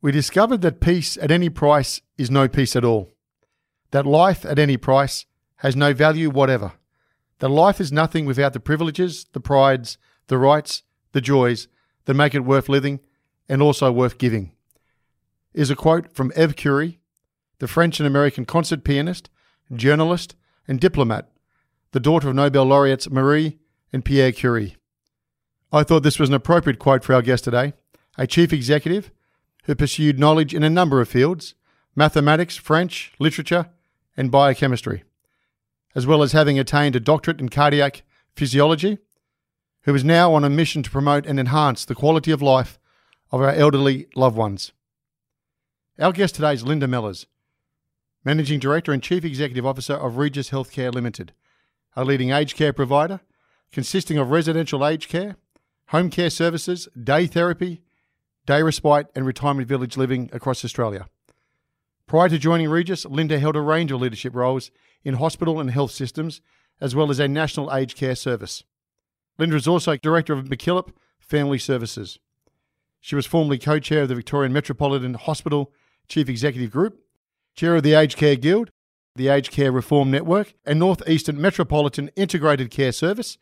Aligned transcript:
We 0.00 0.12
discovered 0.12 0.60
that 0.62 0.80
peace 0.80 1.18
at 1.20 1.32
any 1.32 1.48
price 1.48 2.00
is 2.16 2.30
no 2.30 2.46
peace 2.46 2.76
at 2.76 2.84
all. 2.84 3.12
That 3.90 4.06
life 4.06 4.44
at 4.44 4.58
any 4.58 4.76
price 4.76 5.26
has 5.56 5.74
no 5.74 5.92
value 5.92 6.30
whatever. 6.30 6.72
That 7.40 7.48
life 7.48 7.80
is 7.80 7.90
nothing 7.90 8.24
without 8.24 8.52
the 8.52 8.60
privileges, 8.60 9.26
the 9.32 9.40
prides, 9.40 9.98
the 10.28 10.38
rights, 10.38 10.84
the 11.12 11.20
joys 11.20 11.66
that 12.04 12.14
make 12.14 12.34
it 12.34 12.44
worth 12.44 12.68
living 12.68 13.00
and 13.48 13.60
also 13.60 13.90
worth 13.90 14.18
giving. 14.18 14.52
Is 15.52 15.70
a 15.70 15.76
quote 15.76 16.14
from 16.14 16.32
Eve 16.36 16.54
Curie, 16.54 17.00
the 17.58 17.66
French 17.66 17.98
and 17.98 18.06
American 18.06 18.44
concert 18.44 18.84
pianist, 18.84 19.30
journalist, 19.74 20.36
and 20.68 20.78
diplomat, 20.78 21.28
the 21.90 22.00
daughter 22.00 22.28
of 22.28 22.36
Nobel 22.36 22.64
laureates 22.64 23.10
Marie 23.10 23.58
and 23.92 24.04
Pierre 24.04 24.30
Curie. 24.30 24.76
I 25.72 25.82
thought 25.82 26.02
this 26.02 26.18
was 26.20 26.28
an 26.28 26.34
appropriate 26.34 26.78
quote 26.78 27.02
for 27.02 27.14
our 27.14 27.22
guest 27.22 27.44
today, 27.44 27.72
a 28.16 28.26
chief 28.26 28.52
executive 28.52 29.10
who 29.68 29.74
pursued 29.74 30.18
knowledge 30.18 30.54
in 30.54 30.62
a 30.64 30.70
number 30.70 31.00
of 31.00 31.08
fields 31.08 31.54
mathematics, 31.94 32.56
French, 32.56 33.12
literature, 33.18 33.68
and 34.16 34.30
biochemistry, 34.30 35.02
as 35.94 36.06
well 36.06 36.22
as 36.22 36.32
having 36.32 36.58
attained 36.58 36.96
a 36.96 37.00
doctorate 37.00 37.40
in 37.40 37.48
cardiac 37.48 38.02
physiology, 38.34 38.98
who 39.82 39.94
is 39.94 40.04
now 40.04 40.32
on 40.32 40.42
a 40.42 40.48
mission 40.48 40.82
to 40.82 40.90
promote 40.90 41.26
and 41.26 41.38
enhance 41.38 41.84
the 41.84 41.94
quality 41.94 42.30
of 42.30 42.40
life 42.40 42.78
of 43.30 43.42
our 43.42 43.50
elderly 43.50 44.06
loved 44.16 44.36
ones. 44.36 44.72
Our 45.98 46.12
guest 46.12 46.36
today 46.36 46.54
is 46.54 46.64
Linda 46.64 46.86
Mellors, 46.86 47.26
Managing 48.24 48.60
Director 48.60 48.92
and 48.92 49.02
Chief 49.02 49.24
Executive 49.24 49.66
Officer 49.66 49.94
of 49.94 50.16
Regis 50.16 50.50
Healthcare 50.50 50.94
Limited, 50.94 51.32
a 51.94 52.04
leading 52.04 52.30
aged 52.30 52.56
care 52.56 52.72
provider 52.72 53.20
consisting 53.70 54.16
of 54.16 54.30
residential 54.30 54.86
aged 54.86 55.10
care, 55.10 55.36
home 55.88 56.08
care 56.08 56.30
services, 56.30 56.88
day 57.02 57.26
therapy, 57.26 57.82
day 58.48 58.62
respite, 58.62 59.08
and 59.14 59.26
retirement 59.26 59.68
village 59.68 59.98
living 59.98 60.30
across 60.32 60.64
Australia. 60.64 61.06
Prior 62.06 62.30
to 62.30 62.38
joining 62.38 62.70
Regis, 62.70 63.04
Linda 63.04 63.38
held 63.38 63.56
a 63.56 63.60
range 63.60 63.92
of 63.92 64.00
leadership 64.00 64.34
roles 64.34 64.70
in 65.04 65.16
hospital 65.16 65.60
and 65.60 65.70
health 65.70 65.90
systems, 65.90 66.40
as 66.80 66.96
well 66.96 67.10
as 67.10 67.18
a 67.18 67.28
national 67.28 67.70
aged 67.74 67.94
care 67.94 68.14
service. 68.14 68.64
Linda 69.36 69.54
is 69.54 69.68
also 69.68 69.98
Director 69.98 70.32
of 70.32 70.46
MacKillop 70.46 70.92
Family 71.20 71.58
Services. 71.58 72.18
She 73.02 73.14
was 73.14 73.26
formerly 73.26 73.58
co 73.58 73.78
chair 73.80 74.04
of 74.04 74.08
the 74.08 74.14
Victorian 74.14 74.54
Metropolitan 74.54 75.12
Hospital 75.12 75.70
Chief 76.08 76.26
Executive 76.26 76.70
Group, 76.70 76.98
chair 77.54 77.76
of 77.76 77.82
the 77.82 77.92
Aged 77.92 78.16
Care 78.16 78.36
Guild, 78.36 78.70
the 79.14 79.28
Aged 79.28 79.52
Care 79.52 79.72
Reform 79.72 80.10
Network, 80.10 80.54
and 80.64 80.78
North 80.78 81.06
Eastern 81.06 81.38
Metropolitan 81.38 82.08
Integrated 82.16 82.70
Care 82.70 82.92
Service, 82.92 83.36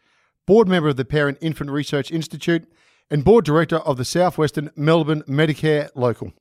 board 0.47 0.67
member 0.67 0.89
of 0.89 0.97
the 0.97 1.05
Parent 1.05 1.39
Infant 1.41 1.71
Research 1.71 2.11
Institute, 2.11 2.67
and 3.11 3.25
board 3.25 3.45
director 3.45 3.77
of 3.77 3.97
the 3.97 4.05
Southwestern 4.05 4.71
Melbourne 4.75 5.23
Medicare 5.29 5.91
Local. 5.95 6.33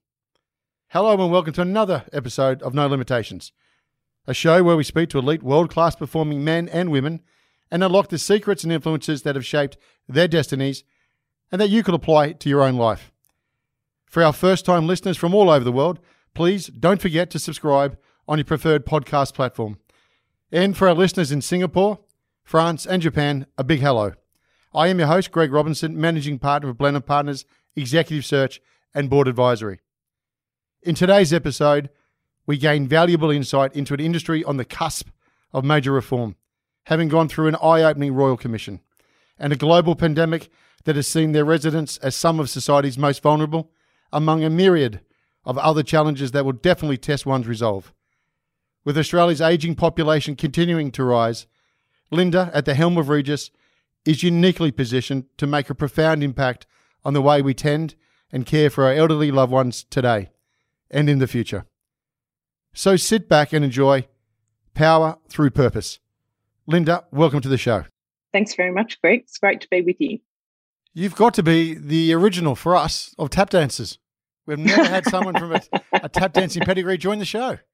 Hello 0.90 1.14
and 1.22 1.32
welcome 1.32 1.54
to 1.54 1.62
another 1.62 2.06
episode 2.12 2.62
of 2.64 2.74
No 2.74 2.88
Limitations, 2.88 3.52
a 4.26 4.34
show 4.34 4.64
where 4.64 4.76
we 4.76 4.84
speak 4.84 5.10
to 5.10 5.20
elite 5.20 5.44
world 5.44 5.70
class 5.70 5.96
performing 5.96 6.44
men 6.44 6.68
and 6.70 6.90
women 6.90 7.22
and 7.70 7.84
unlock 7.84 8.10
the 8.10 8.18
secrets 8.18 8.64
and 8.64 8.74
influences 8.74 9.22
that 9.22 9.36
have 9.36 9.46
shaped 9.46 9.78
their 10.08 10.28
destinies 10.28 10.84
and 11.52 11.62
that 11.62 11.70
you 11.70 11.84
could 11.84 11.94
apply 11.94 12.32
to 12.32 12.50
your 12.50 12.64
own 12.64 12.76
life. 12.76 13.12
For 14.08 14.24
our 14.24 14.34
first 14.34 14.66
time 14.66 14.88
listeners 14.88 15.18
from 15.18 15.36
all 15.36 15.50
over 15.50 15.64
the 15.64 15.72
world, 15.72 16.00
please 16.34 16.68
don't 16.68 17.02
forget 17.02 17.30
to 17.32 17.40
subscribe 17.40 17.98
on 18.28 18.40
your 18.40 18.46
preferred 18.46 18.86
podcast 18.86 19.36
platform. 19.36 19.78
And 20.52 20.76
for 20.76 20.88
our 20.88 20.96
listeners 20.96 21.32
in 21.32 21.42
Singapore, 21.42 22.00
France, 22.44 22.86
and 22.88 23.02
Japan, 23.02 23.46
a 23.58 23.64
big 23.64 23.82
hello. 23.82 24.14
I 24.76 24.90
am 24.90 25.00
your 25.00 25.08
host, 25.08 25.32
Greg 25.32 25.54
Robinson, 25.54 26.00
Managing 26.00 26.38
Partner 26.38 26.70
of 26.70 26.78
Blenheim 26.78 27.04
Partners, 27.04 27.46
Executive 27.78 28.26
Search, 28.26 28.60
and 28.94 29.10
Board 29.10 29.30
Advisory. 29.30 29.80
In 30.82 30.96
today's 30.96 31.32
episode, 31.32 31.90
we 32.46 32.58
gain 32.58 32.86
valuable 32.86 33.32
insight 33.32 33.74
into 33.74 33.94
an 33.94 34.02
industry 34.02 34.44
on 34.44 34.58
the 34.58 34.66
cusp 34.66 35.08
of 35.54 35.64
major 35.64 35.94
reform, 35.94 36.36
having 36.88 37.08
gone 37.08 37.30
through 37.30 37.48
an 37.48 37.56
eye 37.56 37.84
opening 37.84 38.14
Royal 38.14 38.36
Commission 38.36 38.82
and 39.40 39.54
a 39.54 39.58
global 39.58 39.96
pandemic 39.96 40.50
that 40.84 40.98
has 40.98 41.08
seen 41.08 41.32
their 41.32 41.46
residents 41.46 41.98
as 42.00 42.14
some 42.14 42.42
of 42.42 42.50
society's 42.50 42.98
most 42.98 43.24
vulnerable, 43.24 43.72
among 44.12 44.44
a 44.44 44.50
myriad 44.50 45.00
of 45.46 45.58
other 45.58 45.84
challenges 45.84 46.32
that 46.32 46.44
will 46.44 46.52
definitely 46.52 46.98
test 46.98 47.26
one's 47.26 47.48
resolve. 47.48 47.94
With 48.84 48.98
Australia's 48.98 49.42
ageing 49.42 49.76
population 49.76 50.36
continuing 50.36 50.92
to 50.92 51.06
rise, 51.06 51.48
Linda, 52.12 52.52
at 52.54 52.66
the 52.66 52.76
helm 52.76 52.98
of 52.98 53.08
Regis, 53.08 53.52
is 54.06 54.24
uniquely 54.24 54.72
positioned 54.72 55.26
to 55.38 55.48
make 55.48 55.70
a 55.70 55.76
profound 55.76 56.24
impact 56.24 56.66
on 57.04 57.14
the 57.14 57.22
way 57.22 57.42
we 57.42 57.54
tend 57.54 57.96
and 58.32 58.46
care 58.46 58.70
for 58.70 58.86
our 58.86 58.94
elderly 58.94 59.32
loved 59.32 59.52
ones 59.52 59.86
today 59.90 60.30
and 60.90 61.10
in 61.10 61.20
the 61.20 61.28
future. 61.28 61.66
So 62.74 62.96
sit 62.96 63.30
back 63.30 63.54
and 63.54 63.64
enjoy 63.64 64.08
Power 64.74 65.18
Through 65.30 65.52
Purpose. 65.52 66.00
Linda, 66.68 67.06
welcome 67.12 67.42
to 67.42 67.50
the 67.50 67.58
show. 67.58 67.86
Thanks 68.34 68.56
very 68.56 68.72
much, 68.72 69.00
Greg. 69.02 69.22
It's 69.22 69.38
great 69.38 69.62
to 69.62 69.68
be 69.70 69.82
with 69.82 69.96
you. 70.00 70.20
You've 70.94 71.16
got 71.16 71.34
to 71.36 71.44
be 71.44 71.74
the 71.74 72.14
original 72.14 72.56
for 72.56 72.76
us 72.76 73.16
of 73.18 73.30
tap 73.30 73.50
dancers. 73.50 73.98
We've 74.46 74.60
never 74.60 74.84
had 74.84 75.06
someone 75.06 75.38
from 75.38 75.54
a, 75.54 75.62
a 75.94 76.10
tap 76.10 76.34
dancing 76.34 76.64
pedigree 76.64 76.98
join 76.98 77.20
the 77.20 77.26
show. 77.26 77.58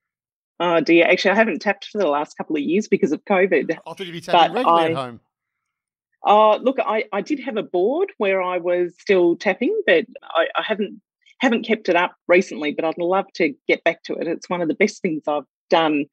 Oh 0.64 0.80
dear, 0.80 1.08
actually, 1.08 1.32
I 1.32 1.36
haven't 1.36 1.60
tapped 1.60 1.86
for 1.86 1.98
the 1.98 2.08
last 2.08 2.38
couple 2.38 2.56
of 2.56 2.62
years 2.62 2.88
because 2.88 3.12
of 3.12 3.26
COVID. 3.26 3.72
I 3.72 3.76
thought 3.84 4.00
you'd 4.02 4.12
be 4.12 4.22
tapping 4.22 4.54
regularly 4.54 4.84
I, 4.84 4.90
at 4.90 4.96
home. 4.96 5.20
Oh, 6.24 6.60
look, 6.62 6.78
I, 6.80 7.06
I 7.12 7.22
did 7.22 7.40
have 7.40 7.58
a 7.58 7.64
board 7.64 8.12
where 8.18 8.42
I 8.42 8.58
was 8.58 8.94
still 9.00 9.36
tapping, 9.36 9.76
but 9.88 10.06
I, 10.24 10.48
I 10.56 10.62
haven't 10.62 11.02
haven't 11.40 11.66
kept 11.66 11.90
it 11.90 11.96
up 11.96 12.16
recently. 12.28 12.72
But 12.72 12.86
I'd 12.86 12.98
love 12.98 13.26
to 13.36 13.54
get 13.68 13.84
back 13.84 14.04
to 14.04 14.14
it. 14.14 14.28
It's 14.28 14.50
one 14.50 14.62
of 14.62 14.68
the 14.68 14.76
best 14.76 15.02
things 15.02 15.24
I've 15.28 15.46
done. 15.70 16.06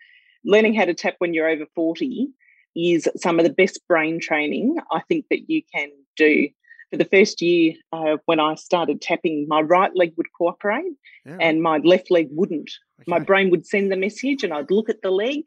Learning 0.44 0.74
how 0.74 0.86
to 0.86 0.94
tap 0.94 1.16
when 1.18 1.34
you're 1.34 1.48
over 1.48 1.66
forty 1.74 2.28
is 2.74 3.08
some 3.16 3.38
of 3.38 3.44
the 3.44 3.52
best 3.52 3.80
brain 3.88 4.20
training 4.20 4.76
I 4.90 5.00
think 5.08 5.26
that 5.30 5.50
you 5.50 5.62
can 5.74 5.90
do. 6.16 6.48
For 6.90 6.96
the 6.96 7.04
first 7.04 7.42
year, 7.42 7.74
uh, 7.92 8.16
when 8.24 8.40
I 8.40 8.54
started 8.54 9.02
tapping, 9.02 9.46
my 9.46 9.60
right 9.60 9.90
leg 9.94 10.14
would 10.16 10.32
cooperate 10.32 10.94
yeah. 11.26 11.36
and 11.38 11.62
my 11.62 11.78
left 11.78 12.10
leg 12.10 12.28
wouldn't. 12.30 12.70
Okay. 13.00 13.10
My 13.10 13.18
brain 13.18 13.50
would 13.50 13.66
send 13.66 13.92
the 13.92 13.96
message, 13.96 14.42
and 14.42 14.54
I'd 14.54 14.70
look 14.70 14.88
at 14.88 15.02
the 15.02 15.10
leg 15.10 15.42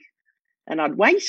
and 0.67 0.79
I'd 0.79 0.97
wait 0.97 1.23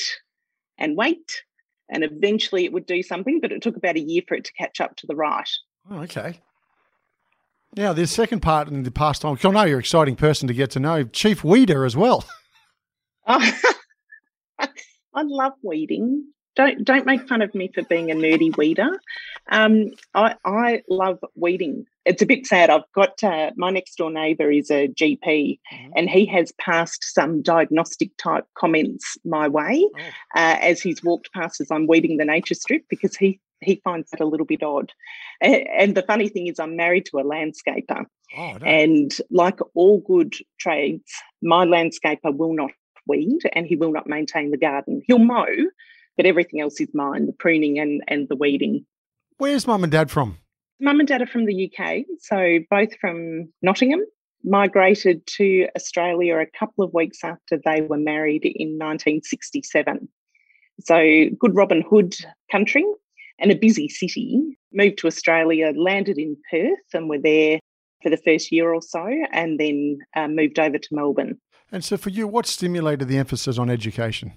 and 0.77 0.95
wait 0.95 1.41
and 1.89 2.03
eventually 2.03 2.65
it 2.65 2.73
would 2.73 2.85
do 2.85 3.03
something, 3.03 3.39
but 3.39 3.51
it 3.51 3.61
took 3.61 3.77
about 3.77 3.95
a 3.95 4.01
year 4.01 4.21
for 4.27 4.35
it 4.35 4.45
to 4.45 4.53
catch 4.53 4.81
up 4.81 4.95
to 4.97 5.07
the 5.07 5.15
right. 5.15 5.49
Oh, 5.89 5.99
okay. 5.99 6.39
Now, 7.75 7.93
the 7.93 8.05
second 8.05 8.41
part 8.41 8.67
in 8.67 8.83
the 8.83 8.91
pastime, 8.91 9.37
I 9.43 9.49
know 9.49 9.63
you're 9.63 9.77
an 9.77 9.81
exciting 9.81 10.15
person 10.15 10.47
to 10.47 10.53
get 10.53 10.71
to 10.71 10.79
know, 10.79 11.03
Chief 11.05 11.43
Weeder 11.43 11.85
as 11.85 11.97
well. 11.97 12.23
Oh, 13.27 13.59
I 14.59 15.21
love 15.23 15.53
weeding. 15.63 16.27
Don't 16.55 16.83
don't 16.83 17.05
make 17.05 17.27
fun 17.27 17.41
of 17.41 17.55
me 17.55 17.71
for 17.73 17.83
being 17.83 18.11
a 18.11 18.15
nerdy 18.15 18.55
weeder. 18.55 18.99
Um, 19.51 19.91
I, 20.13 20.35
I 20.45 20.83
love 20.87 21.19
weeding. 21.35 21.87
It's 22.05 22.21
a 22.21 22.25
bit 22.25 22.45
sad. 22.45 22.69
I've 22.69 22.91
got 22.93 23.23
uh, 23.23 23.51
my 23.55 23.69
next 23.69 23.95
door 23.95 24.11
neighbour 24.11 24.51
is 24.51 24.69
a 24.69 24.87
GP, 24.89 25.21
mm-hmm. 25.23 25.91
and 25.95 26.09
he 26.09 26.25
has 26.25 26.51
passed 26.59 27.03
some 27.03 27.41
diagnostic 27.41 28.11
type 28.17 28.45
comments 28.55 29.17
my 29.23 29.47
way 29.47 29.87
oh. 29.97 30.01
uh, 30.35 30.57
as 30.61 30.81
he's 30.81 31.03
walked 31.03 31.31
past 31.33 31.61
as 31.61 31.71
I'm 31.71 31.87
weeding 31.87 32.17
the 32.17 32.25
nature 32.25 32.55
strip 32.55 32.83
because 32.89 33.15
he 33.15 33.39
he 33.61 33.81
finds 33.83 34.09
that 34.11 34.19
a 34.19 34.25
little 34.25 34.45
bit 34.45 34.61
odd. 34.61 34.91
And 35.41 35.95
the 35.95 36.03
funny 36.03 36.27
thing 36.27 36.47
is, 36.47 36.59
I'm 36.59 36.75
married 36.75 37.05
to 37.07 37.19
a 37.19 37.23
landscaper, 37.23 38.05
oh, 38.37 38.57
no. 38.59 38.65
and 38.65 39.15
like 39.31 39.59
all 39.73 39.99
good 39.99 40.35
trades, 40.59 41.09
my 41.41 41.65
landscaper 41.65 42.35
will 42.35 42.53
not 42.53 42.71
weed 43.07 43.39
and 43.53 43.65
he 43.65 43.75
will 43.75 43.91
not 43.91 44.07
maintain 44.07 44.51
the 44.51 44.57
garden. 44.57 45.01
He'll 45.05 45.19
mow, 45.19 45.45
but 46.17 46.25
everything 46.25 46.61
else 46.61 46.79
is 46.79 46.89
mine: 46.93 47.27
the 47.27 47.33
pruning 47.33 47.79
and 47.79 48.03
and 48.07 48.27
the 48.27 48.35
weeding. 48.35 48.85
Where's 49.37 49.65
mum 49.65 49.83
and 49.83 49.91
dad 49.91 50.11
from? 50.11 50.37
Mum 50.83 50.99
and 50.99 51.07
dad 51.07 51.21
are 51.21 51.27
from 51.27 51.45
the 51.45 51.71
UK, 51.71 52.03
so 52.19 52.59
both 52.69 52.89
from 52.99 53.47
Nottingham. 53.61 54.01
Migrated 54.43 55.25
to 55.37 55.69
Australia 55.77 56.39
a 56.39 56.59
couple 56.59 56.83
of 56.83 56.93
weeks 56.93 57.19
after 57.23 57.57
they 57.63 57.79
were 57.79 57.97
married 57.97 58.43
in 58.43 58.77
1967. 58.77 60.09
So, 60.81 61.29
good 61.39 61.55
Robin 61.55 61.81
Hood 61.89 62.13
country 62.51 62.83
and 63.39 63.49
a 63.49 63.55
busy 63.55 63.87
city. 63.87 64.57
Moved 64.73 64.97
to 64.97 65.07
Australia, 65.07 65.71
landed 65.73 66.17
in 66.17 66.35
Perth, 66.51 66.93
and 66.93 67.07
were 67.07 67.17
there 67.17 67.61
for 68.01 68.09
the 68.09 68.17
first 68.17 68.51
year 68.51 68.73
or 68.73 68.81
so, 68.81 69.07
and 69.31 69.57
then 69.57 69.99
uh, 70.17 70.27
moved 70.27 70.59
over 70.59 70.77
to 70.77 70.87
Melbourne. 70.91 71.39
And 71.71 71.81
so, 71.81 71.95
for 71.95 72.09
you, 72.09 72.27
what 72.27 72.45
stimulated 72.45 73.07
the 73.07 73.17
emphasis 73.17 73.57
on 73.57 73.69
education? 73.69 74.33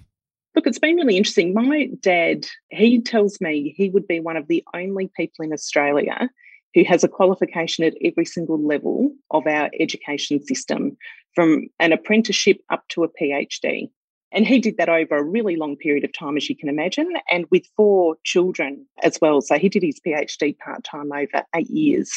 Look, 0.57 0.65
it's 0.65 0.79
been 0.79 0.95
really 0.95 1.17
interesting. 1.17 1.53
My 1.53 1.87
dad, 1.99 2.47
he 2.71 2.99
tells 2.99 3.39
me 3.39 3.75
he 3.77 3.91
would 3.91 4.07
be 4.07 4.19
one 4.19 4.37
of 4.37 4.47
the 4.47 4.63
only 4.73 5.07
people 5.15 5.45
in 5.45 5.53
Australia 5.53 6.31
who 6.73 6.83
has 6.83 7.03
a 7.03 7.07
qualification 7.07 7.83
at 7.83 7.93
every 8.03 8.25
single 8.25 8.59
level 8.59 9.11
of 9.29 9.45
our 9.45 9.69
education 9.79 10.43
system, 10.43 10.97
from 11.35 11.67
an 11.79 11.93
apprenticeship 11.93 12.57
up 12.71 12.87
to 12.87 13.03
a 13.03 13.07
PhD. 13.07 13.91
And 14.31 14.47
he 14.47 14.57
did 14.57 14.77
that 14.77 14.89
over 14.89 15.15
a 15.15 15.23
really 15.23 15.57
long 15.57 15.75
period 15.75 16.03
of 16.03 16.11
time, 16.17 16.37
as 16.37 16.49
you 16.49 16.57
can 16.57 16.69
imagine, 16.69 17.13
and 17.29 17.45
with 17.51 17.67
four 17.75 18.15
children 18.23 18.83
as 19.03 19.19
well. 19.21 19.41
So 19.41 19.59
he 19.59 19.69
did 19.69 19.83
his 19.83 19.99
PhD 19.99 20.57
part 20.57 20.83
time 20.83 21.11
over 21.11 21.43
eight 21.55 21.69
years 21.69 22.11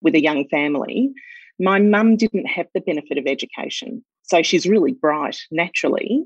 with 0.00 0.14
a 0.14 0.22
young 0.22 0.46
family. 0.46 1.10
My 1.58 1.80
mum 1.80 2.14
didn't 2.16 2.46
have 2.46 2.68
the 2.72 2.82
benefit 2.82 3.18
of 3.18 3.26
education. 3.26 4.04
So 4.22 4.44
she's 4.44 4.64
really 4.64 4.92
bright 4.92 5.40
naturally. 5.50 6.24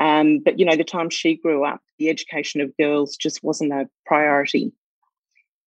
Um, 0.00 0.38
but, 0.38 0.58
you 0.58 0.64
know, 0.64 0.76
the 0.76 0.84
time 0.84 1.10
she 1.10 1.36
grew 1.36 1.64
up, 1.64 1.80
the 1.98 2.08
education 2.08 2.60
of 2.62 2.76
girls 2.78 3.16
just 3.16 3.44
wasn't 3.44 3.72
a 3.72 3.88
priority. 4.06 4.72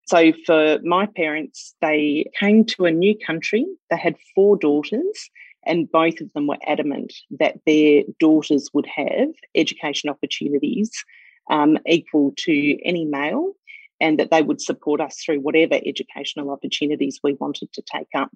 So 0.06 0.34
for 0.46 0.80
my 0.84 1.06
parents, 1.06 1.76
they 1.82 2.26
came 2.38 2.66
to 2.66 2.86
a 2.86 2.92
new 2.92 3.16
country. 3.18 3.66
They 3.90 3.98
had 3.98 4.16
four 4.36 4.58
daughters, 4.58 5.30
and 5.66 5.90
both 5.90 6.20
of 6.20 6.34
them 6.34 6.48
were 6.48 6.58
adamant 6.68 7.14
that 7.40 7.60
their 7.66 8.04
daughters 8.20 8.70
would 8.74 8.88
have 8.88 9.30
education 9.56 10.10
opportunities 10.10 10.92
um, 11.50 11.78
equal 11.88 12.34
to 12.40 12.78
any 12.84 13.06
male 13.06 13.54
and 14.02 14.20
that 14.20 14.32
they 14.32 14.42
would 14.42 14.62
support 14.62 15.00
us 15.00 15.18
through 15.24 15.40
whatever 15.40 15.80
educational 15.86 16.50
opportunities 16.50 17.20
we 17.24 17.34
wanted 17.36 17.72
to 17.74 17.82
take 17.82 18.10
up. 18.16 18.32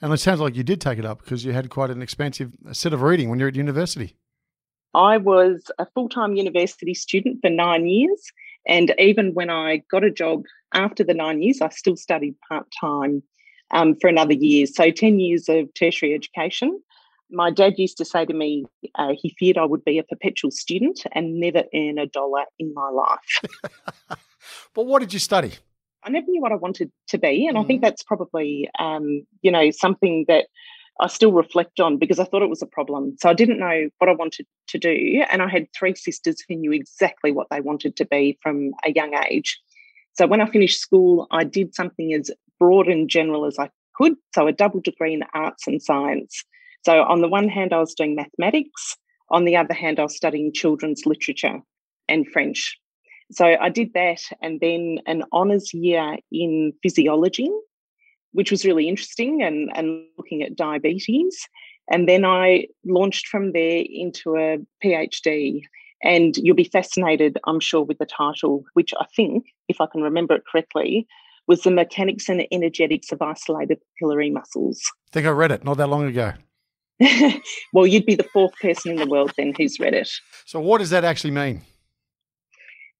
And 0.00 0.12
it 0.12 0.18
sounds 0.18 0.40
like 0.40 0.56
you 0.56 0.64
did 0.64 0.80
take 0.80 0.98
it 0.98 1.04
up 1.04 1.22
because 1.22 1.44
you 1.44 1.52
had 1.52 1.70
quite 1.70 1.90
an 1.90 2.02
expansive 2.02 2.56
set 2.72 2.92
of 2.92 3.02
reading 3.02 3.28
when 3.28 3.38
you're 3.38 3.48
at 3.48 3.54
university. 3.54 4.16
I 4.94 5.16
was 5.16 5.70
a 5.78 5.86
full 5.94 6.08
time 6.08 6.34
university 6.34 6.94
student 6.94 7.38
for 7.40 7.50
nine 7.50 7.86
years. 7.86 8.20
And 8.66 8.94
even 8.98 9.34
when 9.34 9.50
I 9.50 9.82
got 9.90 10.04
a 10.04 10.10
job 10.10 10.44
after 10.74 11.02
the 11.02 11.14
nine 11.14 11.42
years, 11.42 11.60
I 11.60 11.68
still 11.70 11.96
studied 11.96 12.36
part 12.48 12.66
time 12.80 13.22
um, 13.72 13.96
for 13.96 14.08
another 14.08 14.34
year. 14.34 14.66
So 14.66 14.90
10 14.90 15.18
years 15.18 15.48
of 15.48 15.72
tertiary 15.74 16.14
education. 16.14 16.80
My 17.30 17.50
dad 17.50 17.78
used 17.78 17.96
to 17.96 18.04
say 18.04 18.26
to 18.26 18.34
me, 18.34 18.66
uh, 18.96 19.14
he 19.16 19.34
feared 19.38 19.56
I 19.56 19.64
would 19.64 19.84
be 19.84 19.98
a 19.98 20.04
perpetual 20.04 20.50
student 20.50 21.00
and 21.12 21.40
never 21.40 21.64
earn 21.74 21.98
a 21.98 22.06
dollar 22.06 22.44
in 22.58 22.74
my 22.74 22.90
life. 22.90 23.78
but 24.74 24.84
what 24.84 25.00
did 25.00 25.14
you 25.14 25.18
study? 25.18 25.52
I 26.04 26.10
never 26.10 26.26
knew 26.28 26.42
what 26.42 26.52
I 26.52 26.56
wanted 26.56 26.92
to 27.08 27.18
be. 27.18 27.46
And 27.46 27.56
mm-hmm. 27.56 27.64
I 27.64 27.66
think 27.66 27.78
mm-hmm. 27.78 27.86
that's 27.86 28.02
probably, 28.02 28.68
um, 28.78 29.26
you 29.40 29.50
know, 29.50 29.70
something 29.70 30.26
that 30.28 30.46
I 31.00 31.08
still 31.08 31.32
reflect 31.32 31.80
on 31.80 31.98
because 31.98 32.18
I 32.18 32.24
thought 32.24 32.42
it 32.42 32.50
was 32.50 32.62
a 32.62 32.66
problem. 32.66 33.16
So 33.20 33.28
I 33.28 33.34
didn't 33.34 33.58
know 33.58 33.88
what 33.98 34.10
I 34.10 34.14
wanted 34.14 34.46
to 34.68 34.78
do. 34.78 35.24
And 35.30 35.42
I 35.42 35.48
had 35.48 35.66
three 35.76 35.94
sisters 35.94 36.36
who 36.46 36.56
knew 36.56 36.72
exactly 36.72 37.32
what 37.32 37.48
they 37.50 37.60
wanted 37.60 37.96
to 37.96 38.04
be 38.04 38.38
from 38.42 38.72
a 38.84 38.92
young 38.92 39.14
age. 39.30 39.58
So 40.14 40.26
when 40.26 40.40
I 40.40 40.50
finished 40.50 40.80
school, 40.80 41.26
I 41.30 41.44
did 41.44 41.74
something 41.74 42.12
as 42.12 42.30
broad 42.58 42.88
and 42.88 43.08
general 43.08 43.46
as 43.46 43.58
I 43.58 43.70
could. 43.94 44.14
So 44.34 44.46
a 44.46 44.52
double 44.52 44.80
degree 44.80 45.14
in 45.14 45.24
arts 45.34 45.66
and 45.66 45.82
science. 45.82 46.44
So 46.84 47.02
on 47.02 47.20
the 47.20 47.28
one 47.28 47.48
hand, 47.48 47.72
I 47.72 47.78
was 47.78 47.94
doing 47.94 48.14
mathematics. 48.14 48.96
On 49.30 49.44
the 49.44 49.56
other 49.56 49.74
hand, 49.74 49.98
I 49.98 50.04
was 50.04 50.16
studying 50.16 50.52
children's 50.52 51.06
literature 51.06 51.60
and 52.08 52.28
French. 52.28 52.78
So 53.30 53.46
I 53.46 53.70
did 53.70 53.94
that 53.94 54.20
and 54.42 54.60
then 54.60 54.98
an 55.06 55.24
honours 55.32 55.72
year 55.72 56.16
in 56.30 56.74
physiology 56.82 57.50
which 58.32 58.50
was 58.50 58.64
really 58.64 58.88
interesting 58.88 59.42
and, 59.42 59.70
and 59.74 60.04
looking 60.18 60.42
at 60.42 60.56
diabetes. 60.56 61.48
And 61.90 62.08
then 62.08 62.24
I 62.24 62.66
launched 62.84 63.28
from 63.28 63.52
there 63.52 63.84
into 63.88 64.36
a 64.36 64.58
PhD. 64.84 65.62
And 66.04 66.36
you'll 66.38 66.56
be 66.56 66.64
fascinated, 66.64 67.38
I'm 67.46 67.60
sure, 67.60 67.82
with 67.82 67.98
the 67.98 68.06
title, 68.06 68.64
which 68.74 68.92
I 68.98 69.06
think, 69.14 69.44
if 69.68 69.80
I 69.80 69.86
can 69.86 70.02
remember 70.02 70.34
it 70.34 70.42
correctly, 70.50 71.06
was 71.46 71.62
The 71.62 71.70
Mechanics 71.70 72.28
and 72.28 72.46
Energetics 72.50 73.12
of 73.12 73.22
Isolated 73.22 73.78
Papillary 74.02 74.32
Muscles. 74.32 74.80
I 75.08 75.12
think 75.12 75.26
I 75.26 75.30
read 75.30 75.52
it 75.52 75.64
not 75.64 75.76
that 75.76 75.88
long 75.88 76.04
ago. 76.04 76.32
well, 77.72 77.86
you'd 77.86 78.06
be 78.06 78.14
the 78.14 78.28
fourth 78.32 78.52
person 78.60 78.92
in 78.92 78.96
the 78.96 79.06
world 79.06 79.32
then 79.36 79.52
who's 79.56 79.78
read 79.80 79.94
it. 79.94 80.10
So, 80.44 80.60
what 80.60 80.78
does 80.78 80.90
that 80.90 81.04
actually 81.04 81.32
mean? 81.32 81.62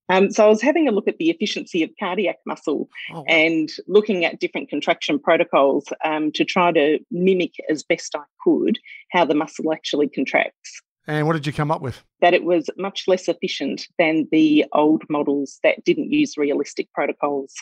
Um, 0.09 0.31
so 0.31 0.45
I 0.45 0.49
was 0.49 0.61
having 0.61 0.89
a 0.89 0.93
look 0.93 1.09
at 1.09 1.19
the 1.19 1.31
efficiency 1.31 1.83
of 1.83 1.91
cardiac 1.99 2.37
muscle 2.45 2.89
oh. 3.15 3.25
and 3.29 3.71
looking 3.87 4.25
at 4.25 4.41
different 4.41 4.69
contraction 4.69 5.19
protocols 5.19 5.87
um, 6.05 6.33
to 6.33 6.45
try 6.45 6.73
to 6.73 6.99
mimic 7.11 7.55
as 7.71 7.83
best 7.83 8.15
I 8.15 8.25
could 8.45 8.79
how 9.11 9.25
the 9.25 9.35
muscle 9.35 9.73
actually 9.73 10.09
contracts. 10.09 10.83
And 11.07 11.27
what 11.27 11.33
did 11.33 11.47
you 11.47 11.53
come 11.53 11.71
up 11.71 11.83
with? 11.83 12.03
That 12.21 12.35
it 12.35 12.45
was 12.45 12.71
much 12.77 13.05
less 13.09 13.29
efficient 13.29 13.89
than 13.99 14.29
the 14.31 14.67
old 14.73 15.03
models 15.09 15.59
that 15.63 15.83
didn't 15.85 16.13
use 16.13 16.37
realistic 16.37 16.93
protocols 16.93 17.55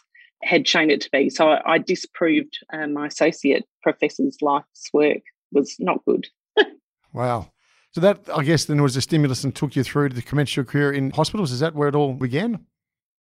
had 0.43 0.67
shown 0.67 0.91
it 0.91 1.01
to 1.03 1.11
be. 1.11 1.31
So 1.31 1.49
I, 1.49 1.75
I 1.75 1.79
disproved 1.79 2.59
uh, 2.73 2.87
my 2.87 3.07
associate 3.07 3.65
professor's 3.83 4.39
life's 4.41 4.89
work 4.93 5.23
was 5.53 5.77
not 5.79 6.05
good. 6.07 6.27
wow. 7.13 7.51
So 7.93 8.01
that, 8.01 8.21
I 8.33 8.45
guess, 8.45 8.67
then 8.67 8.83
was 8.83 8.97
a 8.97 9.01
stimulus 9.01 9.43
and 9.43 9.55
took 9.55 9.75
you 9.75 9.83
through 9.83 10.11
to 10.11 10.23
commence 10.23 10.55
your 10.55 10.65
career 10.65 10.93
in 10.93 11.11
hospitals. 11.11 11.51
Is 11.51 11.61
that 11.61 11.75
where 11.75 11.89
it 11.89 11.95
all 11.95 12.13
began? 12.13 12.65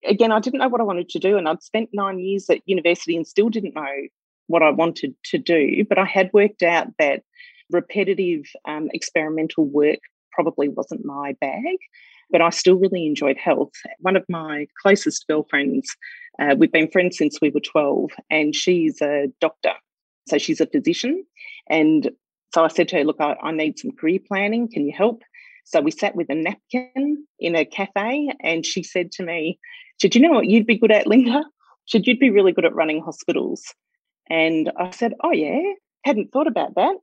Again, 0.03 0.31
I 0.31 0.39
didn't 0.39 0.59
know 0.59 0.67
what 0.67 0.81
I 0.81 0.85
wanted 0.85 1.09
to 1.09 1.19
do, 1.19 1.37
and 1.37 1.47
I'd 1.47 1.61
spent 1.61 1.89
nine 1.93 2.19
years 2.19 2.49
at 2.49 2.61
university 2.65 3.15
and 3.15 3.27
still 3.27 3.49
didn't 3.49 3.75
know 3.75 4.07
what 4.47 4.63
I 4.63 4.71
wanted 4.71 5.15
to 5.25 5.37
do. 5.37 5.85
But 5.87 5.99
I 5.99 6.05
had 6.05 6.31
worked 6.33 6.63
out 6.63 6.87
that 6.97 7.23
repetitive 7.69 8.45
um, 8.65 8.89
experimental 8.93 9.65
work 9.65 9.99
probably 10.31 10.69
wasn't 10.69 11.05
my 11.05 11.35
bag, 11.39 11.77
but 12.31 12.41
I 12.41 12.49
still 12.49 12.75
really 12.75 13.05
enjoyed 13.05 13.37
health. 13.37 13.73
One 13.99 14.15
of 14.15 14.25
my 14.29 14.67
closest 14.81 15.27
girlfriends, 15.27 15.95
uh, 16.39 16.55
we've 16.57 16.71
been 16.71 16.89
friends 16.89 17.17
since 17.17 17.39
we 17.41 17.49
were 17.49 17.59
12, 17.59 18.11
and 18.31 18.55
she's 18.55 19.01
a 19.01 19.27
doctor. 19.39 19.73
So 20.27 20.37
she's 20.37 20.61
a 20.61 20.67
physician. 20.67 21.25
And 21.69 22.11
so 22.53 22.63
I 22.63 22.67
said 22.69 22.87
to 22.89 22.97
her, 22.97 23.03
Look, 23.03 23.17
I, 23.19 23.35
I 23.41 23.51
need 23.51 23.79
some 23.79 23.91
career 23.91 24.19
planning. 24.27 24.69
Can 24.71 24.85
you 24.85 24.93
help? 24.95 25.21
So 25.65 25.81
we 25.81 25.91
sat 25.91 26.15
with 26.15 26.29
a 26.29 26.35
napkin 26.35 27.25
in 27.39 27.55
a 27.55 27.65
cafe, 27.65 28.31
and 28.41 28.65
she 28.65 28.83
said 28.83 29.11
to 29.13 29.23
me, 29.23 29.59
Should 30.01 30.15
you 30.15 30.21
know 30.21 30.31
what 30.31 30.47
you'd 30.47 30.67
be 30.67 30.77
good 30.77 30.91
at, 30.91 31.07
Linda? 31.07 31.43
Should 31.85 32.07
you'd 32.07 32.19
be 32.19 32.29
really 32.29 32.53
good 32.53 32.65
at 32.65 32.75
running 32.75 33.01
hospitals? 33.01 33.63
And 34.29 34.71
I 34.77 34.91
said, 34.91 35.13
Oh, 35.23 35.31
yeah, 35.31 35.61
hadn't 36.05 36.31
thought 36.31 36.47
about 36.47 36.75
that. 36.75 36.95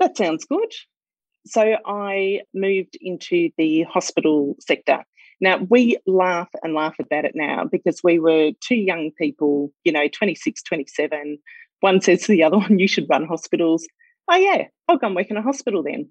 That 0.00 0.16
sounds 0.16 0.44
good. 0.44 0.72
So 1.46 1.76
I 1.86 2.40
moved 2.54 2.96
into 3.00 3.50
the 3.58 3.82
hospital 3.82 4.56
sector. 4.60 5.04
Now, 5.40 5.58
we 5.68 5.98
laugh 6.06 6.48
and 6.62 6.74
laugh 6.74 6.96
about 6.98 7.26
it 7.26 7.32
now 7.34 7.64
because 7.70 8.00
we 8.02 8.18
were 8.18 8.52
two 8.60 8.76
young 8.76 9.10
people, 9.18 9.72
you 9.84 9.92
know, 9.92 10.08
26, 10.08 10.62
27. 10.62 11.38
One 11.80 12.00
says 12.00 12.22
to 12.22 12.32
the 12.32 12.42
other 12.42 12.56
one, 12.58 12.78
You 12.78 12.88
should 12.88 13.08
run 13.10 13.26
hospitals 13.26 13.86
oh 14.28 14.36
yeah, 14.36 14.68
I'll 14.88 14.98
go 14.98 15.06
and 15.06 15.16
work 15.16 15.30
in 15.30 15.36
a 15.36 15.42
hospital 15.42 15.82
then. 15.82 16.10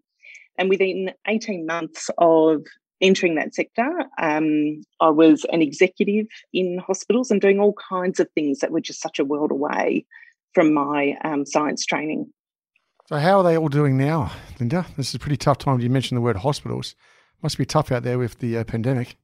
And 0.58 0.70
within 0.70 1.12
18 1.28 1.66
months 1.66 2.10
of 2.18 2.64
entering 3.02 3.36
that 3.36 3.56
sector, 3.56 4.06
um, 4.22 4.82
I 5.02 5.10
was 5.10 5.46
an 5.52 5.62
executive 5.62 6.28
in 6.54 6.80
hospitals 6.80 7.32
and 7.32 7.42
doing 7.42 7.60
all 7.60 7.74
kinds 7.74 8.20
of 8.20 8.30
things 8.36 8.60
that 8.60 8.72
were 8.72 8.82
just 8.82 9.02
such 9.02 9.20
a 9.20 9.26
world 9.26 9.52
away 9.52 10.06
from 10.54 10.74
my 10.74 11.18
um, 11.24 11.46
science 11.46 11.86
training. 11.86 12.32
So, 13.08 13.18
how 13.18 13.40
are 13.40 13.44
they 13.44 13.58
all 13.58 13.68
doing 13.68 13.98
now, 13.98 14.32
Linda? 14.60 14.86
This 14.96 15.10
is 15.10 15.16
a 15.16 15.20
pretty 15.20 15.38
tough 15.38 15.58
time. 15.58 15.80
You 15.82 15.90
mentioned 15.90 16.18
the 16.18 16.22
word 16.22 16.38
hospitals. 16.38 16.96
Must 17.42 17.58
be 17.58 17.66
tough 17.66 17.92
out 17.92 18.04
there 18.04 18.18
with 18.18 18.40
the 18.40 18.58
uh, 18.58 18.64
pandemic. 18.64 19.18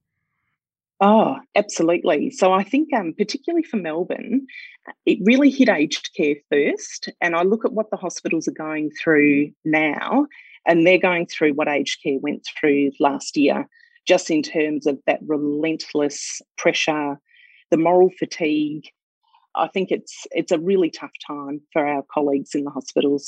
Oh, 1.01 1.37
absolutely. 1.55 2.29
So 2.29 2.51
I 2.51 2.63
think, 2.63 2.93
um, 2.93 3.13
particularly 3.17 3.63
for 3.63 3.77
Melbourne, 3.77 4.45
it 5.05 5.19
really 5.23 5.49
hit 5.49 5.69
aged 5.69 6.09
care 6.15 6.35
first. 6.51 7.09
And 7.21 7.35
I 7.35 7.43
look 7.43 7.63
at 7.63 7.71
what 7.71 7.89
the 7.89 7.97
hospitals 7.97 8.47
are 8.49 8.53
going 8.53 8.91
through 9.01 9.51
now, 9.63 10.27
and 10.67 10.85
they're 10.85 10.97
going 10.97 11.27
through 11.27 11.53
what 11.53 11.69
aged 11.69 12.03
care 12.03 12.19
went 12.21 12.45
through 12.59 12.91
last 12.99 13.37
year, 13.37 13.67
just 14.05 14.29
in 14.29 14.43
terms 14.43 14.85
of 14.85 14.99
that 15.07 15.19
relentless 15.25 16.41
pressure, 16.57 17.17
the 17.71 17.77
moral 17.77 18.09
fatigue. 18.19 18.83
I 19.55 19.69
think 19.69 19.91
it's 19.91 20.27
it's 20.31 20.51
a 20.51 20.59
really 20.59 20.89
tough 20.89 21.13
time 21.25 21.61
for 21.71 21.85
our 21.85 22.03
colleagues 22.13 22.53
in 22.53 22.65
the 22.65 22.71
hospitals. 22.71 23.25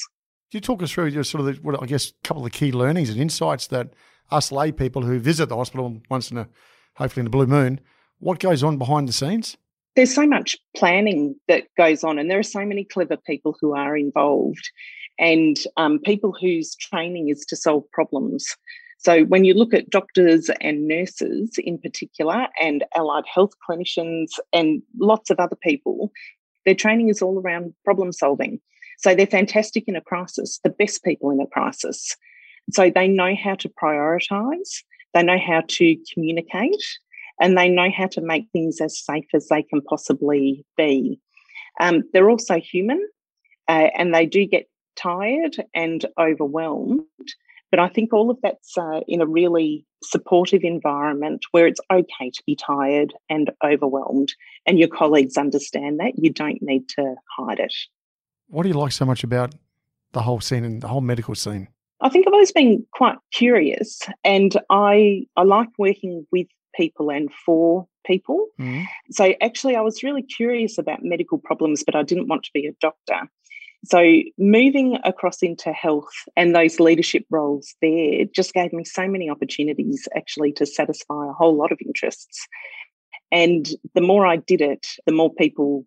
Can 0.51 0.57
you 0.57 0.61
talk 0.61 0.83
us 0.83 0.91
through 0.91 1.05
your 1.07 1.23
sort 1.23 1.47
of 1.47 1.55
the, 1.55 1.61
what 1.61 1.81
I 1.81 1.85
guess 1.85 2.09
a 2.09 2.27
couple 2.27 2.45
of 2.45 2.51
the 2.51 2.57
key 2.57 2.73
learnings 2.73 3.09
and 3.09 3.19
insights 3.19 3.67
that 3.67 3.93
us 4.29 4.51
lay 4.51 4.73
people 4.73 5.03
who 5.03 5.19
visit 5.19 5.47
the 5.47 5.55
hospital 5.55 6.01
once 6.09 6.31
in 6.31 6.37
a 6.37 6.47
hopefully 6.95 7.21
in 7.21 7.25
the 7.25 7.31
blue 7.31 7.47
moon, 7.47 7.79
what 8.19 8.39
goes 8.39 8.63
on 8.63 8.77
behind 8.77 9.07
the 9.07 9.13
scenes? 9.13 9.57
There's 9.95 10.13
so 10.13 10.25
much 10.25 10.55
planning 10.75 11.35
that 11.47 11.65
goes 11.77 12.03
on, 12.03 12.17
and 12.17 12.31
there 12.31 12.39
are 12.39 12.43
so 12.43 12.65
many 12.65 12.85
clever 12.85 13.17
people 13.17 13.57
who 13.59 13.75
are 13.75 13.97
involved, 13.97 14.71
and 15.19 15.57
um, 15.75 15.99
people 15.99 16.33
whose 16.39 16.75
training 16.75 17.29
is 17.29 17.45
to 17.47 17.55
solve 17.55 17.83
problems. 17.91 18.55
So, 18.99 19.23
when 19.23 19.43
you 19.43 19.53
look 19.53 19.73
at 19.73 19.89
doctors 19.89 20.49
and 20.61 20.87
nurses 20.87 21.57
in 21.57 21.79
particular, 21.79 22.47
and 22.59 22.85
allied 22.95 23.25
health 23.33 23.51
clinicians, 23.67 24.29
and 24.53 24.81
lots 24.99 25.29
of 25.29 25.39
other 25.39 25.57
people, 25.57 26.11
their 26.65 26.75
training 26.75 27.09
is 27.09 27.21
all 27.21 27.39
around 27.39 27.73
problem 27.83 28.13
solving. 28.13 28.61
So, 28.99 29.15
they're 29.15 29.25
fantastic 29.25 29.85
in 29.87 29.95
a 29.95 30.01
crisis, 30.01 30.59
the 30.63 30.69
best 30.69 31.03
people 31.03 31.31
in 31.31 31.41
a 31.41 31.47
crisis. 31.47 32.15
So, 32.71 32.91
they 32.91 33.07
know 33.07 33.35
how 33.35 33.55
to 33.55 33.69
prioritize, 33.69 34.83
they 35.13 35.23
know 35.23 35.39
how 35.39 35.63
to 35.67 35.97
communicate, 36.13 36.83
and 37.39 37.57
they 37.57 37.69
know 37.69 37.89
how 37.95 38.07
to 38.07 38.21
make 38.21 38.45
things 38.51 38.79
as 38.81 38.97
safe 38.97 39.25
as 39.33 39.47
they 39.47 39.63
can 39.63 39.81
possibly 39.81 40.65
be. 40.77 41.19
Um, 41.79 42.03
they're 42.13 42.29
also 42.29 42.59
human, 42.59 43.07
uh, 43.67 43.89
and 43.95 44.13
they 44.13 44.25
do 44.25 44.45
get 44.45 44.69
tired 44.95 45.55
and 45.73 46.05
overwhelmed. 46.19 47.01
But 47.71 47.79
I 47.79 47.87
think 47.87 48.13
all 48.13 48.29
of 48.29 48.37
that's 48.43 48.77
uh, 48.77 48.99
in 49.07 49.21
a 49.21 49.25
really 49.25 49.85
supportive 50.03 50.63
environment 50.63 51.45
where 51.51 51.67
it's 51.67 51.79
okay 51.91 52.29
to 52.29 52.43
be 52.45 52.55
tired 52.55 53.13
and 53.29 53.49
overwhelmed, 53.63 54.33
and 54.65 54.77
your 54.77 54.89
colleagues 54.89 55.37
understand 55.37 55.99
that. 55.99 56.17
You 56.17 56.31
don't 56.31 56.61
need 56.61 56.89
to 56.89 57.15
hide 57.37 57.59
it. 57.59 57.73
What 58.47 58.63
do 58.63 58.69
you 58.69 58.75
like 58.75 58.91
so 58.91 59.05
much 59.05 59.23
about 59.23 59.55
the 60.11 60.21
whole 60.21 60.41
scene 60.41 60.65
and 60.65 60.81
the 60.81 60.89
whole 60.89 60.99
medical 60.99 61.35
scene? 61.35 61.69
I 62.01 62.09
think 62.09 62.27
I've 62.27 62.33
always 62.33 62.51
been 62.51 62.85
quite 62.93 63.17
curious, 63.33 64.01
and 64.23 64.55
I 64.69 65.25
I 65.35 65.43
like 65.43 65.69
working 65.77 66.25
with 66.31 66.47
people 66.75 67.11
and 67.11 67.31
for 67.45 67.87
people. 68.05 68.47
Mm. 68.59 68.85
So 69.11 69.33
actually, 69.41 69.75
I 69.75 69.81
was 69.81 70.03
really 70.03 70.23
curious 70.23 70.77
about 70.77 71.03
medical 71.03 71.37
problems, 71.37 71.83
but 71.83 71.95
I 71.95 72.03
didn't 72.03 72.27
want 72.27 72.43
to 72.43 72.51
be 72.53 72.65
a 72.65 72.73
doctor. 72.81 73.29
So 73.83 74.21
moving 74.37 74.99
across 75.03 75.41
into 75.41 75.71
health 75.71 76.13
and 76.35 76.55
those 76.55 76.79
leadership 76.79 77.25
roles 77.31 77.73
there 77.81 78.25
just 78.25 78.53
gave 78.53 78.71
me 78.73 78.83
so 78.83 79.07
many 79.07 79.29
opportunities 79.29 80.07
actually 80.15 80.53
to 80.53 80.67
satisfy 80.67 81.27
a 81.27 81.33
whole 81.33 81.57
lot 81.57 81.71
of 81.71 81.79
interests. 81.83 82.47
And 83.31 83.67
the 83.95 84.01
more 84.01 84.27
I 84.27 84.35
did 84.35 84.61
it, 84.61 84.85
the 85.07 85.13
more 85.13 85.33
people 85.33 85.85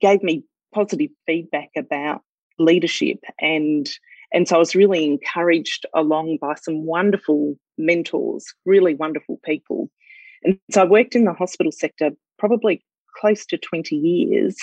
gave 0.00 0.22
me 0.22 0.44
positive 0.74 1.10
feedback 1.26 1.70
about 1.76 2.20
leadership 2.58 3.18
and 3.40 3.88
and 4.34 4.48
so 4.48 4.56
I 4.56 4.58
was 4.58 4.74
really 4.74 5.04
encouraged 5.04 5.86
along 5.94 6.38
by 6.40 6.56
some 6.56 6.84
wonderful 6.84 7.54
mentors, 7.78 8.44
really 8.66 8.94
wonderful 8.94 9.40
people. 9.44 9.88
And 10.42 10.58
so 10.72 10.82
I 10.82 10.84
worked 10.86 11.14
in 11.14 11.24
the 11.24 11.32
hospital 11.32 11.70
sector 11.70 12.10
probably 12.36 12.84
close 13.16 13.46
to 13.46 13.56
20 13.56 13.94
years. 13.94 14.56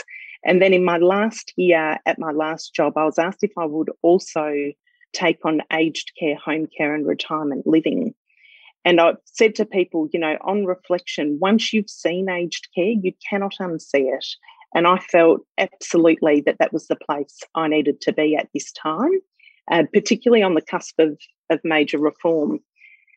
And 0.44 0.62
then 0.62 0.74
in 0.74 0.84
my 0.84 0.98
last 0.98 1.54
year 1.56 1.98
at 2.06 2.20
my 2.20 2.32
last 2.32 2.76
job, 2.76 2.98
I 2.98 3.06
was 3.06 3.18
asked 3.18 3.44
if 3.44 3.52
I 3.58 3.66
would 3.66 3.90
also 4.02 4.54
take 5.14 5.40
on 5.46 5.62
aged 5.72 6.12
care, 6.20 6.36
home 6.36 6.68
care, 6.78 6.94
and 6.94 7.08
retirement 7.08 7.66
living. 7.66 8.14
And 8.84 9.00
I 9.00 9.14
said 9.24 9.56
to 9.56 9.66
people, 9.66 10.10
you 10.12 10.20
know, 10.20 10.38
on 10.42 10.66
reflection, 10.66 11.38
once 11.40 11.72
you've 11.72 11.90
seen 11.90 12.30
aged 12.30 12.68
care, 12.76 12.94
you 13.02 13.14
cannot 13.30 13.54
unsee 13.62 14.14
it. 14.14 14.26
And 14.76 14.88
I 14.88 14.98
felt 14.98 15.42
absolutely 15.58 16.42
that 16.42 16.58
that 16.60 16.74
was 16.74 16.88
the 16.88 16.96
place 16.96 17.40
I 17.56 17.68
needed 17.68 18.02
to 18.02 18.14
be 18.14 18.36
at 18.36 18.50
this 18.54 18.72
time, 18.72 19.12
uh, 19.72 19.84
particularly 19.94 20.44
on 20.44 20.54
the 20.54 20.62
cusp 20.62 21.00
of, 21.00 21.18
of 21.50 21.60
major 21.64 21.98
reform. 21.98 22.60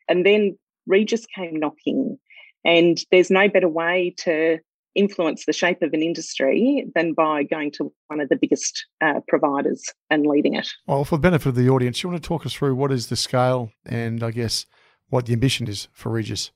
And 0.07 0.25
then 0.25 0.57
Regis 0.87 1.25
came 1.25 1.59
knocking, 1.59 2.17
and 2.63 2.97
there's 3.11 3.31
no 3.31 3.49
better 3.49 3.69
way 3.69 4.13
to 4.19 4.59
influence 4.95 5.45
the 5.45 5.53
shape 5.53 5.81
of 5.81 5.93
an 5.93 6.01
industry 6.01 6.85
than 6.95 7.13
by 7.13 7.43
going 7.43 7.69
to 7.69 7.91
one 8.07 8.21
of 8.21 8.29
the 8.29 8.37
biggest 8.37 8.85
uh, 9.01 9.19
providers 9.27 9.83
and 10.09 10.25
leading 10.25 10.55
it. 10.55 10.69
Well, 10.87 11.03
for 11.03 11.17
the 11.17 11.21
benefit 11.21 11.49
of 11.49 11.55
the 11.55 11.69
audience, 11.69 12.01
you 12.01 12.09
want 12.09 12.23
to 12.23 12.27
talk 12.27 12.45
us 12.45 12.53
through 12.53 12.75
what 12.75 12.93
is 12.93 13.07
the 13.07 13.17
scale 13.17 13.71
and 13.85 14.23
I 14.23 14.31
guess 14.31 14.65
what 15.09 15.25
the 15.25 15.33
ambition 15.33 15.67
is 15.67 15.89
for 15.91 16.09
Regis? 16.09 16.51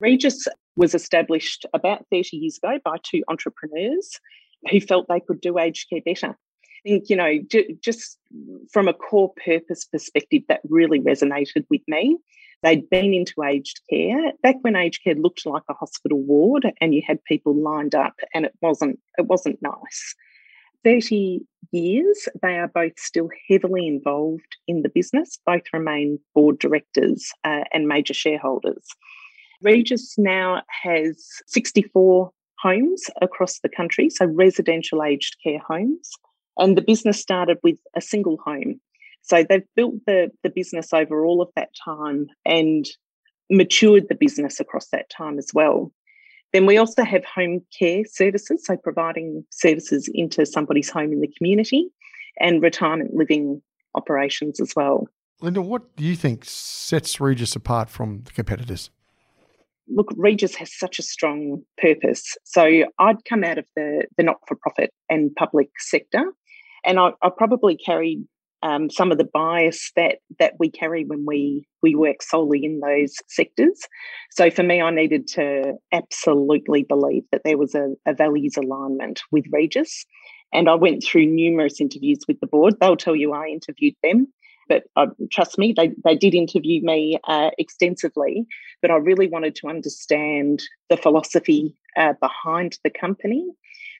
Regis 0.00 0.46
was 0.76 0.94
established 0.94 1.66
about 1.72 2.04
30 2.10 2.36
years 2.36 2.58
ago 2.58 2.78
by 2.84 2.96
two 3.02 3.22
entrepreneurs 3.28 4.18
who 4.70 4.80
felt 4.80 5.06
they 5.08 5.20
could 5.20 5.40
do 5.40 5.58
aged 5.58 5.88
care 5.88 6.00
better. 6.04 6.36
Think, 6.84 7.08
you 7.08 7.16
know, 7.16 7.38
just 7.80 8.18
from 8.72 8.88
a 8.88 8.92
core 8.92 9.32
purpose 9.44 9.84
perspective, 9.84 10.42
that 10.48 10.60
really 10.68 11.00
resonated 11.00 11.64
with 11.70 11.80
me. 11.88 12.18
They'd 12.62 12.88
been 12.88 13.12
into 13.12 13.42
aged 13.42 13.80
care 13.90 14.32
back 14.42 14.56
when 14.62 14.76
aged 14.76 15.02
care 15.02 15.14
looked 15.14 15.44
like 15.44 15.64
a 15.68 15.74
hospital 15.74 16.20
ward, 16.22 16.70
and 16.80 16.94
you 16.94 17.02
had 17.06 17.22
people 17.24 17.54
lined 17.54 17.94
up, 17.94 18.14
and 18.32 18.44
it 18.44 18.54
wasn't 18.62 18.98
it 19.18 19.26
wasn't 19.26 19.60
nice. 19.60 20.14
Thirty 20.82 21.40
years, 21.72 22.28
they 22.42 22.58
are 22.58 22.68
both 22.68 22.98
still 22.98 23.28
heavily 23.48 23.86
involved 23.86 24.56
in 24.66 24.82
the 24.82 24.88
business. 24.88 25.38
Both 25.44 25.64
remain 25.72 26.18
board 26.34 26.58
directors 26.58 27.32
uh, 27.44 27.64
and 27.72 27.88
major 27.88 28.14
shareholders. 28.14 28.86
Regis 29.62 30.16
now 30.18 30.62
has 30.82 31.26
64 31.46 32.30
homes 32.60 33.04
across 33.22 33.60
the 33.60 33.68
country, 33.68 34.10
so 34.10 34.26
residential 34.26 35.02
aged 35.02 35.36
care 35.42 35.60
homes. 35.66 36.10
And 36.56 36.76
the 36.76 36.82
business 36.82 37.20
started 37.20 37.58
with 37.62 37.78
a 37.96 38.00
single 38.00 38.38
home 38.44 38.80
so 39.24 39.42
they've 39.42 39.62
built 39.74 39.94
the, 40.06 40.30
the 40.42 40.50
business 40.50 40.92
over 40.92 41.24
all 41.24 41.40
of 41.40 41.48
that 41.56 41.70
time 41.82 42.26
and 42.44 42.84
matured 43.50 44.08
the 44.08 44.14
business 44.14 44.60
across 44.60 44.88
that 44.88 45.08
time 45.08 45.38
as 45.38 45.48
well. 45.54 45.90
Then 46.52 46.66
we 46.66 46.76
also 46.76 47.04
have 47.04 47.24
home 47.24 47.60
care 47.76 48.04
services, 48.04 48.64
so 48.66 48.76
providing 48.76 49.44
services 49.50 50.10
into 50.12 50.44
somebody's 50.44 50.90
home 50.90 51.10
in 51.12 51.20
the 51.20 51.32
community 51.38 51.88
and 52.38 52.62
retirement 52.62 53.14
living 53.14 53.62
operations 53.94 54.60
as 54.60 54.74
well. 54.76 55.08
Linda, 55.40 55.62
what 55.62 55.96
do 55.96 56.04
you 56.04 56.16
think 56.16 56.44
sets 56.44 57.18
Regis 57.18 57.56
apart 57.56 57.88
from 57.88 58.22
the 58.24 58.30
competitors? 58.30 58.90
Look, 59.88 60.12
Regis 60.16 60.54
has 60.56 60.72
such 60.72 60.98
a 60.98 61.02
strong 61.02 61.62
purpose. 61.78 62.36
So 62.44 62.84
I'd 62.98 63.24
come 63.26 63.42
out 63.42 63.58
of 63.58 63.64
the, 63.74 64.04
the 64.16 64.22
not 64.22 64.36
for 64.46 64.54
profit 64.54 64.92
and 65.08 65.34
public 65.34 65.70
sector, 65.78 66.32
and 66.84 66.98
I, 66.98 67.10
I 67.22 67.30
probably 67.36 67.76
carried 67.76 68.24
um, 68.62 68.88
some 68.88 69.12
of 69.12 69.18
the 69.18 69.24
bias 69.24 69.92
that 69.94 70.18
that 70.38 70.54
we 70.58 70.70
carry 70.70 71.04
when 71.04 71.24
we 71.26 71.66
we 71.82 71.94
work 71.94 72.22
solely 72.22 72.64
in 72.64 72.80
those 72.80 73.14
sectors. 73.28 73.80
So 74.30 74.50
for 74.50 74.62
me, 74.62 74.80
I 74.80 74.90
needed 74.90 75.26
to 75.28 75.74
absolutely 75.92 76.82
believe 76.82 77.24
that 77.30 77.42
there 77.44 77.58
was 77.58 77.74
a, 77.74 77.94
a 78.06 78.14
values 78.14 78.56
alignment 78.56 79.20
with 79.30 79.44
Regis, 79.52 80.06
and 80.52 80.68
I 80.68 80.74
went 80.74 81.04
through 81.04 81.26
numerous 81.26 81.80
interviews 81.80 82.20
with 82.26 82.40
the 82.40 82.46
board. 82.46 82.74
They'll 82.80 82.96
tell 82.96 83.16
you 83.16 83.32
I 83.32 83.48
interviewed 83.48 83.96
them. 84.02 84.28
But 84.66 84.84
uh, 84.96 85.08
trust 85.30 85.58
me, 85.58 85.74
they, 85.76 85.90
they 86.04 86.16
did 86.16 86.34
interview 86.34 86.82
me 86.82 87.18
uh, 87.24 87.50
extensively. 87.58 88.46
But 88.80 88.90
I 88.90 88.96
really 88.96 89.28
wanted 89.28 89.54
to 89.56 89.68
understand 89.68 90.62
the 90.88 90.96
philosophy 90.96 91.76
uh, 91.98 92.14
behind 92.20 92.78
the 92.82 92.90
company, 92.90 93.46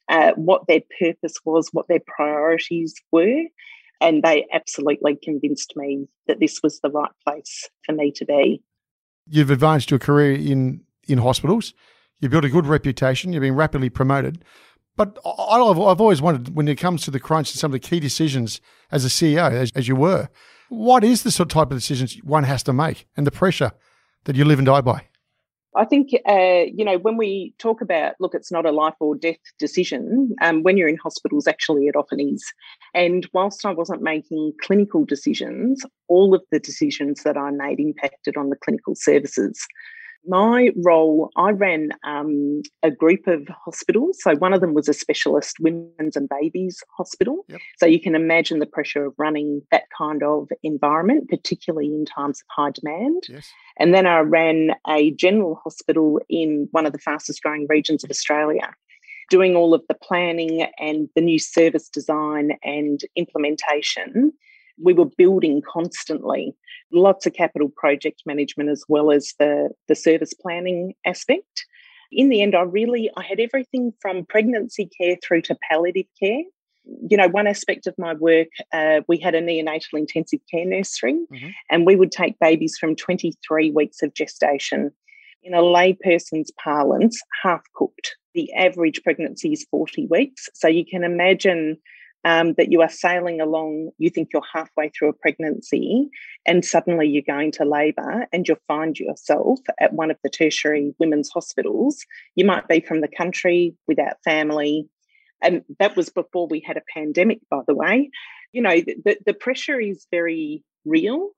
uh, 0.08 0.32
what 0.36 0.66
their 0.66 0.80
purpose 1.00 1.34
was, 1.44 1.68
what 1.72 1.88
their 1.88 2.02
priorities 2.06 2.94
were, 3.10 3.44
and 4.00 4.22
they 4.22 4.46
absolutely 4.52 5.16
convinced 5.22 5.74
me 5.76 6.06
that 6.26 6.40
this 6.40 6.60
was 6.62 6.80
the 6.80 6.90
right 6.90 7.10
place 7.26 7.68
for 7.84 7.94
me 7.94 8.12
to 8.12 8.24
be. 8.24 8.62
You've 9.28 9.50
advanced 9.50 9.90
your 9.90 9.98
career 9.98 10.34
in, 10.34 10.82
in 11.08 11.18
hospitals. 11.18 11.72
You've 12.20 12.32
built 12.32 12.44
a 12.44 12.50
good 12.50 12.66
reputation. 12.66 13.32
You've 13.32 13.40
been 13.40 13.54
rapidly 13.54 13.88
promoted. 13.88 14.44
But 14.96 15.18
I've, 15.24 15.78
I've 15.78 16.00
always 16.00 16.22
wondered 16.22 16.54
when 16.54 16.68
it 16.68 16.76
comes 16.76 17.02
to 17.04 17.10
the 17.10 17.18
crunch 17.18 17.50
and 17.50 17.58
some 17.58 17.70
of 17.70 17.72
the 17.72 17.80
key 17.80 17.98
decisions 17.98 18.60
as 18.92 19.04
a 19.04 19.08
CEO, 19.08 19.50
as, 19.50 19.72
as 19.74 19.88
you 19.88 19.96
were, 19.96 20.28
what 20.68 21.02
is 21.02 21.22
the 21.22 21.30
sort 21.30 21.50
of 21.50 21.54
type 21.54 21.70
of 21.70 21.78
decisions 21.78 22.16
one 22.22 22.44
has 22.44 22.62
to 22.64 22.72
make 22.72 23.06
and 23.16 23.26
the 23.26 23.32
pressure 23.32 23.72
that 24.24 24.36
you 24.36 24.44
live 24.44 24.58
and 24.58 24.66
die 24.66 24.80
by? 24.80 25.06
I 25.76 25.84
think, 25.84 26.10
uh, 26.28 26.64
you 26.72 26.84
know, 26.84 26.98
when 26.98 27.16
we 27.16 27.52
talk 27.58 27.80
about, 27.80 28.14
look, 28.20 28.34
it's 28.34 28.52
not 28.52 28.66
a 28.66 28.70
life 28.70 28.94
or 29.00 29.16
death 29.16 29.36
decision, 29.58 30.34
um, 30.40 30.62
when 30.62 30.76
you're 30.76 30.88
in 30.88 30.96
hospitals, 30.96 31.48
actually, 31.48 31.86
it 31.86 31.96
often 31.96 32.20
is. 32.20 32.44
And 32.94 33.28
whilst 33.32 33.66
I 33.66 33.72
wasn't 33.72 34.02
making 34.02 34.52
clinical 34.62 35.04
decisions, 35.04 35.84
all 36.08 36.34
of 36.34 36.42
the 36.52 36.60
decisions 36.60 37.24
that 37.24 37.36
I 37.36 37.50
made 37.50 37.80
impacted 37.80 38.36
on 38.36 38.50
the 38.50 38.56
clinical 38.56 38.94
services. 38.94 39.58
My 40.26 40.70
role, 40.76 41.30
I 41.36 41.50
ran 41.50 41.90
um, 42.04 42.62
a 42.82 42.90
group 42.90 43.26
of 43.26 43.46
hospitals. 43.64 44.18
So 44.22 44.34
one 44.36 44.54
of 44.54 44.60
them 44.60 44.74
was 44.74 44.88
a 44.88 44.94
specialist 44.94 45.56
women's 45.60 46.16
and 46.16 46.28
babies 46.28 46.82
hospital. 46.96 47.44
Yep. 47.48 47.60
So 47.78 47.86
you 47.86 48.00
can 48.00 48.14
imagine 48.14 48.58
the 48.58 48.66
pressure 48.66 49.04
of 49.06 49.14
running 49.18 49.62
that 49.70 49.84
kind 49.96 50.22
of 50.22 50.48
environment, 50.62 51.28
particularly 51.28 51.88
in 51.88 52.04
times 52.04 52.40
of 52.40 52.46
high 52.50 52.70
demand. 52.70 53.24
Yes. 53.28 53.48
And 53.78 53.94
then 53.94 54.06
I 54.06 54.20
ran 54.20 54.70
a 54.88 55.10
general 55.12 55.60
hospital 55.62 56.20
in 56.28 56.68
one 56.70 56.86
of 56.86 56.92
the 56.92 56.98
fastest 56.98 57.42
growing 57.42 57.66
regions 57.68 58.04
of 58.04 58.10
Australia, 58.10 58.72
doing 59.30 59.56
all 59.56 59.74
of 59.74 59.82
the 59.88 59.94
planning 59.94 60.66
and 60.78 61.08
the 61.14 61.22
new 61.22 61.38
service 61.38 61.88
design 61.88 62.52
and 62.62 63.00
implementation 63.16 64.32
we 64.82 64.92
were 64.92 65.06
building 65.16 65.62
constantly 65.66 66.54
lots 66.94 67.26
of 67.26 67.34
capital 67.34 67.68
project 67.68 68.22
management 68.24 68.70
as 68.70 68.84
well 68.88 69.10
as 69.10 69.34
the, 69.38 69.70
the 69.88 69.94
service 69.94 70.32
planning 70.32 70.94
aspect. 71.04 71.66
In 72.12 72.28
the 72.28 72.42
end 72.42 72.54
i 72.54 72.60
really 72.60 73.10
i 73.16 73.22
had 73.22 73.40
everything 73.40 73.92
from 74.00 74.24
pregnancy 74.26 74.88
care 75.00 75.16
through 75.22 75.42
to 75.42 75.56
palliative 75.68 76.06
care. 76.22 76.42
You 77.08 77.16
know 77.16 77.28
one 77.28 77.46
aspect 77.46 77.86
of 77.86 77.94
my 77.98 78.14
work 78.14 78.48
uh, 78.72 79.00
we 79.08 79.18
had 79.18 79.34
a 79.34 79.42
neonatal 79.42 79.98
intensive 79.98 80.40
care 80.50 80.64
nursery 80.64 81.14
mm-hmm. 81.14 81.48
and 81.70 81.86
we 81.86 81.96
would 81.96 82.12
take 82.12 82.38
babies 82.38 82.76
from 82.78 82.94
23 82.94 83.70
weeks 83.72 84.02
of 84.02 84.14
gestation. 84.14 84.92
In 85.42 85.52
a 85.52 85.60
layperson's 85.60 86.50
parlance 86.62 87.20
half 87.42 87.62
cooked. 87.74 88.16
The 88.32 88.50
average 88.54 89.02
pregnancy 89.02 89.52
is 89.52 89.66
40 89.70 90.06
weeks. 90.06 90.48
So 90.54 90.68
you 90.68 90.86
can 90.86 91.04
imagine 91.04 91.76
um, 92.24 92.54
that 92.54 92.72
you 92.72 92.80
are 92.80 92.88
sailing 92.88 93.40
along, 93.40 93.90
you 93.98 94.08
think 94.08 94.30
you're 94.32 94.42
halfway 94.52 94.88
through 94.88 95.10
a 95.10 95.12
pregnancy, 95.12 96.08
and 96.46 96.64
suddenly 96.64 97.06
you're 97.06 97.22
going 97.26 97.52
to 97.52 97.64
labour 97.64 98.26
and 98.32 98.48
you'll 98.48 98.56
find 98.66 98.98
yourself 98.98 99.60
at 99.78 99.92
one 99.92 100.10
of 100.10 100.16
the 100.24 100.30
tertiary 100.30 100.94
women's 100.98 101.28
hospitals. 101.28 102.04
You 102.34 102.46
might 102.46 102.66
be 102.66 102.80
from 102.80 103.02
the 103.02 103.08
country 103.08 103.74
without 103.86 104.16
family. 104.24 104.88
And 105.42 105.62
that 105.78 105.96
was 105.96 106.08
before 106.08 106.46
we 106.46 106.60
had 106.60 106.78
a 106.78 106.82
pandemic, 106.94 107.40
by 107.50 107.60
the 107.66 107.74
way. 107.74 108.10
You 108.52 108.62
know, 108.62 108.80
the, 108.80 109.18
the 109.26 109.34
pressure 109.34 109.78
is 109.78 110.06
very 110.10 110.64
real. 110.86 111.30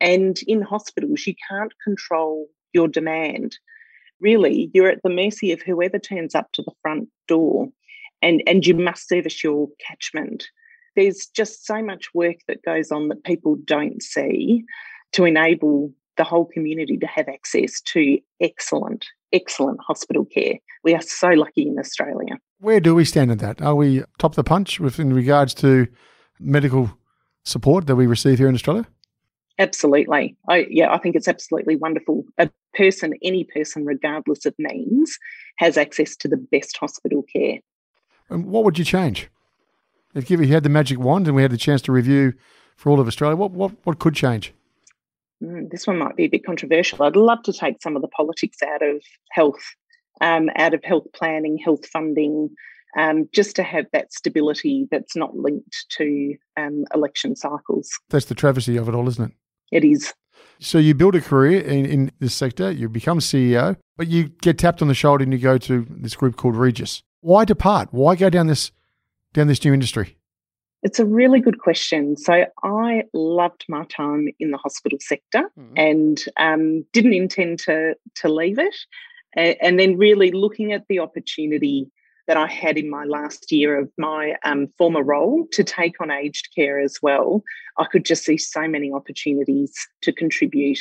And 0.00 0.38
in 0.46 0.62
hospitals, 0.62 1.26
you 1.26 1.34
can't 1.48 1.72
control 1.82 2.46
your 2.72 2.86
demand. 2.86 3.56
Really, 4.20 4.70
you're 4.72 4.90
at 4.90 5.02
the 5.02 5.10
mercy 5.10 5.50
of 5.50 5.62
whoever 5.62 5.98
turns 5.98 6.36
up 6.36 6.52
to 6.52 6.62
the 6.62 6.72
front 6.82 7.08
door 7.26 7.70
and 8.22 8.42
and 8.46 8.66
you 8.66 8.74
must 8.74 9.08
service 9.08 9.42
your 9.42 9.68
catchment 9.86 10.44
there's 10.96 11.26
just 11.26 11.66
so 11.66 11.82
much 11.82 12.08
work 12.14 12.36
that 12.48 12.62
goes 12.64 12.90
on 12.90 13.08
that 13.08 13.24
people 13.24 13.56
don't 13.64 14.02
see 14.02 14.64
to 15.12 15.24
enable 15.24 15.92
the 16.16 16.24
whole 16.24 16.44
community 16.44 16.98
to 16.98 17.06
have 17.06 17.28
access 17.28 17.80
to 17.80 18.18
excellent 18.40 19.06
excellent 19.32 19.80
hospital 19.80 20.26
care. 20.26 20.58
We 20.84 20.94
are 20.94 21.00
so 21.00 21.30
lucky 21.30 21.66
in 21.66 21.78
australia. 21.78 22.36
Where 22.58 22.80
do 22.80 22.94
we 22.94 23.04
stand 23.04 23.30
in 23.30 23.38
that? 23.38 23.62
Are 23.62 23.74
we 23.74 24.02
top 24.18 24.32
of 24.32 24.36
the 24.36 24.44
punch 24.44 24.78
with 24.78 25.00
in 25.00 25.14
regards 25.14 25.54
to 25.54 25.88
medical 26.38 26.90
support 27.44 27.86
that 27.86 27.96
we 27.96 28.06
receive 28.06 28.38
here 28.38 28.48
in 28.48 28.54
australia? 28.54 28.86
Absolutely. 29.58 30.36
I, 30.48 30.66
yeah 30.70 30.92
i 30.92 30.98
think 30.98 31.16
it's 31.16 31.28
absolutely 31.28 31.76
wonderful. 31.76 32.24
A 32.38 32.50
person 32.74 33.14
any 33.22 33.44
person 33.44 33.84
regardless 33.84 34.44
of 34.44 34.54
means 34.58 35.18
has 35.56 35.76
access 35.78 36.16
to 36.16 36.28
the 36.28 36.36
best 36.36 36.76
hospital 36.76 37.24
care 37.34 37.58
and 38.32 38.46
what 38.46 38.64
would 38.64 38.78
you 38.78 38.84
change? 38.84 39.28
If 40.14 40.30
you 40.30 40.38
had 40.46 40.62
the 40.62 40.68
magic 40.68 40.98
wand 40.98 41.26
and 41.26 41.36
we 41.36 41.42
had 41.42 41.50
the 41.50 41.56
chance 41.56 41.82
to 41.82 41.92
review 41.92 42.34
for 42.76 42.90
all 42.90 43.00
of 43.00 43.06
Australia, 43.06 43.36
what, 43.36 43.52
what, 43.52 43.72
what 43.84 43.98
could 43.98 44.14
change? 44.14 44.52
Mm, 45.42 45.70
this 45.70 45.86
one 45.86 45.98
might 45.98 46.16
be 46.16 46.24
a 46.24 46.28
bit 46.28 46.44
controversial. 46.44 47.02
I'd 47.02 47.16
love 47.16 47.42
to 47.44 47.52
take 47.52 47.82
some 47.82 47.96
of 47.96 48.02
the 48.02 48.08
politics 48.08 48.58
out 48.62 48.82
of 48.82 49.02
health, 49.30 49.62
um, 50.20 50.50
out 50.56 50.74
of 50.74 50.84
health 50.84 51.06
planning, 51.14 51.58
health 51.58 51.86
funding, 51.86 52.50
um, 52.98 53.28
just 53.32 53.56
to 53.56 53.62
have 53.62 53.86
that 53.92 54.12
stability 54.12 54.86
that's 54.90 55.16
not 55.16 55.34
linked 55.34 55.86
to 55.96 56.34
um, 56.56 56.84
election 56.94 57.34
cycles. 57.34 57.90
That's 58.10 58.26
the 58.26 58.34
travesty 58.34 58.76
of 58.76 58.88
it 58.88 58.94
all, 58.94 59.08
isn't 59.08 59.30
it? 59.30 59.84
It 59.84 59.84
is. 59.84 60.12
So 60.58 60.78
you 60.78 60.94
build 60.94 61.14
a 61.14 61.20
career 61.20 61.60
in, 61.60 61.86
in 61.86 62.12
this 62.20 62.34
sector, 62.34 62.70
you 62.70 62.88
become 62.88 63.18
CEO, 63.18 63.76
but 63.96 64.08
you 64.08 64.28
get 64.42 64.58
tapped 64.58 64.82
on 64.82 64.88
the 64.88 64.94
shoulder 64.94 65.24
and 65.24 65.32
you 65.32 65.38
go 65.38 65.58
to 65.58 65.86
this 65.88 66.14
group 66.14 66.36
called 66.36 66.56
Regis. 66.56 67.02
Why 67.22 67.44
depart? 67.44 67.88
Why 67.92 68.16
go 68.16 68.28
down 68.28 68.48
this 68.48 68.72
down 69.32 69.46
this 69.46 69.64
new 69.64 69.72
industry? 69.72 70.18
It's 70.82 70.98
a 70.98 71.06
really 71.06 71.40
good 71.40 71.60
question. 71.60 72.16
So 72.16 72.46
I 72.64 73.04
loved 73.14 73.64
my 73.68 73.84
time 73.84 74.28
in 74.40 74.50
the 74.50 74.58
hospital 74.58 74.98
sector 75.00 75.44
mm-hmm. 75.58 75.74
and 75.76 76.24
um, 76.36 76.84
didn't 76.92 77.14
intend 77.14 77.60
to 77.60 77.94
to 78.16 78.28
leave 78.28 78.58
it. 78.58 78.74
And 79.34 79.80
then 79.80 79.96
really 79.96 80.30
looking 80.30 80.72
at 80.72 80.86
the 80.88 80.98
opportunity 80.98 81.90
that 82.26 82.36
I 82.36 82.46
had 82.46 82.76
in 82.76 82.90
my 82.90 83.04
last 83.04 83.50
year 83.50 83.78
of 83.78 83.90
my 83.96 84.34
um, 84.44 84.68
former 84.76 85.02
role 85.02 85.46
to 85.52 85.64
take 85.64 86.00
on 86.00 86.10
aged 86.10 86.48
care 86.54 86.78
as 86.78 86.98
well, 87.02 87.42
I 87.78 87.84
could 87.84 88.04
just 88.04 88.24
see 88.24 88.36
so 88.36 88.68
many 88.68 88.92
opportunities 88.92 89.72
to 90.02 90.12
contribute. 90.12 90.80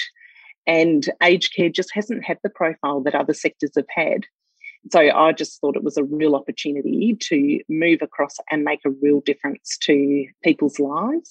And 0.67 1.07
aged 1.23 1.55
care 1.55 1.69
just 1.69 1.91
hasn't 1.93 2.25
had 2.25 2.39
the 2.43 2.49
profile 2.49 3.01
that 3.01 3.15
other 3.15 3.33
sectors 3.33 3.71
have 3.75 3.85
had. 3.89 4.25
So 4.89 4.99
I 4.99 5.31
just 5.31 5.61
thought 5.61 5.75
it 5.75 5.83
was 5.83 5.97
a 5.97 6.03
real 6.03 6.35
opportunity 6.35 7.15
to 7.19 7.59
move 7.69 8.01
across 8.01 8.37
and 8.49 8.63
make 8.63 8.79
a 8.83 8.89
real 8.89 9.21
difference 9.21 9.77
to 9.81 10.25
people's 10.43 10.79
lives. 10.79 11.29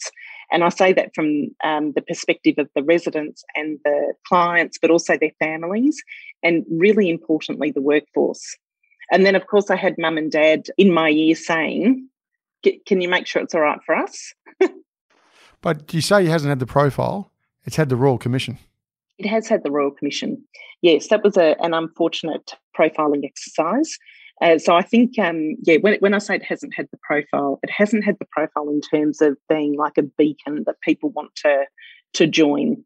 And 0.53 0.63
I 0.63 0.69
say 0.69 0.93
that 0.93 1.15
from 1.15 1.49
um, 1.65 1.93
the 1.93 2.03
perspective 2.03 2.57
of 2.59 2.69
the 2.75 2.83
residents 2.83 3.45
and 3.57 3.79
the 3.85 4.15
clients, 4.27 4.79
but 4.79 4.91
also 4.91 5.17
their 5.17 5.33
families, 5.41 6.01
and 6.43 6.65
really 6.71 7.11
importantly, 7.11 7.73
the 7.73 7.83
workforce. 7.83 8.57
And 9.11 9.27
then, 9.27 9.35
of 9.35 9.47
course, 9.49 9.71
I 9.71 9.77
had 9.77 9.97
mum 9.99 10.17
and 10.17 10.31
dad 10.31 10.67
in 10.79 10.93
my 10.93 11.11
ear 11.11 11.35
saying, 11.35 12.09
Can 12.87 13.01
you 13.01 13.09
make 13.09 13.27
sure 13.27 13.43
it's 13.43 13.55
all 13.55 13.63
right 13.63 13.81
for 13.85 13.97
us? 13.97 14.33
but 15.61 15.93
you 15.93 16.01
say 16.01 16.23
he 16.23 16.29
hasn't 16.29 16.51
had 16.51 16.61
the 16.61 16.67
profile, 16.67 17.33
it's 17.65 17.77
had 17.77 17.89
the 17.89 17.97
Royal 17.97 18.19
Commission. 18.19 18.59
It 19.21 19.27
has 19.27 19.49
had 19.49 19.65
the 19.65 19.71
Royal 19.71 19.91
Commission. 19.91 20.43
Yes, 20.81 21.09
that 21.09 21.23
was 21.23 21.37
a, 21.37 21.55
an 21.61 21.75
unfortunate 21.75 22.55
profiling 22.75 23.23
exercise. 23.23 23.99
Uh, 24.41 24.57
so 24.59 24.75
I 24.75 24.81
think, 24.81 25.19
um, 25.19 25.57
yeah, 25.63 25.77
when, 25.83 25.97
when 26.01 26.15
I 26.15 26.19
say 26.19 26.37
it 26.37 26.43
hasn't 26.43 26.75
had 26.75 26.89
the 26.91 26.99
profile, 27.03 27.61
it 27.63 27.71
hasn't 27.71 28.03
had 28.03 28.17
the 28.19 28.27
profile 28.31 28.71
in 28.71 28.81
terms 28.81 29.21
of 29.21 29.37
being 29.47 29.77
like 29.77 29.99
a 29.99 30.03
beacon 30.03 30.65
that 30.65 30.81
people 30.81 31.11
want 31.11 31.35
to 31.45 31.67
to 32.15 32.27
join. 32.27 32.83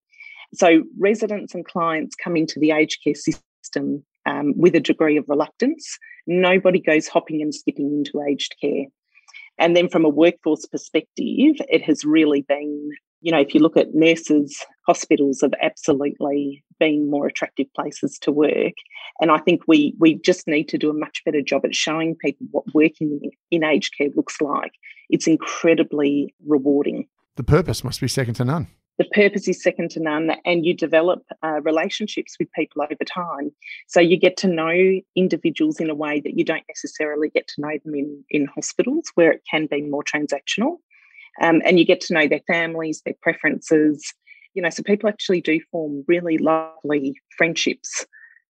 So 0.55 0.83
residents 0.99 1.55
and 1.55 1.65
clients 1.65 2.17
come 2.17 2.37
into 2.37 2.59
the 2.59 2.73
aged 2.73 2.99
care 3.05 3.15
system 3.15 4.05
um, 4.27 4.55
with 4.57 4.75
a 4.75 4.81
degree 4.81 5.17
of 5.17 5.29
reluctance. 5.29 5.97
Nobody 6.27 6.81
goes 6.81 7.07
hopping 7.07 7.43
and 7.43 7.55
skipping 7.55 7.93
into 7.93 8.21
aged 8.29 8.57
care. 8.61 8.87
And 9.57 9.77
then 9.77 9.89
from 9.89 10.05
a 10.05 10.09
workforce 10.09 10.67
perspective, 10.67 11.55
it 11.69 11.83
has 11.83 12.05
really 12.05 12.43
been 12.43 12.91
you 13.25 13.33
know, 13.33 13.41
if 13.41 13.55
you 13.55 13.61
look 13.61 13.79
at 13.79 13.95
nurses, 13.95 14.63
hospitals 14.87 15.41
have 15.41 15.55
absolutely 15.63 16.63
been 16.79 17.11
more 17.11 17.27
attractive 17.27 17.67
places 17.75 18.19
to 18.19 18.31
work. 18.31 18.75
And 19.19 19.31
I 19.31 19.39
think 19.39 19.63
we 19.67 19.95
we 19.99 20.17
just 20.17 20.47
need 20.47 20.69
to 20.69 20.79
do 20.79 20.91
a 20.91 20.95
much 20.95 21.23
better 21.25 21.41
job 21.41 21.65
at 21.65 21.75
showing 21.75 22.17
people 22.17 22.47
what 22.51 22.75
working 22.75 23.31
in 23.51 23.65
aged 23.65 23.97
care 23.97 24.11
looks 24.15 24.43
like. 24.43 24.73
It's 25.09 25.27
incredibly 25.27 26.35
rewarding. 26.47 27.07
The 27.37 27.45
purpose 27.45 27.83
must 27.83 28.03
be 28.03 28.09
second 28.09 28.35
to 28.35 28.45
none. 28.45 28.67
The 28.99 29.07
purpose 29.07 29.49
is 29.49 29.63
second 29.63 29.91
to 29.93 30.01
none, 30.01 30.33
and 30.45 30.67
you 30.67 30.75
develop 30.75 31.23
uh, 31.43 31.63
relationships 31.63 32.37
with 32.39 32.53
people 32.53 32.83
over 32.83 33.05
time. 33.05 33.51
So 33.89 34.01
you 34.01 34.19
get 34.19 34.37
to 34.39 34.49
know 34.49 35.01
individuals 35.17 35.81
in 35.81 35.89
a 35.89 35.95
way 35.95 36.21
that 36.21 36.39
you 36.39 36.45
don't 36.45 36.63
necessarily 36.69 37.31
get 37.31 37.49
to 37.49 37.61
know 37.63 37.77
them 37.85 37.95
in, 37.95 38.25
in 38.31 38.47
hospitals, 38.55 39.11
where 39.15 39.33
it 39.33 39.43
can 39.51 39.67
be 39.67 39.81
more 39.81 40.05
transactional 40.05 40.77
um, 41.41 41.63
and 41.65 41.79
you 41.79 41.85
get 41.85 42.01
to 42.03 42.15
know 42.15 42.29
their 42.29 42.43
families, 42.47 43.03
their 43.05 43.15
preferences. 43.23 44.13
You 44.55 44.63
know, 44.63 44.71
so 44.71 44.83
people 44.83 45.09
actually 45.09 45.41
do 45.41 45.61
form 45.71 46.05
really 46.07 46.39
lovely 46.39 47.21
friendships. 47.37 48.07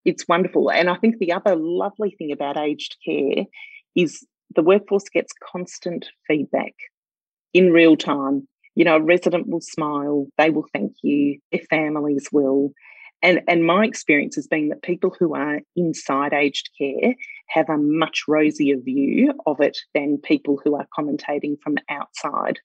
It's 0.05 0.27
wonderful. 0.27 0.69
And 0.69 0.89
I 0.89 0.95
think 0.95 1.17
the 1.17 1.31
other 1.31 1.55
lovely 1.55 2.11
thing 2.17 2.31
about 2.31 2.57
aged 2.57 2.97
care 3.05 3.45
is 3.95 4.25
the 4.55 4.63
workforce 4.63 5.07
gets 5.09 5.31
constant 5.51 6.07
feedback 6.27 6.73
in 7.53 7.71
real 7.71 7.95
time. 7.95 8.47
You 8.75 8.85
know, 8.85 8.97
a 8.97 9.01
resident 9.01 9.47
will 9.47 9.61
smile, 9.61 10.27
they 10.37 10.49
will 10.49 10.65
thank 10.73 10.93
you, 11.03 11.39
their 11.51 11.61
families 11.69 12.27
will. 12.31 12.73
And, 13.21 13.41
and 13.47 13.65
my 13.65 13.85
experience 13.85 14.35
has 14.35 14.47
been 14.47 14.67
that 14.69 14.81
people 14.81 15.15
who 15.17 15.33
are 15.33 15.61
inside 15.77 16.33
aged 16.33 16.69
care 16.77 17.15
have 17.47 17.69
a 17.69 17.77
much 17.77 18.23
rosier 18.27 18.75
view 18.77 19.33
of 19.45 19.61
it 19.61 19.77
than 19.93 20.17
people 20.17 20.59
who 20.61 20.75
are 20.75 20.87
commentating 20.97 21.55
from 21.63 21.77
outside. 21.89 22.59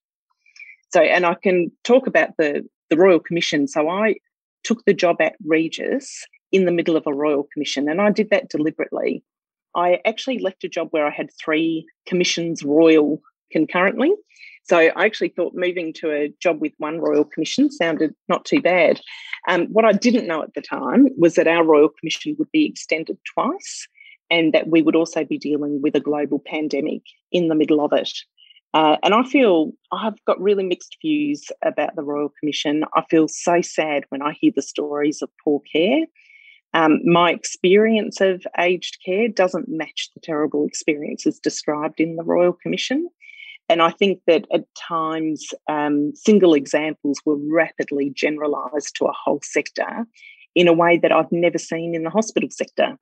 So, 0.91 1.01
and 1.01 1.27
I 1.27 1.35
can 1.35 1.71
talk 1.85 2.07
about 2.07 2.31
the, 2.39 2.67
the 2.91 2.97
Royal 2.97 3.21
Commission. 3.21 3.69
So, 3.69 3.89
I 3.89 4.17
took 4.65 4.85
the 4.85 4.95
job 4.95 5.17
at 5.21 5.37
Regis 5.45 6.25
in 6.53 6.65
the 6.65 6.73
middle 6.73 6.97
of 6.97 7.07
a 7.07 7.15
Royal 7.15 7.47
Commission, 7.53 7.89
and 7.89 8.01
I 8.01 8.11
did 8.11 8.31
that 8.31 8.49
deliberately. 8.49 9.23
I 9.75 10.01
actually 10.05 10.39
left 10.39 10.65
a 10.65 10.69
job 10.69 10.89
where 10.91 11.07
I 11.07 11.11
had 11.11 11.29
three 11.43 11.87
commissions 12.07 12.63
royal 12.63 13.21
concurrently. 13.53 14.13
So 14.65 14.77
I 14.77 15.07
actually 15.07 15.31
thought 15.31 15.55
moving 15.55 15.95
to 15.95 16.11
a 16.11 16.33
job 16.41 16.61
with 16.61 16.73
one 16.77 17.01
Royal 17.01 17.25
Commission 17.25 17.71
sounded 17.71 18.15
not 18.29 18.45
too 18.45 18.61
bad. 18.61 19.01
Um, 19.49 19.67
what 19.69 19.87
I 19.87 19.93
didn't 19.93 20.27
know 20.27 20.43
at 20.43 20.53
the 20.55 20.61
time 20.61 21.07
was 21.17 21.37
that 21.37 21.49
our 21.49 21.65
Royal 21.65 21.89
Commission 21.89 22.37
would 22.39 22.51
be 22.53 22.67
extended 22.67 23.17
twice 23.35 23.89
and 24.31 24.53
that 24.53 24.69
we 24.69 24.83
would 24.83 24.97
also 24.97 25.25
be 25.25 25.39
dealing 25.39 25.81
with 25.83 25.95
a 25.95 26.01
global 26.01 26.43
pandemic 26.45 27.01
in 27.33 27.49
the 27.49 27.55
middle 27.55 27.83
of 27.83 27.93
it. 27.95 28.11
Uh, 28.75 28.97
and 29.03 29.15
I 29.15 29.23
feel 29.23 29.73
I've 29.93 30.23
got 30.27 30.41
really 30.41 30.65
mixed 30.65 30.97
views 31.01 31.47
about 31.65 31.97
the 31.97 32.03
Royal 32.03 32.33
Commission. 32.39 32.85
I 32.95 33.03
feel 33.09 33.27
so 33.29 33.63
sad 33.63 34.05
when 34.11 34.23
I 34.23 34.33
hear 34.39 34.53
the 34.55 34.63
stories 34.63 35.23
of 35.23 35.31
poor 35.43 35.61
care. 35.73 36.05
Um, 36.75 37.01
my 37.05 37.31
experience 37.31 38.21
of 38.21 38.47
aged 38.59 38.99
care 39.05 39.29
doesn't 39.29 39.69
match 39.69 40.11
the 40.15 40.21
terrible 40.21 40.67
experiences 40.67 41.41
described 41.41 41.99
in 41.99 42.17
the 42.17 42.25
Royal 42.25 42.53
Commission. 42.53 43.09
And 43.71 43.83
I 43.83 43.91
think 43.91 44.21
that 44.27 44.47
at 44.53 44.65
times 44.75 45.47
um, 45.69 46.13
single 46.15 46.55
examples 46.55 47.21
were 47.25 47.37
rapidly 47.37 48.13
generalised 48.15 48.97
to 48.97 49.07
a 49.07 49.13
whole 49.13 49.41
sector 49.43 50.07
in 50.55 50.69
a 50.69 50.73
way 50.73 50.99
that 50.99 51.13
I've 51.13 51.33
never 51.33 51.59
seen 51.59 51.95
in 51.95 52.03
the 52.03 52.11
hospital 52.11 52.49
sector. 52.51 52.99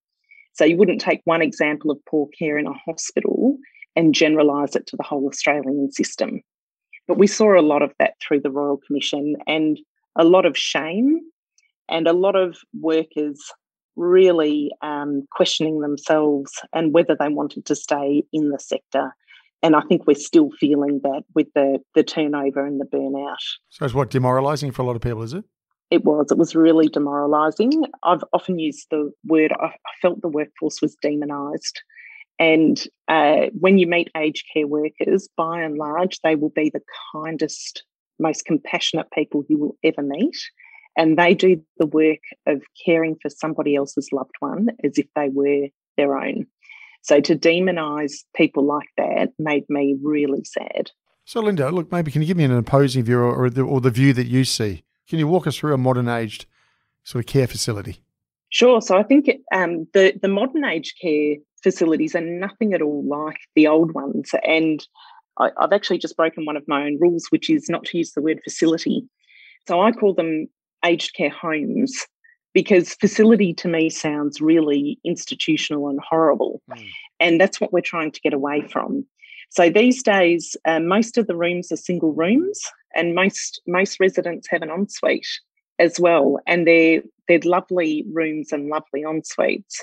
So 0.55 0.64
you 0.64 0.76
wouldn't 0.76 1.00
take 1.00 1.20
one 1.24 1.42
example 1.42 1.90
of 1.90 1.98
poor 2.09 2.29
care 2.38 2.59
in 2.59 2.66
a 2.66 2.72
hospital 2.72 3.59
and 3.96 4.14
generalise 4.14 4.76
it 4.76 4.87
to 4.88 4.96
the 4.96 5.02
whole 5.02 5.26
Australian 5.26 5.90
system. 5.90 6.40
But 7.09 7.18
we 7.18 7.26
saw 7.26 7.59
a 7.59 7.62
lot 7.62 7.82
of 7.82 7.92
that 7.98 8.14
through 8.20 8.40
the 8.40 8.50
Royal 8.50 8.80
Commission 8.87 9.37
and 9.46 9.78
a 10.16 10.24
lot 10.24 10.46
of 10.46 10.56
shame 10.56 11.20
and 11.88 12.06
a 12.06 12.12
lot 12.12 12.37
of 12.37 12.56
workers 12.80 13.40
really 13.96 14.70
um, 14.82 15.26
questioning 15.30 15.80
themselves 15.80 16.52
and 16.74 16.92
whether 16.92 17.16
they 17.18 17.28
wanted 17.28 17.64
to 17.66 17.74
stay 17.74 18.24
in 18.32 18.50
the 18.50 18.59
sector 18.59 19.12
and 19.62 19.74
I 19.74 19.80
think 19.82 20.06
we're 20.06 20.14
still 20.14 20.50
feeling 20.61 21.00
that 21.02 21.22
with 21.35 21.48
the 21.54 21.78
the 21.94 22.04
turnover 22.04 22.64
and 22.64 22.80
the 22.80 22.85
burnout. 22.85 23.37
So 23.70 23.85
it's 23.85 23.94
what 23.94 24.11
demoralising 24.11 24.70
for 24.70 24.82
a 24.82 24.85
lot 24.85 24.96
of 24.96 25.02
people, 25.02 25.22
is 25.22 25.32
it? 25.32 25.44
It 25.90 26.04
was. 26.04 26.30
It 26.30 26.38
was 26.38 26.54
really 26.54 26.88
demoralising. 26.88 27.85
I've 28.02 28.24
often 28.32 28.59
used 28.59 28.87
the 28.90 29.11
word. 29.24 29.52
I, 29.52 29.72
felt 30.02 30.20
the 30.20 30.28
workforce 30.28 30.82
was 30.82 30.96
demonised, 31.00 31.80
and 32.38 32.83
uh, 33.09 33.46
when 33.59 33.79
you 33.79 33.87
meet 33.87 34.11
aged 34.16 34.44
care 34.53 34.66
workers, 34.66 35.29
by 35.37 35.62
and 35.62 35.77
large, 35.77 36.20
they 36.22 36.35
will 36.35 36.51
be 36.51 36.70
the 36.70 36.83
kindest, 37.12 37.85
most 38.18 38.44
compassionate 38.44 39.11
people 39.12 39.44
you 39.49 39.59
will 39.59 39.77
ever 39.83 40.03
meet. 40.03 40.37
And 40.99 41.18
they 41.18 41.35
do 41.35 41.62
the 41.79 41.87
work 41.87 42.20
of 42.46 42.62
caring 42.85 43.16
for 43.20 43.29
somebody 43.29 43.77
else's 43.77 44.09
loved 44.12 44.35
one 44.40 44.68
as 44.83 44.99
if 44.99 45.07
they 45.14 45.29
were 45.29 45.68
their 45.96 46.16
own. 46.16 46.46
So 47.03 47.20
to 47.20 47.37
demonize 47.37 48.25
people 48.35 48.64
like 48.64 48.88
that 48.96 49.31
made 49.38 49.64
me 49.68 49.96
really 50.03 50.44
sad. 50.44 50.90
So, 51.25 51.40
Linda, 51.40 51.70
look, 51.70 51.90
maybe 51.90 52.11
can 52.11 52.22
you 52.22 52.27
give 52.29 52.37
me 52.37 52.44
an 52.44 52.53
opposing 52.53 53.03
view 53.03 53.18
or, 53.18 53.35
or, 53.35 53.51
the, 53.51 53.62
or 53.62 53.81
the 53.81 53.90
view 53.90 54.12
that 54.12 54.27
you 54.27 54.44
see? 54.44 54.85
Can 55.09 55.18
you 55.18 55.27
walk 55.27 55.46
us 55.46 55.57
through 55.57 55.75
a 55.75 55.79
modern 55.79 56.09
aged 56.09 56.46
sort 57.05 57.25
of 57.25 57.27
care 57.27 57.46
facility? 57.46 58.01
Sure. 58.49 58.81
So 58.81 58.96
I 58.96 59.03
think 59.03 59.29
um, 59.53 59.87
the 59.92 60.18
the 60.22 60.29
modern 60.29 60.64
aged 60.64 60.94
care 61.03 61.37
facilities 61.66 62.14
are 62.14 62.20
nothing 62.20 62.74
at 62.74 62.81
all 62.81 63.02
like 63.09 63.38
the 63.57 63.66
old 63.66 63.90
ones, 63.92 64.31
and 64.46 64.87
I, 65.38 65.50
I've 65.59 65.72
actually 65.72 65.98
just 65.98 66.16
broken 66.16 66.44
one 66.44 66.57
of 66.57 66.62
my 66.68 66.85
own 66.85 66.96
rules, 67.00 67.26
which 67.31 67.50
is 67.50 67.68
not 67.68 67.85
to 67.87 67.98
use 67.98 68.12
the 68.12 68.22
word 68.22 68.40
facility. 68.44 69.02
So 69.66 69.81
I 69.81 69.90
call 69.90 70.14
them 70.14 70.46
aged 70.85 71.16
care 71.16 71.31
homes 71.31 72.07
because 72.55 72.94
facility 72.94 73.52
to 73.55 73.66
me 73.66 73.90
sounds 73.90 74.40
really 74.40 75.00
institutional 75.05 75.88
and 75.88 75.98
horrible. 76.09 76.62
Mm. 76.70 76.88
And 77.18 77.40
that's 77.40 77.61
what 77.61 77.72
we're 77.72 77.81
trying 77.81 78.12
to 78.12 78.20
get 78.20 78.33
away 78.33 78.62
from. 78.70 79.05
So 79.50 79.68
these 79.68 80.05
days, 80.05 80.57
uh, 80.66 80.79
most 80.79 81.18
of 81.18 81.26
the 81.26 81.37
rooms 81.37 81.72
are 81.72 81.76
single 81.76 82.12
rooms, 82.12 82.62
and 82.94 83.12
most 83.12 83.61
most 83.66 83.98
residents 83.98 84.46
have 84.50 84.62
an 84.62 84.70
ensuite 84.70 85.26
as 85.78 85.98
well, 86.00 86.38
and 86.46 86.66
they're 86.66 87.02
they're 87.28 87.40
lovely 87.44 88.04
rooms 88.12 88.52
and 88.52 88.68
lovely 88.68 89.02
ensuites. 89.02 89.80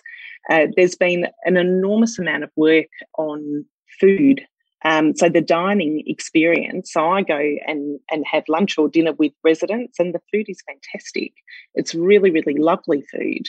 Uh, 0.49 0.67
there's 0.75 0.95
been 0.95 1.27
an 1.45 1.57
enormous 1.57 2.17
amount 2.17 2.43
of 2.43 2.51
work 2.55 2.87
on 3.17 3.65
food 3.99 4.45
um, 4.85 5.15
so 5.15 5.29
the 5.29 5.41
dining 5.41 6.03
experience, 6.07 6.91
so 6.91 7.09
I 7.09 7.21
go 7.21 7.39
and, 7.65 7.99
and 8.11 8.25
have 8.29 8.43
lunch 8.49 8.77
or 8.77 8.89
dinner 8.89 9.13
with 9.13 9.31
residents, 9.43 9.97
and 9.97 10.13
the 10.13 10.21
food 10.31 10.47
is 10.49 10.61
fantastic. 10.67 11.31
It's 11.73 11.95
really, 11.95 12.31
really 12.31 12.55
lovely 12.55 13.03
food. 13.11 13.47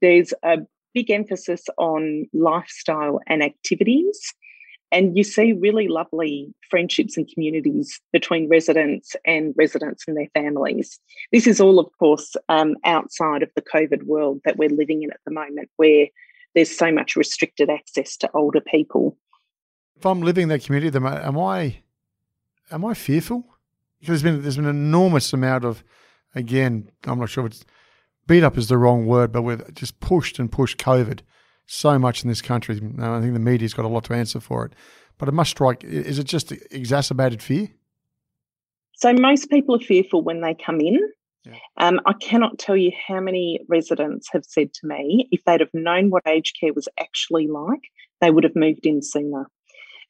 There's 0.00 0.32
a 0.42 0.58
big 0.94 1.10
emphasis 1.10 1.64
on 1.76 2.26
lifestyle 2.32 3.20
and 3.26 3.42
activities. 3.42 4.34
And 4.92 5.16
you 5.16 5.24
see 5.24 5.52
really 5.52 5.88
lovely 5.88 6.52
friendships 6.68 7.16
and 7.16 7.28
communities 7.32 8.00
between 8.12 8.48
residents 8.48 9.14
and 9.24 9.54
residents 9.56 10.04
and 10.08 10.16
their 10.16 10.28
families. 10.34 10.98
This 11.32 11.46
is 11.46 11.60
all, 11.60 11.78
of 11.78 11.86
course, 11.98 12.34
um, 12.48 12.76
outside 12.84 13.42
of 13.42 13.50
the 13.54 13.62
COVID 13.62 14.04
world 14.04 14.40
that 14.44 14.56
we're 14.56 14.68
living 14.68 15.02
in 15.02 15.10
at 15.10 15.20
the 15.24 15.32
moment, 15.32 15.70
where 15.76 16.06
there's 16.54 16.76
so 16.76 16.90
much 16.90 17.14
restricted 17.14 17.70
access 17.70 18.16
to 18.18 18.30
older 18.34 18.60
people 18.60 19.16
if 20.00 20.06
I'm 20.06 20.22
living 20.22 20.44
in 20.44 20.48
that 20.48 20.64
community, 20.64 20.96
am 20.96 21.38
I 21.38 21.82
am 22.70 22.86
I 22.86 22.94
fearful? 22.94 23.44
Because 24.00 24.22
there's 24.22 24.22
been 24.22 24.40
there's 24.40 24.56
been 24.56 24.64
an 24.64 24.70
enormous 24.70 25.30
amount 25.34 25.66
of 25.66 25.84
again, 26.34 26.90
I'm 27.04 27.18
not 27.18 27.28
sure 27.28 27.44
if 27.44 27.52
it's 27.52 27.64
beat 28.26 28.42
up 28.42 28.56
is 28.56 28.68
the 28.68 28.78
wrong 28.78 29.04
word, 29.04 29.30
but 29.30 29.42
we've 29.42 29.74
just 29.74 30.00
pushed 30.00 30.38
and 30.38 30.50
pushed 30.50 30.78
COVID 30.78 31.20
so 31.70 31.98
much 32.00 32.24
in 32.24 32.28
this 32.28 32.42
country. 32.42 32.74
I 32.98 33.20
think 33.20 33.32
the 33.32 33.38
media's 33.38 33.74
got 33.74 33.84
a 33.84 33.88
lot 33.88 34.04
to 34.04 34.14
answer 34.14 34.40
for 34.40 34.64
it. 34.64 34.72
But 35.18 35.28
it 35.28 35.32
must 35.32 35.50
strike 35.50 35.84
is 35.84 36.18
it 36.18 36.24
just 36.24 36.50
exacerbated 36.70 37.42
fear? 37.42 37.68
So 38.94 39.12
most 39.12 39.50
people 39.50 39.76
are 39.76 39.80
fearful 39.80 40.22
when 40.22 40.40
they 40.40 40.54
come 40.54 40.80
in. 40.80 40.98
Yeah. 41.44 41.54
Um, 41.78 42.00
I 42.06 42.12
cannot 42.14 42.58
tell 42.58 42.76
you 42.76 42.90
how 43.06 43.20
many 43.20 43.60
residents 43.68 44.28
have 44.32 44.44
said 44.44 44.74
to 44.74 44.86
me 44.86 45.28
if 45.30 45.42
they'd 45.44 45.60
have 45.60 45.72
known 45.72 46.10
what 46.10 46.26
aged 46.26 46.58
care 46.60 46.74
was 46.74 46.88
actually 46.98 47.46
like, 47.46 47.80
they 48.20 48.30
would 48.30 48.44
have 48.44 48.56
moved 48.56 48.84
in 48.84 49.00
sooner. 49.00 49.46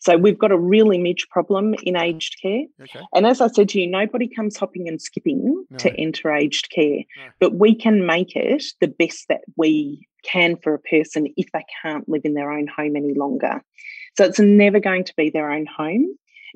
So 0.00 0.16
we've 0.16 0.38
got 0.38 0.50
a 0.50 0.58
real 0.58 0.90
image 0.90 1.28
problem 1.28 1.74
in 1.82 1.94
aged 1.94 2.36
care. 2.40 2.64
Okay. 2.80 3.00
And 3.14 3.26
as 3.26 3.40
I 3.40 3.48
said 3.48 3.68
to 3.70 3.80
you, 3.80 3.86
nobody 3.86 4.28
comes 4.28 4.56
hopping 4.56 4.88
and 4.88 5.00
skipping 5.00 5.66
no. 5.70 5.76
to 5.76 5.94
enter 6.00 6.32
aged 6.32 6.70
care, 6.70 7.04
no. 7.18 7.30
but 7.38 7.54
we 7.54 7.74
can 7.74 8.06
make 8.06 8.34
it 8.34 8.64
the 8.80 8.88
best 8.88 9.28
that 9.28 9.42
we 9.56 10.08
can 10.22 10.56
for 10.56 10.74
a 10.74 10.78
person 10.78 11.28
if 11.36 11.46
they 11.52 11.64
can't 11.82 12.08
live 12.08 12.22
in 12.24 12.34
their 12.34 12.50
own 12.50 12.66
home 12.66 12.96
any 12.96 13.14
longer. 13.14 13.62
So 14.16 14.24
it's 14.24 14.40
never 14.40 14.80
going 14.80 15.04
to 15.04 15.14
be 15.16 15.30
their 15.30 15.50
own 15.50 15.66
home, 15.66 16.06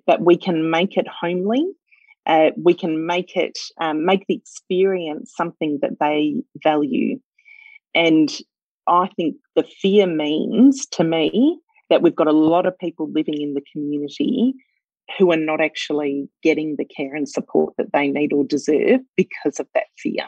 but 0.07 0.21
we 0.21 0.37
can 0.37 0.71
make 0.71 0.97
it 0.97 1.07
homely. 1.09 1.65
Uh, 2.27 2.51
we 2.57 2.75
can 2.75 3.07
make 3.07 3.37
it 3.37 3.59
um, 3.81 4.05
make 4.07 4.25
the 4.27 4.35
experience 4.35 5.33
something 5.37 5.79
that 5.83 5.99
they 6.01 6.43
value, 6.63 7.19
and 7.95 8.31
I 8.87 9.09
think 9.17 9.37
the 9.55 9.63
fear 9.63 10.07
means 10.07 10.87
to 10.93 11.05
me 11.05 11.59
that 11.91 12.03
we've 12.03 12.17
got 12.17 12.27
a 12.27 12.33
lot 12.33 12.67
of 12.67 12.79
people 12.79 13.11
living 13.11 13.41
in 13.41 13.55
the 13.55 13.63
community 13.73 14.55
who 15.19 15.31
are 15.33 15.37
not 15.37 15.61
actually 15.61 16.29
getting 16.43 16.77
the 16.77 16.85
care 16.85 17.15
and 17.15 17.29
support 17.29 17.75
that 17.77 17.93
they 17.93 18.09
need 18.09 18.33
or 18.33 18.45
deserve 18.45 19.01
because 19.17 19.61
of 19.61 19.67
that 19.75 19.87
fear. 19.99 20.27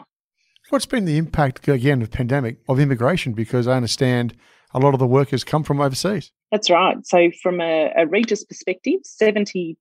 What's 0.69 0.85
been 0.85 1.05
the 1.05 1.17
impact, 1.17 1.65
again, 1.69 2.01
of 2.01 2.11
pandemic 2.11 2.57
of 2.67 2.77
immigration? 2.77 3.31
Because 3.31 3.67
I 3.67 3.77
understand 3.77 4.35
a 4.73 4.79
lot 4.79 4.93
of 4.93 4.99
the 4.99 5.07
workers 5.07 5.45
come 5.45 5.63
from 5.63 5.79
overseas. 5.79 6.31
That's 6.51 6.69
right. 6.69 6.97
So, 7.05 7.31
from 7.41 7.61
a, 7.61 7.93
a 7.95 8.05
Regis 8.05 8.43
perspective, 8.43 8.99
70% 9.21 9.77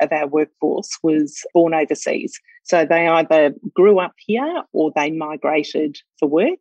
of 0.00 0.12
our 0.12 0.26
workforce 0.26 0.98
was 1.04 1.44
born 1.54 1.74
overseas. 1.74 2.40
So, 2.64 2.84
they 2.84 3.06
either 3.06 3.54
grew 3.72 4.00
up 4.00 4.14
here 4.18 4.62
or 4.72 4.92
they 4.96 5.12
migrated 5.12 5.96
for 6.18 6.28
work. 6.28 6.58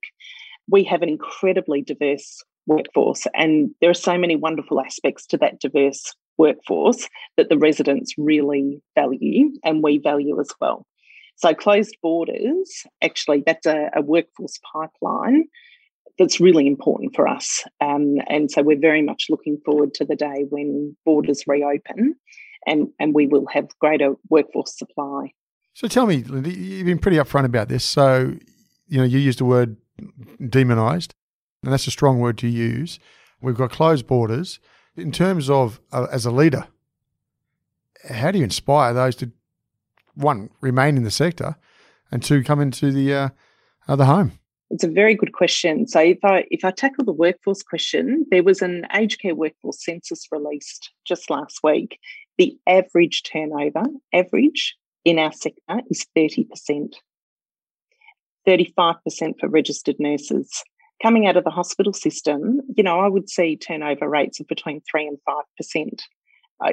We 0.69 0.84
have 0.84 1.01
an 1.01 1.10
incredibly 1.10 1.82
diverse 1.82 2.43
workforce. 2.67 3.25
And 3.34 3.71
there 3.82 3.89
are 3.89 3.95
so 3.95 4.15
many 4.17 4.36
wonderful 4.36 4.80
aspects 4.80 5.25
to 5.28 5.38
that 5.38 5.60
diverse 5.60 6.13
workforce 6.38 7.08
that 7.38 7.49
the 7.49 7.58
residents 7.58 8.13
really 8.17 8.82
value 8.93 9.51
and 9.63 9.84
we 9.84 9.97
value 9.97 10.39
as 10.39 10.51
well. 10.62 10.86
So, 11.38 11.54
closed 11.54 11.98
borders 12.02 12.84
actually, 13.02 13.43
that's 13.45 13.65
a, 13.65 13.89
a 13.95 14.02
workforce 14.02 14.60
pipeline 14.71 15.45
that's 16.17 16.39
really 16.39 16.65
important 16.65 17.13
for 17.13 17.28
us. 17.28 17.63
Um, 17.82 18.15
and 18.28 18.50
so, 18.50 18.62
we're 18.62 18.80
very 18.80 19.02
much 19.02 19.26
looking 19.30 19.60
forward 19.65 19.93
to 19.95 20.06
the 20.06 20.15
day 20.15 20.45
when 20.50 20.95
borders 21.06 21.43
reopen 21.48 22.15
and, 22.65 22.88
and 23.00 23.13
we 23.13 23.28
will 23.28 23.45
have 23.48 23.67
greater 23.80 24.15
workforce 24.30 24.78
supply. 24.78 25.34
So, 25.74 25.88
tell 25.88 26.06
me, 26.06 26.24
Linda, 26.24 26.52
you've 26.52 26.86
been 26.86 27.00
pretty 27.00 27.17
upfront 27.17 27.45
about 27.45 27.67
this. 27.67 27.84
So, 27.84 28.36
you 28.88 28.98
know, 28.98 29.04
you 29.04 29.19
used 29.19 29.39
the 29.39 29.45
word 29.45 29.78
demonised 30.41 31.13
and 31.65 31.74
that's 31.74 31.88
a 31.88 31.91
strong 31.91 32.19
word 32.19 32.38
to 32.39 32.48
use. 32.48 33.00
We've 33.41 33.56
got 33.56 33.71
closed 33.71 34.08
borders. 34.08 34.60
In 34.95 35.12
terms 35.12 35.50
of 35.50 35.82
uh, 35.91 36.08
as 36.12 36.26
a 36.26 36.32
leader, 36.32 36.67
how 38.10 38.32
do 38.32 38.38
you 38.38 38.43
inspire 38.43 38.93
those 38.93 39.15
to 39.17 39.32
one 40.15 40.49
remain 40.62 40.97
in 40.97 41.04
the 41.04 41.12
sector, 41.12 41.56
and 42.12 42.23
two 42.23 42.43
come 42.43 42.60
into 42.60 42.91
the 42.91 43.13
uh, 43.13 43.30
uh, 43.88 43.95
the 43.95 44.06
home? 44.06 44.34
It's 44.71 44.84
a 44.84 44.89
very 44.89 45.15
good 45.15 45.34
question. 45.34 45.88
So 45.88 45.99
if 45.99 46.17
I 46.23 46.45
if 46.49 46.65
I 46.65 46.71
tackle 46.71 47.06
the 47.06 47.13
workforce 47.13 47.63
question, 47.63 48.25
there 48.32 48.43
was 48.43 48.62
an 48.62 48.86
aged 48.93 49.21
care 49.21 49.36
workforce 49.36 49.84
census 49.84 50.28
released 50.32 50.91
just 51.06 51.30
last 51.30 51.60
week, 51.63 51.99
the 52.38 52.58
average 52.67 53.23
turnover, 53.23 53.84
average 54.13 54.75
in 55.04 55.19
our 55.19 55.32
sector 55.32 55.82
is 55.89 56.06
30%. 56.17 56.95
35% 58.47 59.39
for 59.39 59.49
registered 59.49 59.95
nurses. 59.99 60.63
Coming 61.01 61.28
out 61.28 61.38
of 61.38 61.43
the 61.43 61.49
hospital 61.49 61.93
system, 61.93 62.62
you 62.75 62.84
know, 62.84 62.99
I 62.99 63.08
would 63.08 63.30
see 63.30 63.58
turnover 63.58 64.08
rates 64.08 64.39
of 64.39 64.47
between 64.47 64.82
3 64.89 65.08
and 65.08 65.17
5%. 65.28 65.99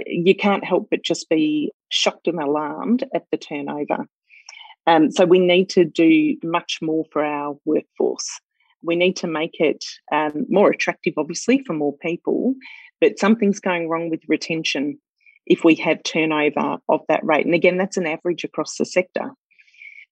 You 0.06 0.34
can't 0.34 0.64
help 0.64 0.88
but 0.90 1.02
just 1.02 1.28
be 1.28 1.72
shocked 1.88 2.28
and 2.28 2.40
alarmed 2.40 3.04
at 3.14 3.24
the 3.30 3.36
turnover. 3.36 4.06
Um, 4.86 5.10
so 5.10 5.24
we 5.24 5.38
need 5.38 5.68
to 5.70 5.84
do 5.84 6.36
much 6.42 6.78
more 6.82 7.04
for 7.12 7.24
our 7.24 7.56
workforce. 7.64 8.28
We 8.82 8.96
need 8.96 9.16
to 9.16 9.26
make 9.26 9.60
it 9.60 9.84
um, 10.10 10.46
more 10.48 10.70
attractive, 10.70 11.14
obviously, 11.16 11.62
for 11.64 11.72
more 11.72 11.96
people, 11.98 12.54
but 13.00 13.18
something's 13.18 13.60
going 13.60 13.88
wrong 13.88 14.10
with 14.10 14.22
retention 14.28 14.98
if 15.46 15.64
we 15.64 15.74
have 15.76 16.02
turnover 16.02 16.78
of 16.88 17.00
that 17.08 17.24
rate. 17.24 17.46
And 17.46 17.54
again, 17.54 17.76
that's 17.76 17.96
an 17.96 18.06
average 18.06 18.44
across 18.44 18.76
the 18.76 18.84
sector. 18.84 19.30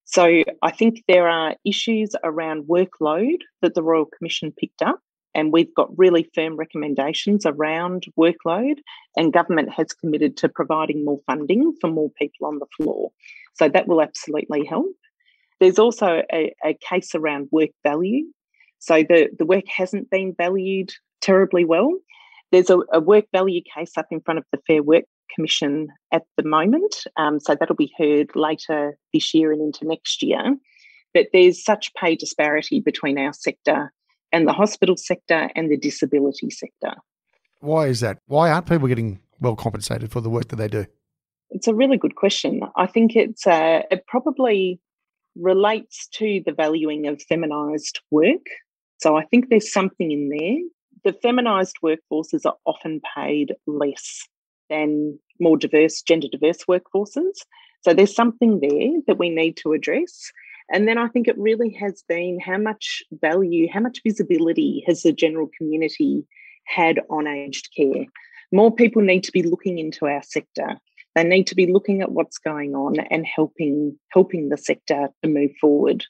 So 0.05 0.43
I 0.61 0.71
think 0.71 1.03
there 1.07 1.27
are 1.27 1.55
issues 1.65 2.15
around 2.23 2.67
workload 2.67 3.39
that 3.61 3.75
the 3.75 3.83
Royal 3.83 4.05
Commission 4.05 4.51
picked 4.51 4.81
up, 4.81 4.99
and 5.33 5.51
we've 5.53 5.73
got 5.75 5.97
really 5.97 6.29
firm 6.35 6.55
recommendations 6.57 7.45
around 7.45 8.05
workload, 8.19 8.75
and 9.15 9.33
government 9.33 9.69
has 9.71 9.93
committed 9.93 10.37
to 10.37 10.49
providing 10.49 11.05
more 11.05 11.19
funding 11.25 11.73
for 11.79 11.89
more 11.89 12.09
people 12.17 12.47
on 12.47 12.59
the 12.59 12.65
floor. 12.77 13.11
So 13.55 13.69
that 13.69 13.87
will 13.87 14.01
absolutely 14.01 14.65
help. 14.65 14.95
There's 15.59 15.79
also 15.79 16.23
a, 16.33 16.53
a 16.65 16.77
case 16.89 17.13
around 17.13 17.49
work 17.51 17.69
value. 17.83 18.25
So 18.79 19.03
the, 19.03 19.29
the 19.37 19.45
work 19.45 19.65
hasn't 19.67 20.09
been 20.09 20.33
valued 20.35 20.91
terribly 21.21 21.65
well. 21.65 21.91
There's 22.51 22.69
a, 22.69 22.79
a 22.91 22.99
work 22.99 23.25
value 23.31 23.61
case 23.75 23.91
up 23.97 24.07
in 24.11 24.21
front 24.21 24.39
of 24.39 24.45
the 24.51 24.59
Fair 24.67 24.83
Work 24.83 25.05
Commission 25.33 25.89
at 26.11 26.23
the 26.35 26.43
moment. 26.43 26.95
Um, 27.15 27.39
so 27.39 27.55
that'll 27.55 27.75
be 27.75 27.93
heard 27.97 28.31
later 28.35 28.97
this 29.13 29.33
year 29.33 29.51
and 29.51 29.61
into 29.61 29.87
next 29.87 30.23
year. 30.23 30.57
But 31.13 31.27
there's 31.31 31.63
such 31.63 31.93
pay 31.93 32.15
disparity 32.15 32.79
between 32.79 33.17
our 33.17 33.33
sector 33.33 33.93
and 34.31 34.47
the 34.47 34.53
hospital 34.53 34.97
sector 34.97 35.49
and 35.55 35.71
the 35.71 35.77
disability 35.77 36.49
sector. 36.49 36.95
Why 37.59 37.87
is 37.87 37.99
that? 37.99 38.19
Why 38.27 38.51
aren't 38.51 38.67
people 38.67 38.87
getting 38.87 39.19
well 39.39 39.55
compensated 39.55 40.11
for 40.11 40.21
the 40.21 40.29
work 40.29 40.47
that 40.49 40.55
they 40.55 40.67
do? 40.67 40.85
It's 41.49 41.67
a 41.67 41.75
really 41.75 41.97
good 41.97 42.15
question. 42.15 42.61
I 42.75 42.87
think 42.87 43.15
it's 43.15 43.45
uh, 43.45 43.81
it 43.91 44.05
probably 44.07 44.79
relates 45.35 46.07
to 46.13 46.41
the 46.45 46.53
valuing 46.53 47.07
of 47.07 47.21
feminised 47.21 47.99
work. 48.09 48.45
So 48.99 49.17
I 49.17 49.25
think 49.25 49.49
there's 49.49 49.71
something 49.71 50.11
in 50.11 50.29
there. 50.29 50.57
The 51.03 51.19
feminised 51.19 51.77
workforces 51.83 52.45
are 52.45 52.55
often 52.65 53.01
paid 53.15 53.53
less 53.65 54.27
than 54.69 55.19
more 55.39 55.57
diverse, 55.57 56.01
gender 56.01 56.27
diverse 56.31 56.63
workforces. 56.69 57.39
So 57.83 57.93
there's 57.93 58.15
something 58.15 58.59
there 58.59 59.01
that 59.07 59.17
we 59.17 59.29
need 59.29 59.57
to 59.57 59.73
address. 59.73 60.31
And 60.71 60.87
then 60.87 60.97
I 60.97 61.07
think 61.09 61.27
it 61.27 61.37
really 61.37 61.75
has 61.79 62.03
been 62.07 62.39
how 62.39 62.57
much 62.57 63.03
value, 63.11 63.67
how 63.71 63.81
much 63.81 64.01
visibility 64.05 64.83
has 64.87 65.03
the 65.03 65.11
general 65.11 65.49
community 65.57 66.25
had 66.65 66.99
on 67.09 67.27
aged 67.27 67.69
care? 67.75 68.05
More 68.51 68.73
people 68.73 69.01
need 69.01 69.23
to 69.25 69.31
be 69.31 69.43
looking 69.43 69.79
into 69.79 70.05
our 70.05 70.23
sector. 70.23 70.77
They 71.15 71.23
need 71.23 71.47
to 71.47 71.55
be 71.55 71.71
looking 71.71 72.01
at 72.01 72.11
what's 72.11 72.37
going 72.37 72.73
on 72.73 72.99
and 73.09 73.25
helping 73.25 73.97
helping 74.11 74.49
the 74.49 74.57
sector 74.57 75.09
to 75.21 75.29
move 75.29 75.51
forward. 75.59 76.05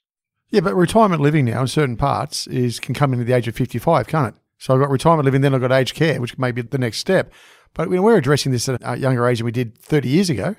Yeah, 0.52 0.62
but 0.62 0.76
retirement 0.76 1.22
living 1.22 1.46
now 1.46 1.62
in 1.62 1.68
certain 1.68 1.98
parts 1.98 2.46
is 2.48 2.80
can 2.80 2.94
come 2.94 3.14
in 3.14 3.22
at 3.22 3.26
the 3.26 3.34
age 3.34 3.48
of 3.48 3.56
fifty 3.56 3.80
five, 3.80 4.08
can't 4.08 4.36
it? 4.36 4.42
So 4.60 4.76
I've 4.76 4.80
got 4.80 4.92
retirement 4.92 5.26
living, 5.26 5.42
then 5.42 5.56
I've 5.56 5.62
got 5.62 5.72
aged 5.72 5.96
care, 5.96 6.22
which 6.22 6.38
may 6.38 6.52
be 6.52 6.62
the 6.62 6.78
next 6.78 7.00
step. 7.00 7.34
But 7.74 7.90
we're 7.90 8.18
addressing 8.18 8.52
this 8.52 8.70
at 8.70 8.80
a 8.84 8.98
younger 8.98 9.28
age 9.28 9.40
than 9.40 9.46
we 9.46 9.52
did 9.52 9.76
30 9.80 10.08
years 10.08 10.30
ago. 10.30 10.56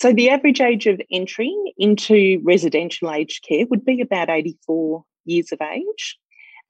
So 0.00 0.14
the 0.14 0.30
average 0.30 0.62
age 0.62 0.86
of 0.86 0.98
entry 1.12 1.54
into 1.76 2.40
residential 2.42 3.12
aged 3.12 3.44
care 3.46 3.66
would 3.68 3.84
be 3.84 4.00
about 4.00 4.30
84 4.30 5.04
years 5.26 5.52
of 5.52 5.60
age. 5.60 6.18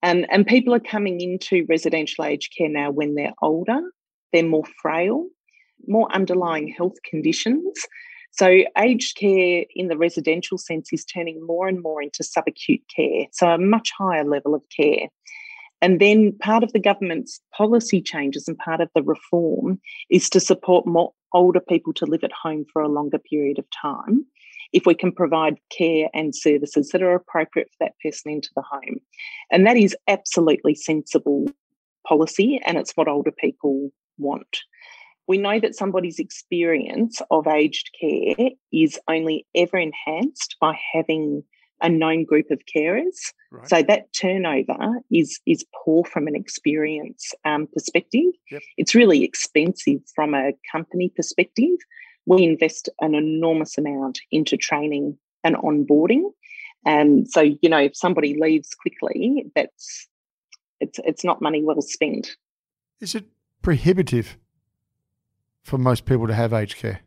Um, 0.03 0.25
and 0.31 0.45
people 0.45 0.75
are 0.75 0.81
coming 0.81 1.21
into 1.21 1.65
residential 1.69 2.25
aged 2.25 2.53
care 2.57 2.69
now 2.69 2.91
when 2.91 3.15
they're 3.15 3.35
older, 3.41 3.81
they're 4.33 4.43
more 4.43 4.65
frail, 4.83 5.29
more 5.87 6.13
underlying 6.13 6.67
health 6.67 6.97
conditions. 7.09 7.73
So, 8.33 8.65
aged 8.77 9.17
care 9.17 9.65
in 9.77 9.89
the 9.89 9.99
residential 9.99 10.59
sense 10.59 10.93
is 10.93 11.05
turning 11.05 11.45
more 11.47 11.69
and 11.69 11.81
more 11.83 12.03
into 12.03 12.25
subacute 12.25 12.83
care, 12.95 13.27
so 13.33 13.49
a 13.49 13.59
much 13.59 13.91
higher 13.97 14.25
level 14.25 14.55
of 14.55 14.63
care. 14.77 15.09
And 15.83 16.01
then 16.01 16.37
part 16.41 16.63
of 16.63 16.73
the 16.73 16.81
government's 16.81 17.41
policy 17.57 18.03
changes 18.03 18.47
and 18.49 18.59
part 18.59 18.81
of 18.81 18.91
the 18.95 19.03
reform 19.03 19.81
is 20.11 20.29
to 20.31 20.41
support 20.41 20.87
more 20.87 21.13
older 21.33 21.61
people 21.61 21.93
to 21.95 22.07
live 22.07 22.25
at 22.25 22.33
home 22.33 22.65
for 22.73 22.83
a 22.83 22.89
longer 22.89 23.19
period 23.19 23.59
of 23.59 23.67
time 23.71 24.25
if 24.73 24.87
we 24.87 24.95
can 24.95 25.13
provide 25.13 25.59
care 25.77 26.09
and 26.15 26.35
services 26.35 26.91
that 26.91 27.03
are 27.03 27.15
appropriate 27.15 27.69
for 27.71 27.85
that 27.85 27.95
person 28.03 28.31
into 28.31 28.51
the 28.55 28.63
home. 28.63 29.01
And 29.51 29.67
that 29.67 29.77
is 29.77 29.97
absolutely 30.07 30.75
sensible 30.75 31.47
policy, 32.07 32.61
and 32.65 32.79
it's 32.79 32.93
what 32.93 33.09
older 33.09 33.33
people 33.33 33.91
want. 34.19 34.61
We 35.27 35.39
know 35.39 35.61
that 35.61 35.77
somebody's 35.77 36.19
experience 36.19 37.21
of 37.31 37.47
aged 37.47 37.91
care 38.01 38.51
is 38.73 38.99
only 39.09 39.47
ever 39.55 39.77
enhanced 39.77 40.57
by 40.61 40.79
having 40.93 41.45
a 41.83 41.89
known 41.89 42.25
group 42.25 42.51
of 42.51 42.61
carers. 42.75 43.33
Right. 43.51 43.69
So 43.69 43.83
that 43.83 44.13
turnover 44.13 45.01
is 45.11 45.41
is 45.47 45.65
poor 45.85 46.05
from 46.05 46.27
an 46.27 46.37
experience 46.37 47.33
um, 47.45 47.67
perspective. 47.73 48.33
Yep. 48.51 48.63
It's 48.77 48.95
really 48.95 49.25
expensive 49.25 50.01
from 50.15 50.35
a 50.35 50.53
company 50.71 51.13
perspective. 51.15 51.79
We 52.27 52.45
invest 52.45 52.89
an 53.01 53.15
enormous 53.15 53.77
amount 53.79 54.21
into 54.31 54.57
training 54.57 55.19
and 55.43 55.57
onboarding. 55.57 56.31
And 56.85 57.29
so, 57.29 57.41
you 57.41 57.69
know, 57.69 57.79
if 57.79 57.97
somebody 57.97 58.39
leaves 58.39 58.71
quickly, 58.75 59.47
that's 59.55 60.07
it's 60.81 60.99
it's 61.05 61.25
not 61.25 61.43
money 61.43 61.63
well 61.63 61.83
spent. 61.83 62.37
Is 63.01 63.15
it 63.15 63.25
prohibitive 63.63 64.37
for 65.63 65.79
most 65.79 66.05
people 66.05 66.27
to 66.27 66.35
have 66.35 66.53
aged 66.53 66.77
care? 66.77 67.01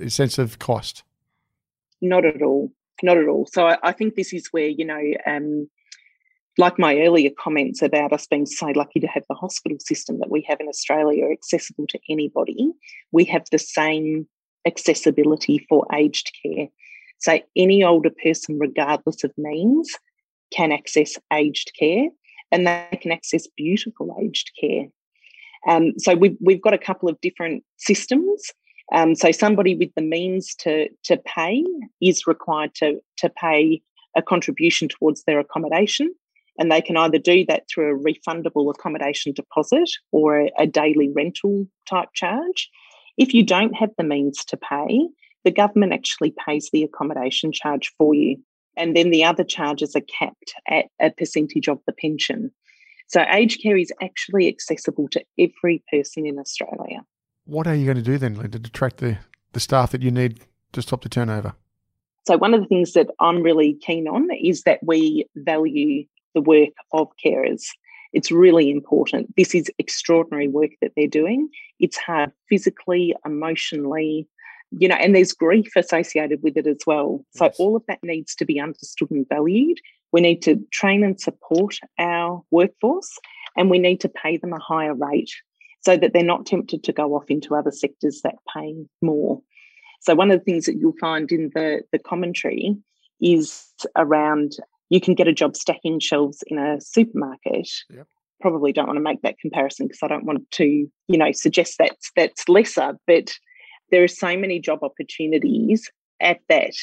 A 0.00 0.10
sense 0.10 0.38
of 0.38 0.58
cost? 0.58 1.02
Not 2.00 2.24
at 2.24 2.42
all 2.42 2.70
not 3.02 3.16
at 3.16 3.28
all. 3.28 3.46
So 3.52 3.66
I, 3.66 3.78
I 3.82 3.92
think 3.92 4.14
this 4.14 4.32
is 4.32 4.48
where, 4.50 4.68
you 4.68 4.84
know, 4.84 5.00
um, 5.26 5.68
like 6.58 6.78
my 6.78 6.98
earlier 6.98 7.30
comments 7.38 7.82
about 7.82 8.12
us 8.12 8.26
being 8.26 8.46
so 8.46 8.66
lucky 8.74 8.98
to 9.00 9.06
have 9.06 9.22
the 9.28 9.34
hospital 9.34 9.78
system 9.80 10.18
that 10.18 10.30
we 10.30 10.44
have 10.48 10.60
in 10.60 10.68
Australia 10.68 11.26
accessible 11.30 11.86
to 11.88 11.98
anybody, 12.10 12.72
we 13.12 13.24
have 13.24 13.44
the 13.52 13.58
same 13.58 14.26
accessibility 14.66 15.64
for 15.68 15.86
aged 15.94 16.32
care. 16.42 16.66
So 17.18 17.40
any 17.56 17.84
older 17.84 18.10
person, 18.22 18.58
regardless 18.58 19.24
of 19.24 19.32
means, 19.36 19.90
can 20.52 20.72
access 20.72 21.16
aged 21.32 21.72
care 21.78 22.08
and 22.50 22.66
they 22.66 22.98
can 23.00 23.12
access 23.12 23.46
beautiful 23.56 24.16
aged 24.22 24.50
care. 24.60 24.86
Um, 25.68 25.92
so 25.98 26.14
we've, 26.14 26.36
we've 26.40 26.62
got 26.62 26.74
a 26.74 26.78
couple 26.78 27.08
of 27.08 27.20
different 27.20 27.64
systems. 27.76 28.50
Um, 28.92 29.14
so 29.14 29.30
somebody 29.32 29.74
with 29.74 29.90
the 29.94 30.02
means 30.02 30.54
to 30.60 30.88
to 31.04 31.16
pay 31.18 31.64
is 32.00 32.26
required 32.26 32.74
to 32.76 33.00
to 33.18 33.28
pay 33.28 33.82
a 34.16 34.22
contribution 34.22 34.88
towards 34.88 35.24
their 35.24 35.38
accommodation, 35.38 36.14
and 36.58 36.72
they 36.72 36.80
can 36.80 36.96
either 36.96 37.18
do 37.18 37.44
that 37.46 37.64
through 37.68 37.94
a 37.94 38.02
refundable 38.02 38.72
accommodation 38.74 39.32
deposit 39.32 39.90
or 40.10 40.40
a, 40.40 40.50
a 40.58 40.66
daily 40.66 41.10
rental 41.14 41.66
type 41.88 42.08
charge. 42.14 42.70
If 43.16 43.34
you 43.34 43.44
don't 43.44 43.74
have 43.74 43.90
the 43.98 44.04
means 44.04 44.44
to 44.46 44.56
pay, 44.56 45.08
the 45.44 45.50
government 45.50 45.92
actually 45.92 46.34
pays 46.46 46.70
the 46.72 46.84
accommodation 46.84 47.52
charge 47.52 47.92
for 47.98 48.14
you, 48.14 48.38
and 48.76 48.96
then 48.96 49.10
the 49.10 49.24
other 49.24 49.44
charges 49.44 49.94
are 49.94 50.02
capped 50.18 50.54
at 50.68 50.86
a 51.00 51.10
percentage 51.10 51.68
of 51.68 51.78
the 51.86 51.92
pension. 51.92 52.50
So 53.08 53.24
aged 53.30 53.62
care 53.62 53.76
is 53.76 53.92
actually 54.02 54.48
accessible 54.48 55.08
to 55.12 55.24
every 55.38 55.82
person 55.90 56.26
in 56.26 56.38
Australia. 56.38 57.00
What 57.48 57.66
are 57.66 57.74
you 57.74 57.86
going 57.86 57.96
to 57.96 58.02
do 58.02 58.18
then, 58.18 58.34
Linda, 58.34 58.58
to 58.58 58.68
attract 58.68 58.98
the, 58.98 59.16
the 59.54 59.60
staff 59.60 59.92
that 59.92 60.02
you 60.02 60.10
need 60.10 60.40
to 60.72 60.82
stop 60.82 61.00
the 61.00 61.08
turnover? 61.08 61.54
So, 62.26 62.36
one 62.36 62.52
of 62.52 62.60
the 62.60 62.66
things 62.66 62.92
that 62.92 63.08
I'm 63.20 63.40
really 63.40 63.72
keen 63.80 64.06
on 64.06 64.28
is 64.38 64.64
that 64.64 64.80
we 64.82 65.24
value 65.34 66.04
the 66.34 66.42
work 66.42 66.68
of 66.92 67.08
carers. 67.24 67.64
It's 68.12 68.30
really 68.30 68.70
important. 68.70 69.34
This 69.34 69.54
is 69.54 69.70
extraordinary 69.78 70.48
work 70.48 70.72
that 70.82 70.92
they're 70.94 71.06
doing. 71.06 71.48
It's 71.80 71.96
hard 71.96 72.32
physically, 72.50 73.14
emotionally, 73.24 74.28
you 74.70 74.86
know, 74.86 74.96
and 74.96 75.16
there's 75.16 75.32
grief 75.32 75.70
associated 75.74 76.42
with 76.42 76.58
it 76.58 76.66
as 76.66 76.82
well. 76.86 77.24
So, 77.30 77.46
yes. 77.46 77.56
all 77.58 77.76
of 77.76 77.82
that 77.88 78.00
needs 78.02 78.34
to 78.34 78.44
be 78.44 78.60
understood 78.60 79.10
and 79.10 79.26
valued. 79.26 79.78
We 80.12 80.20
need 80.20 80.42
to 80.42 80.62
train 80.70 81.02
and 81.02 81.18
support 81.18 81.76
our 81.98 82.44
workforce, 82.50 83.18
and 83.56 83.70
we 83.70 83.78
need 83.78 84.00
to 84.02 84.10
pay 84.10 84.36
them 84.36 84.52
a 84.52 84.60
higher 84.60 84.94
rate 84.94 85.32
so 85.80 85.96
that 85.96 86.12
they're 86.12 86.22
not 86.22 86.46
tempted 86.46 86.82
to 86.84 86.92
go 86.92 87.14
off 87.14 87.24
into 87.28 87.54
other 87.54 87.70
sectors 87.70 88.20
that 88.22 88.34
pay 88.54 88.74
more. 89.02 89.40
So 90.00 90.14
one 90.14 90.30
of 90.30 90.38
the 90.38 90.44
things 90.44 90.66
that 90.66 90.76
you'll 90.76 90.92
find 91.00 91.30
in 91.32 91.50
the, 91.54 91.82
the 91.92 91.98
commentary 91.98 92.76
is 93.20 93.64
around 93.96 94.52
you 94.90 95.00
can 95.00 95.14
get 95.14 95.28
a 95.28 95.32
job 95.32 95.56
stacking 95.56 96.00
shelves 96.00 96.42
in 96.46 96.58
a 96.58 96.80
supermarket. 96.80 97.68
Yep. 97.90 98.06
Probably 98.40 98.72
don't 98.72 98.86
want 98.86 98.96
to 98.96 99.02
make 99.02 99.22
that 99.22 99.38
comparison 99.38 99.86
because 99.86 100.02
I 100.02 100.08
don't 100.08 100.24
want 100.24 100.50
to, 100.52 100.64
you 100.64 101.18
know, 101.18 101.32
suggest 101.32 101.76
that's 101.78 102.10
that's 102.14 102.48
lesser. 102.48 102.98
But 103.06 103.32
There 103.90 104.04
are 104.04 104.08
so 104.08 104.36
many 104.36 104.60
job 104.60 104.80
opportunities 104.82 105.90
at 106.20 106.40
that 106.48 106.74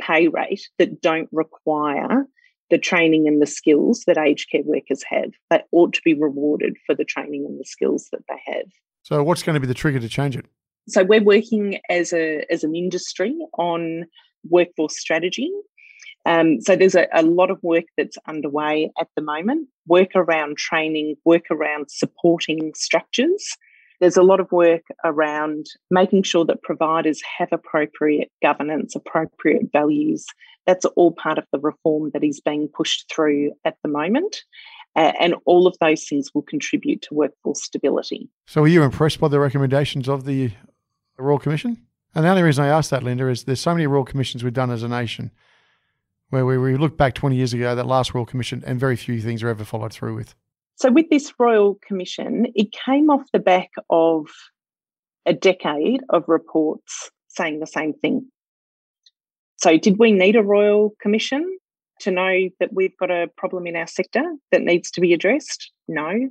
pay 0.00 0.28
rate 0.28 0.68
that 0.78 1.00
don't 1.00 1.28
require 1.32 2.26
the 2.70 2.78
training 2.78 3.26
and 3.26 3.40
the 3.40 3.46
skills 3.46 4.04
that 4.06 4.18
aged 4.18 4.50
care 4.50 4.62
workers 4.64 5.02
have. 5.08 5.30
They 5.50 5.62
ought 5.72 5.92
to 5.94 6.00
be 6.04 6.14
rewarded 6.14 6.76
for 6.86 6.94
the 6.94 7.04
training 7.04 7.46
and 7.46 7.58
the 7.58 7.64
skills 7.64 8.08
that 8.12 8.22
they 8.28 8.52
have. 8.52 8.66
So, 9.02 9.22
what's 9.22 9.42
going 9.42 9.54
to 9.54 9.60
be 9.60 9.66
the 9.66 9.74
trigger 9.74 10.00
to 10.00 10.08
change 10.08 10.36
it? 10.36 10.46
So, 10.88 11.04
we're 11.04 11.22
working 11.22 11.78
as 11.88 12.12
a 12.12 12.44
as 12.50 12.64
an 12.64 12.74
industry 12.74 13.36
on 13.58 14.04
workforce 14.48 14.98
strategy. 14.98 15.50
Um, 16.26 16.60
so, 16.60 16.76
there's 16.76 16.94
a, 16.94 17.06
a 17.14 17.22
lot 17.22 17.50
of 17.50 17.58
work 17.62 17.84
that's 17.96 18.18
underway 18.26 18.90
at 19.00 19.08
the 19.16 19.22
moment. 19.22 19.68
Work 19.86 20.10
around 20.14 20.58
training, 20.58 21.16
work 21.24 21.44
around 21.50 21.90
supporting 21.90 22.72
structures. 22.74 23.56
There's 24.00 24.16
a 24.16 24.22
lot 24.22 24.40
of 24.40 24.50
work 24.52 24.82
around 25.04 25.66
making 25.90 26.22
sure 26.22 26.44
that 26.44 26.62
providers 26.62 27.20
have 27.38 27.48
appropriate 27.52 28.30
governance, 28.42 28.94
appropriate 28.94 29.70
values, 29.72 30.26
that's 30.68 30.84
all 30.84 31.12
part 31.12 31.38
of 31.38 31.46
the 31.50 31.58
reform 31.58 32.10
that 32.12 32.22
is 32.22 32.40
being 32.40 32.68
pushed 32.68 33.10
through 33.10 33.52
at 33.64 33.76
the 33.82 33.88
moment. 33.88 34.44
Uh, 34.94 35.12
and 35.18 35.34
all 35.46 35.66
of 35.66 35.74
those 35.80 36.04
things 36.06 36.30
will 36.34 36.42
contribute 36.42 37.00
to 37.02 37.14
workforce 37.14 37.64
stability. 37.64 38.28
So, 38.46 38.64
are 38.64 38.68
you 38.68 38.82
impressed 38.82 39.18
by 39.18 39.28
the 39.28 39.40
recommendations 39.40 40.08
of 40.08 40.26
the 40.26 40.50
Royal 41.16 41.38
Commission? 41.38 41.78
And 42.14 42.24
the 42.24 42.28
only 42.28 42.42
reason 42.42 42.64
I 42.64 42.68
ask 42.68 42.90
that, 42.90 43.02
Linda, 43.02 43.28
is 43.28 43.44
there's 43.44 43.60
so 43.60 43.72
many 43.72 43.86
Royal 43.86 44.04
Commissions 44.04 44.44
we've 44.44 44.52
done 44.52 44.70
as 44.70 44.82
a 44.82 44.88
nation 44.88 45.30
where 46.28 46.44
we, 46.44 46.58
we 46.58 46.76
look 46.76 46.98
back 46.98 47.14
20 47.14 47.36
years 47.36 47.54
ago, 47.54 47.74
that 47.74 47.86
last 47.86 48.12
Royal 48.12 48.26
Commission, 48.26 48.62
and 48.66 48.78
very 48.78 48.96
few 48.96 49.20
things 49.22 49.42
are 49.42 49.48
ever 49.48 49.64
followed 49.64 49.92
through 49.92 50.16
with. 50.16 50.34
So, 50.78 50.92
with 50.92 51.10
this 51.10 51.32
Royal 51.40 51.76
Commission, 51.86 52.52
it 52.54 52.68
came 52.70 53.10
off 53.10 53.24
the 53.32 53.40
back 53.40 53.70
of 53.90 54.28
a 55.26 55.32
decade 55.32 56.02
of 56.10 56.22
reports 56.28 57.10
saying 57.26 57.58
the 57.58 57.66
same 57.66 57.94
thing. 57.94 58.28
So, 59.56 59.76
did 59.76 59.98
we 59.98 60.12
need 60.12 60.36
a 60.36 60.42
royal 60.42 60.94
commission 61.02 61.58
to 62.00 62.12
know 62.12 62.48
that 62.60 62.72
we've 62.72 62.96
got 62.96 63.10
a 63.10 63.28
problem 63.36 63.66
in 63.66 63.74
our 63.74 63.88
sector 63.88 64.22
that 64.52 64.62
needs 64.62 64.92
to 64.92 65.00
be 65.00 65.12
addressed? 65.12 65.72
No, 65.88 66.28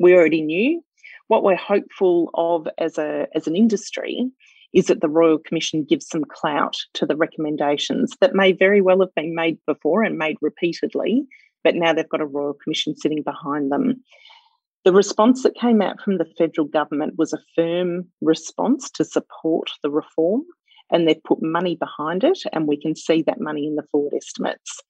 we 0.00 0.14
already 0.14 0.42
knew. 0.42 0.82
What 1.28 1.44
we're 1.44 1.54
hopeful 1.54 2.30
of 2.34 2.66
as 2.78 2.98
a 2.98 3.28
as 3.32 3.46
an 3.46 3.54
industry 3.54 4.28
is 4.72 4.86
that 4.86 5.02
the 5.02 5.08
Royal 5.08 5.38
Commission 5.38 5.84
gives 5.84 6.08
some 6.08 6.24
clout 6.24 6.76
to 6.94 7.06
the 7.06 7.14
recommendations 7.14 8.12
that 8.20 8.34
may 8.34 8.50
very 8.50 8.80
well 8.80 8.98
have 8.98 9.14
been 9.14 9.36
made 9.36 9.56
before 9.68 10.02
and 10.02 10.18
made 10.18 10.36
repeatedly, 10.42 11.24
but 11.64 11.74
now 11.74 11.92
they've 11.92 12.08
got 12.08 12.20
a 12.20 12.26
Royal 12.26 12.54
Commission 12.62 12.94
sitting 12.94 13.22
behind 13.22 13.72
them. 13.72 14.04
The 14.84 14.92
response 14.92 15.42
that 15.42 15.54
came 15.54 15.80
out 15.80 16.00
from 16.00 16.18
the 16.18 16.26
federal 16.36 16.66
government 16.66 17.14
was 17.16 17.32
a 17.32 17.38
firm 17.56 18.06
response 18.20 18.90
to 18.90 19.04
support 19.04 19.70
the 19.82 19.90
reform 19.90 20.42
and 20.90 21.08
they've 21.08 21.22
put 21.24 21.42
money 21.42 21.76
behind 21.76 22.24
it, 22.24 22.38
and 22.52 22.68
we 22.68 22.80
can 22.80 22.94
see 22.94 23.22
that 23.22 23.40
money 23.40 23.66
in 23.66 23.74
the 23.74 23.86
forward 23.90 24.12
estimates. 24.14 24.80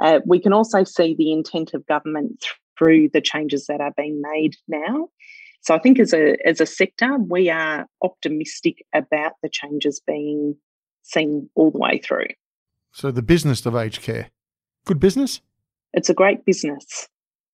Uh, 0.00 0.20
we 0.26 0.38
can 0.38 0.52
also 0.52 0.84
see 0.84 1.14
the 1.16 1.32
intent 1.32 1.72
of 1.74 1.86
government 1.86 2.44
through 2.78 3.08
the 3.12 3.20
changes 3.20 3.66
that 3.66 3.80
are 3.80 3.92
being 3.96 4.22
made 4.22 4.56
now. 4.68 5.08
So 5.62 5.74
I 5.74 5.78
think 5.78 5.98
as 5.98 6.14
a 6.14 6.36
as 6.46 6.60
a 6.60 6.66
sector, 6.66 7.18
we 7.18 7.50
are 7.50 7.86
optimistic 8.02 8.84
about 8.94 9.32
the 9.42 9.50
changes 9.50 10.00
being 10.06 10.56
seen 11.02 11.50
all 11.54 11.70
the 11.70 11.78
way 11.78 11.98
through. 11.98 12.28
So 12.92 13.10
the 13.10 13.22
business 13.22 13.64
of 13.66 13.76
aged 13.76 14.02
care, 14.02 14.30
good 14.86 15.00
business. 15.00 15.40
It's 15.92 16.08
a 16.08 16.14
great 16.14 16.44
business. 16.44 17.08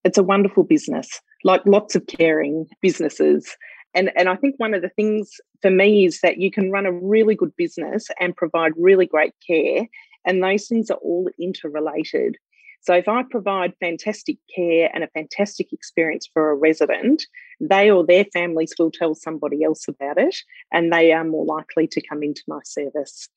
It's 0.04 0.18
a 0.18 0.22
wonderful 0.22 0.62
business, 0.64 1.08
like 1.42 1.62
lots 1.66 1.96
of 1.96 2.06
caring 2.06 2.66
businesses. 2.82 3.56
And, 3.94 4.10
and 4.14 4.28
I 4.28 4.36
think 4.36 4.54
one 4.58 4.74
of 4.74 4.82
the 4.82 4.90
things 4.90 5.30
for 5.62 5.70
me 5.70 6.04
is 6.04 6.20
that 6.20 6.38
you 6.38 6.50
can 6.50 6.70
run 6.70 6.86
a 6.86 6.92
really 6.92 7.34
good 7.34 7.56
business 7.56 8.08
and 8.20 8.36
provide 8.36 8.72
really 8.76 9.06
great 9.06 9.32
care, 9.46 9.86
and 10.24 10.42
those 10.42 10.66
things 10.68 10.90
are 10.90 10.98
all 10.98 11.30
interrelated. 11.40 12.36
So 12.82 12.94
if 12.94 13.08
I 13.08 13.22
provide 13.28 13.72
fantastic 13.80 14.36
care 14.54 14.90
and 14.94 15.02
a 15.02 15.08
fantastic 15.08 15.72
experience 15.72 16.28
for 16.32 16.50
a 16.50 16.54
resident, 16.54 17.24
they 17.58 17.90
or 17.90 18.06
their 18.06 18.26
families 18.26 18.74
will 18.78 18.92
tell 18.92 19.14
somebody 19.14 19.64
else 19.64 19.88
about 19.88 20.18
it, 20.18 20.36
and 20.72 20.92
they 20.92 21.10
are 21.12 21.24
more 21.24 21.46
likely 21.46 21.88
to 21.88 22.06
come 22.06 22.22
into 22.22 22.42
my 22.46 22.60
service. 22.64 23.28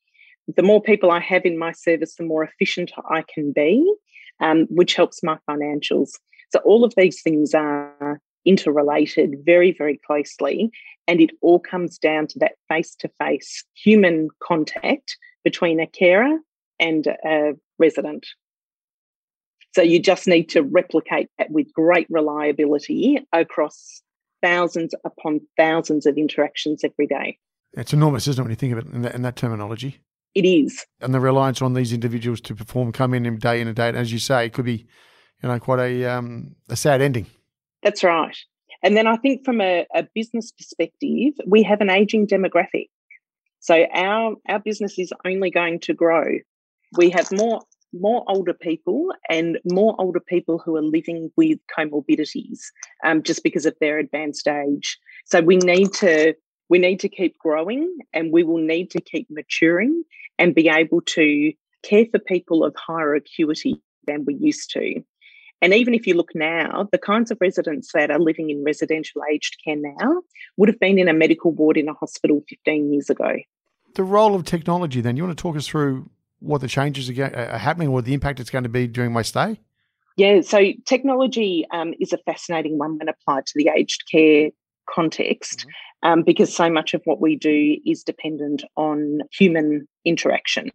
The 0.56 0.62
more 0.62 0.82
people 0.82 1.10
I 1.10 1.20
have 1.20 1.44
in 1.44 1.58
my 1.58 1.72
service, 1.72 2.14
the 2.14 2.24
more 2.24 2.44
efficient 2.44 2.92
I 3.08 3.24
can 3.32 3.52
be, 3.52 3.92
um, 4.40 4.66
which 4.70 4.94
helps 4.94 5.22
my 5.22 5.38
financials. 5.48 6.10
So 6.52 6.60
all 6.64 6.84
of 6.84 6.94
these 6.96 7.22
things 7.22 7.54
are 7.54 8.20
interrelated 8.44 9.36
very, 9.44 9.72
very 9.76 10.00
closely. 10.06 10.70
And 11.06 11.20
it 11.20 11.30
all 11.40 11.58
comes 11.58 11.98
down 11.98 12.26
to 12.28 12.38
that 12.38 12.52
face 12.68 12.94
to 12.96 13.10
face 13.18 13.64
human 13.74 14.28
contact 14.42 15.16
between 15.44 15.80
a 15.80 15.86
carer 15.86 16.38
and 16.78 17.06
a 17.06 17.52
resident. 17.78 18.26
So 19.72 19.82
you 19.82 20.00
just 20.00 20.26
need 20.26 20.48
to 20.50 20.62
replicate 20.62 21.28
that 21.38 21.50
with 21.50 21.72
great 21.72 22.06
reliability 22.10 23.18
across 23.32 24.02
thousands 24.42 24.94
upon 25.04 25.40
thousands 25.56 26.06
of 26.06 26.16
interactions 26.16 26.82
every 26.82 27.06
day. 27.06 27.38
It's 27.74 27.92
enormous, 27.92 28.26
isn't 28.26 28.40
it, 28.40 28.44
when 28.44 28.50
you 28.50 28.56
think 28.56 28.72
of 28.72 28.78
it 28.78 28.92
in 28.92 29.02
that, 29.02 29.14
in 29.14 29.22
that 29.22 29.36
terminology? 29.36 30.00
It 30.34 30.44
is. 30.44 30.84
And 31.00 31.12
the 31.12 31.20
reliance 31.20 31.60
on 31.60 31.74
these 31.74 31.92
individuals 31.92 32.40
to 32.42 32.54
perform, 32.54 32.92
come 32.92 33.14
in 33.14 33.38
day 33.38 33.60
in 33.60 33.66
and 33.66 33.76
day 33.76 33.88
out, 33.88 33.96
as 33.96 34.12
you 34.12 34.18
say, 34.18 34.46
it 34.46 34.52
could 34.52 34.64
be, 34.64 34.86
you 35.42 35.48
know, 35.48 35.58
quite 35.58 35.80
a 35.80 36.04
um, 36.06 36.54
a 36.68 36.76
sad 36.76 37.00
ending. 37.00 37.26
That's 37.82 38.04
right. 38.04 38.36
And 38.82 38.96
then 38.96 39.06
I 39.06 39.16
think 39.16 39.44
from 39.44 39.60
a, 39.60 39.86
a 39.94 40.06
business 40.14 40.52
perspective, 40.52 41.34
we 41.46 41.62
have 41.64 41.80
an 41.80 41.90
aging 41.90 42.26
demographic. 42.26 42.88
So 43.60 43.86
our 43.92 44.36
our 44.48 44.58
business 44.58 44.98
is 44.98 45.12
only 45.24 45.50
going 45.50 45.80
to 45.80 45.94
grow. 45.94 46.38
We 46.96 47.10
have 47.10 47.30
more 47.32 47.60
more 47.92 48.24
older 48.28 48.54
people 48.54 49.08
and 49.28 49.58
more 49.64 49.96
older 49.98 50.20
people 50.20 50.58
who 50.58 50.76
are 50.76 50.82
living 50.82 51.30
with 51.36 51.58
comorbidities 51.76 52.60
um, 53.04 53.22
just 53.22 53.42
because 53.42 53.66
of 53.66 53.74
their 53.80 53.98
advanced 53.98 54.46
age. 54.46 54.98
So 55.26 55.40
we 55.40 55.56
need 55.56 55.92
to 55.94 56.34
we 56.68 56.78
need 56.78 57.00
to 57.00 57.08
keep 57.08 57.36
growing 57.38 57.98
and 58.12 58.32
we 58.32 58.44
will 58.44 58.62
need 58.62 58.90
to 58.92 59.00
keep 59.00 59.26
maturing 59.30 60.04
and 60.40 60.54
be 60.54 60.68
able 60.68 61.02
to 61.02 61.52
care 61.84 62.06
for 62.10 62.18
people 62.18 62.64
of 62.64 62.74
higher 62.74 63.14
acuity 63.14 63.80
than 64.06 64.24
we 64.24 64.34
used 64.34 64.70
to. 64.70 65.02
And 65.62 65.74
even 65.74 65.92
if 65.92 66.06
you 66.06 66.14
look 66.14 66.30
now, 66.34 66.88
the 66.90 66.98
kinds 66.98 67.30
of 67.30 67.36
residents 67.40 67.92
that 67.92 68.10
are 68.10 68.18
living 68.18 68.48
in 68.48 68.64
residential 68.64 69.20
aged 69.30 69.58
care 69.62 69.76
now 69.76 70.22
would 70.56 70.70
have 70.70 70.80
been 70.80 70.98
in 70.98 71.08
a 71.08 71.12
medical 71.12 71.52
ward 71.52 71.76
in 71.76 71.88
a 71.88 71.92
hospital 71.92 72.42
15 72.48 72.92
years 72.92 73.10
ago. 73.10 73.36
The 73.94 74.02
role 74.02 74.34
of 74.34 74.44
technology, 74.44 75.02
then, 75.02 75.16
you 75.16 75.24
want 75.24 75.36
to 75.36 75.42
talk 75.42 75.56
us 75.56 75.66
through 75.66 76.08
what 76.38 76.62
the 76.62 76.68
changes 76.68 77.10
are 77.10 77.58
happening 77.58 77.88
or 77.88 78.00
the 78.00 78.14
impact 78.14 78.40
it's 78.40 78.48
going 78.48 78.64
to 78.64 78.70
be 78.70 78.86
during 78.86 79.12
my 79.12 79.20
stay? 79.20 79.60
Yeah, 80.16 80.40
so 80.40 80.72
technology 80.86 81.66
um, 81.70 81.92
is 82.00 82.14
a 82.14 82.18
fascinating 82.18 82.78
one 82.78 82.98
when 82.98 83.08
applied 83.08 83.46
to 83.46 83.52
the 83.54 83.70
aged 83.76 84.04
care 84.10 84.50
context 84.92 85.60
mm-hmm. 85.60 86.08
um, 86.08 86.22
because 86.22 86.54
so 86.54 86.70
much 86.70 86.94
of 86.94 87.02
what 87.04 87.20
we 87.20 87.36
do 87.36 87.76
is 87.86 88.02
dependent 88.02 88.64
on 88.76 89.20
human 89.32 89.86
interaction. 90.04 90.70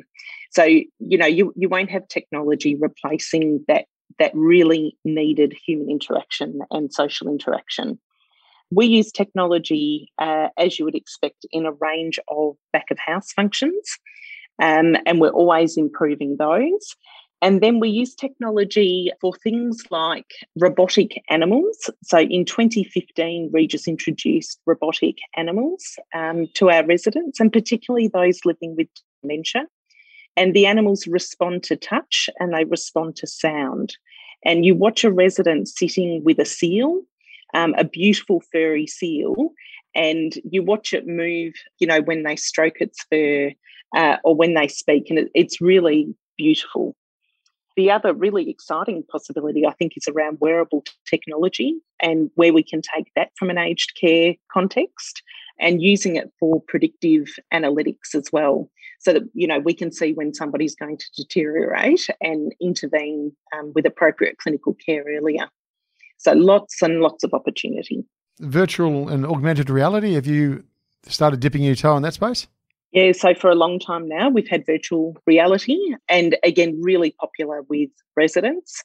So, 0.52 0.64
you 0.64 1.18
know, 1.18 1.26
you, 1.26 1.54
you 1.56 1.70
won't 1.70 1.92
have 1.92 2.08
technology 2.08 2.76
replacing 2.76 3.66
that 3.68 3.86
that 4.20 4.32
really 4.34 4.98
needed 5.04 5.54
human 5.66 5.90
interaction 5.90 6.60
and 6.72 6.94
social 6.94 7.28
interaction. 7.28 8.00
We 8.72 8.86
use 8.86 9.12
technology, 9.12 10.12
uh, 10.20 10.50
as 10.58 10.80
you 10.80 10.86
would 10.86 10.96
expect, 10.96 11.46
in 11.52 11.66
a 11.66 11.72
range 11.74 12.20
of 12.30 12.56
back 12.72 12.86
of 12.92 12.98
house 12.98 13.32
functions, 13.34 13.98
um, 14.62 14.96
and 15.06 15.20
we're 15.20 15.30
always 15.30 15.78
improving 15.78 16.38
those. 16.38 16.96
And 17.42 17.62
then 17.62 17.80
we 17.80 17.90
use 17.90 18.16
technology 18.16 19.12
for 19.22 19.34
things 19.44 19.84
like 19.92 20.32
robotic 20.58 21.22
animals. 21.30 21.90
So 22.04 22.20
in 22.20 22.46
2015, 22.46 23.52
Regis 23.54 23.88
introduced 23.88 24.60
robotic 24.66 25.18
animals 25.36 25.98
um, 26.16 26.48
to 26.56 26.72
our 26.72 26.86
residents, 26.86 27.40
and 27.40 27.52
particularly 27.52 28.08
those 28.08 28.40
living 28.46 28.76
with 28.76 28.88
dementia 29.22 29.66
and 30.38 30.54
the 30.54 30.66
animals 30.66 31.08
respond 31.08 31.64
to 31.64 31.76
touch 31.76 32.30
and 32.40 32.54
they 32.54 32.66
respond 32.66 33.16
to 33.18 33.28
sound. 33.28 33.98
And 34.44 34.66
you 34.66 34.76
watch 34.76 35.04
a 35.04 35.12
resident 35.12 35.68
sitting 35.68 36.24
with 36.24 36.40
a 36.40 36.46
seal, 36.46 37.02
um, 37.54 37.74
a 37.78 37.84
beautiful 37.84 38.42
furry 38.52 38.86
seal, 38.86 39.54
and 39.96 40.34
you 40.50 40.62
watch 40.62 40.94
it 40.94 41.08
move, 41.08 41.54
you 41.80 41.88
know, 41.88 42.02
when 42.02 42.24
they 42.24 42.36
stroke 42.36 42.82
its 42.82 43.04
fur 43.10 43.52
uh, 43.96 44.18
or 44.24 44.36
when 44.36 44.54
they 44.54 44.68
speak, 44.68 45.10
and 45.10 45.18
it, 45.18 45.32
it's 45.34 45.62
really 45.62 46.14
beautiful. 46.38 46.96
The 47.76 47.92
other 47.92 48.14
really 48.14 48.50
exciting 48.50 49.04
possibility, 49.04 49.66
I 49.66 49.74
think, 49.74 49.94
is 49.98 50.08
around 50.08 50.38
wearable 50.40 50.86
technology 51.10 51.76
and 52.02 52.30
where 52.36 52.54
we 52.54 52.64
can 52.64 52.82
take 52.82 53.12
that 53.16 53.32
from 53.38 53.50
an 53.50 53.58
aged 53.58 53.98
care 54.00 54.36
context 54.52 55.22
and 55.60 55.82
using 55.82 56.16
it 56.16 56.32
for 56.40 56.62
predictive 56.68 57.28
analytics 57.54 58.16
as 58.16 58.32
well. 58.32 58.70
So 59.00 59.14
that 59.14 59.24
you 59.34 59.46
know 59.46 59.60
we 59.60 59.74
can 59.74 59.92
see 59.92 60.14
when 60.14 60.34
somebody's 60.34 60.76
going 60.76 60.98
to 60.98 61.06
deteriorate 61.16 62.08
and 62.22 62.56
intervene 62.62 63.36
um, 63.56 63.72
with 63.76 63.86
appropriate 63.86 64.38
clinical 64.38 64.76
care 64.86 65.04
earlier. 65.08 65.48
So 66.18 66.32
lots 66.34 66.82
and 66.82 67.02
lots 67.02 67.24
of 67.24 67.34
opportunity. 67.34 68.06
Virtual 68.40 69.10
and 69.10 69.26
augmented 69.26 69.70
reality 69.70 70.14
have 70.14 70.26
you 70.26 70.64
started 71.08 71.40
dipping 71.40 71.62
your 71.62 71.76
toe 71.76 71.96
in 71.98 72.04
that 72.04 72.14
space? 72.14 72.48
Yeah, 72.96 73.12
so 73.12 73.34
for 73.36 73.50
a 73.50 73.56
long 73.56 73.78
time 73.78 74.08
now, 74.08 74.30
we've 74.30 74.48
had 74.48 74.66
virtual 74.66 75.18
reality 75.28 75.78
and 76.08 76.38
again, 76.44 76.80
really 76.82 77.12
popular 77.20 77.62
with 77.64 77.90
residents 78.16 78.82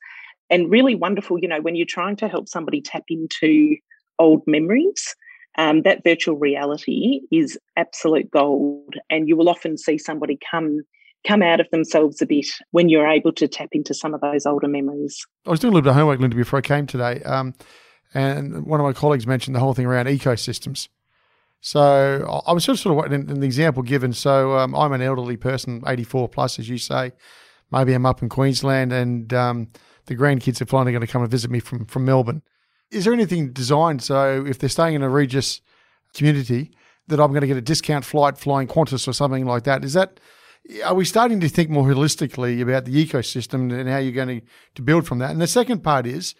and 0.50 0.68
really 0.68 0.96
wonderful. 0.96 1.38
You 1.38 1.46
know, 1.46 1.60
when 1.60 1.76
you're 1.76 1.86
trying 1.86 2.16
to 2.16 2.26
help 2.26 2.48
somebody 2.48 2.80
tap 2.80 3.04
into 3.08 3.76
old 4.18 4.42
memories, 4.48 5.14
um, 5.58 5.82
that 5.82 6.02
virtual 6.02 6.36
reality 6.36 7.20
is 7.30 7.56
absolute 7.76 8.28
gold. 8.32 8.96
And 9.10 9.28
you 9.28 9.36
will 9.36 9.48
often 9.48 9.78
see 9.78 9.96
somebody 9.96 10.36
come 10.50 10.80
come 11.24 11.40
out 11.42 11.60
of 11.60 11.68
themselves 11.70 12.20
a 12.20 12.26
bit 12.26 12.48
when 12.72 12.88
you're 12.88 13.06
able 13.06 13.30
to 13.30 13.46
tap 13.46 13.68
into 13.72 13.94
some 13.94 14.12
of 14.12 14.20
those 14.22 14.44
older 14.44 14.66
memories. 14.66 15.24
I 15.46 15.50
was 15.50 15.60
doing 15.60 15.72
a 15.72 15.76
little 15.76 15.84
bit 15.84 15.90
of 15.90 15.96
homework, 15.96 16.18
Linda, 16.18 16.34
before 16.34 16.58
I 16.58 16.62
came 16.62 16.88
today. 16.88 17.22
Um, 17.22 17.54
and 18.12 18.66
one 18.66 18.80
of 18.80 18.84
my 18.84 18.92
colleagues 18.92 19.26
mentioned 19.26 19.54
the 19.54 19.60
whole 19.60 19.74
thing 19.74 19.86
around 19.86 20.06
ecosystems. 20.06 20.88
So 21.60 22.42
I 22.46 22.52
was 22.52 22.64
just 22.64 22.82
sort 22.82 23.04
of 23.04 23.12
an, 23.12 23.42
example 23.42 23.82
given. 23.82 24.12
So 24.12 24.56
um, 24.56 24.74
I'm 24.74 24.92
an 24.92 25.02
elderly 25.02 25.36
person, 25.36 25.82
84 25.86 26.28
plus, 26.30 26.58
as 26.58 26.68
you 26.68 26.78
say. 26.78 27.12
Maybe 27.70 27.92
I'm 27.92 28.06
up 28.06 28.22
in 28.22 28.28
Queensland, 28.28 28.92
and 28.92 29.32
um, 29.32 29.68
the 30.06 30.16
grandkids 30.16 30.60
are 30.60 30.66
finally 30.66 30.92
going 30.92 31.06
to 31.06 31.06
come 31.06 31.22
and 31.22 31.30
visit 31.30 31.50
me 31.50 31.60
from 31.60 31.84
from 31.84 32.04
Melbourne. 32.04 32.42
Is 32.90 33.04
there 33.04 33.12
anything 33.12 33.52
designed 33.52 34.02
so 34.02 34.44
if 34.46 34.58
they're 34.58 34.68
staying 34.68 34.94
in 34.94 35.02
a 35.02 35.08
Regis 35.08 35.60
community 36.14 36.72
that 37.06 37.20
I'm 37.20 37.30
going 37.30 37.42
to 37.42 37.46
get 37.46 37.56
a 37.56 37.62
discount 37.62 38.04
flight 38.04 38.36
flying 38.36 38.66
Qantas 38.66 39.06
or 39.06 39.12
something 39.12 39.44
like 39.44 39.64
that? 39.64 39.84
Is 39.84 39.92
that 39.92 40.18
are 40.84 40.94
we 40.94 41.04
starting 41.04 41.40
to 41.40 41.48
think 41.48 41.70
more 41.70 41.84
holistically 41.84 42.60
about 42.60 42.84
the 42.84 43.06
ecosystem 43.06 43.72
and 43.72 43.88
how 43.88 43.98
you're 43.98 44.12
going 44.12 44.40
to, 44.40 44.46
to 44.74 44.82
build 44.82 45.06
from 45.06 45.18
that? 45.18 45.30
And 45.30 45.40
the 45.40 45.46
second 45.46 45.82
part 45.82 46.06
is, 46.06 46.34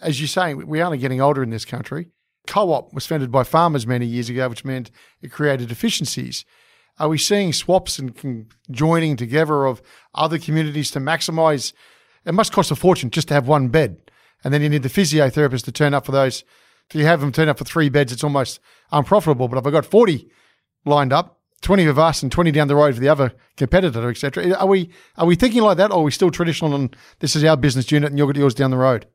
as 0.00 0.20
you're 0.20 0.28
saying, 0.28 0.66
we 0.66 0.80
are 0.80 0.84
only 0.84 0.98
getting 0.98 1.20
older 1.20 1.42
in 1.42 1.50
this 1.50 1.64
country 1.64 2.08
co-op 2.48 2.92
was 2.92 3.06
founded 3.06 3.30
by 3.30 3.44
farmers 3.44 3.86
many 3.86 4.06
years 4.06 4.28
ago, 4.28 4.48
which 4.48 4.64
meant 4.64 4.90
it 5.22 5.30
created 5.30 5.70
efficiencies. 5.70 6.44
Are 6.98 7.08
we 7.08 7.18
seeing 7.18 7.52
swaps 7.52 7.98
and 7.98 8.50
joining 8.70 9.16
together 9.16 9.66
of 9.66 9.80
other 10.14 10.38
communities 10.38 10.90
to 10.92 10.98
maximise? 10.98 11.72
It 12.24 12.34
must 12.34 12.52
cost 12.52 12.72
a 12.72 12.76
fortune 12.76 13.10
just 13.10 13.28
to 13.28 13.34
have 13.34 13.46
one 13.46 13.68
bed, 13.68 14.10
and 14.42 14.52
then 14.52 14.62
you 14.62 14.68
need 14.68 14.82
the 14.82 14.88
physiotherapist 14.88 15.64
to 15.66 15.72
turn 15.72 15.94
up 15.94 16.06
for 16.06 16.12
those. 16.12 16.42
If 16.90 16.96
you 16.96 17.04
have 17.04 17.20
them 17.20 17.30
turn 17.30 17.48
up 17.48 17.58
for 17.58 17.64
three 17.64 17.88
beds, 17.88 18.12
it's 18.12 18.24
almost 18.24 18.58
unprofitable. 18.90 19.46
But 19.46 19.58
if 19.58 19.66
I've 19.66 19.72
got 19.72 19.86
forty 19.86 20.28
lined 20.84 21.12
up, 21.12 21.38
twenty 21.60 21.84
of 21.84 21.98
us 21.98 22.22
and 22.22 22.32
twenty 22.32 22.50
down 22.50 22.66
the 22.66 22.74
road 22.74 22.94
for 22.94 23.00
the 23.00 23.08
other 23.08 23.32
competitor, 23.56 24.08
etc. 24.08 24.54
Are 24.54 24.66
we 24.66 24.90
are 25.16 25.26
we 25.26 25.36
thinking 25.36 25.62
like 25.62 25.76
that, 25.76 25.92
or 25.92 26.00
are 26.00 26.02
we 26.02 26.10
still 26.10 26.30
traditional 26.30 26.74
and 26.74 26.96
this 27.20 27.36
is 27.36 27.44
our 27.44 27.56
business 27.56 27.92
unit 27.92 28.10
and 28.10 28.18
you've 28.18 28.28
got 28.28 28.36
yours 28.36 28.54
down 28.54 28.70
the 28.70 28.76
road? 28.76 29.06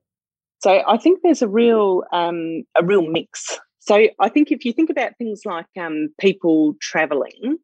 So 0.64 0.82
I 0.88 0.96
think 0.96 1.20
there's 1.22 1.42
a 1.42 1.48
real 1.50 2.04
um, 2.14 2.64
a 2.78 2.86
real 2.86 3.06
mix. 3.06 3.60
So 3.80 4.08
I 4.22 4.30
think 4.30 4.50
if 4.50 4.64
you 4.64 4.72
think 4.72 4.90
about 4.90 5.18
things 5.18 5.42
like 5.44 5.66
um, 5.78 6.08
people 6.22 6.76
traveling, 6.80 7.58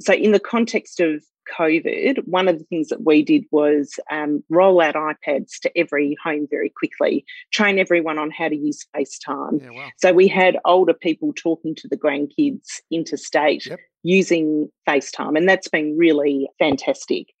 so 0.00 0.14
in 0.14 0.30
the 0.30 0.38
context 0.38 1.00
of 1.00 1.24
COVID, 1.58 2.20
one 2.26 2.46
of 2.46 2.60
the 2.60 2.64
things 2.66 2.90
that 2.90 3.04
we 3.04 3.24
did 3.24 3.44
was 3.50 3.98
um, 4.08 4.44
roll 4.48 4.80
out 4.80 4.94
iPads 4.94 5.58
to 5.62 5.76
every 5.76 6.16
home 6.22 6.46
very 6.48 6.70
quickly, 6.70 7.24
train 7.52 7.80
everyone 7.80 8.20
on 8.20 8.30
how 8.30 8.48
to 8.48 8.56
use 8.56 8.86
FaceTime. 8.96 9.60
Yeah, 9.60 9.70
wow. 9.70 9.88
So 9.98 10.12
we 10.12 10.28
had 10.28 10.56
older 10.64 10.94
people 10.94 11.32
talking 11.34 11.74
to 11.74 11.88
the 11.88 11.96
grandkids 11.96 12.80
interstate 12.92 13.66
yep. 13.66 13.80
using 14.04 14.70
FaceTime, 14.88 15.36
and 15.36 15.48
that's 15.48 15.66
been 15.66 15.98
really 15.98 16.48
fantastic 16.60 17.33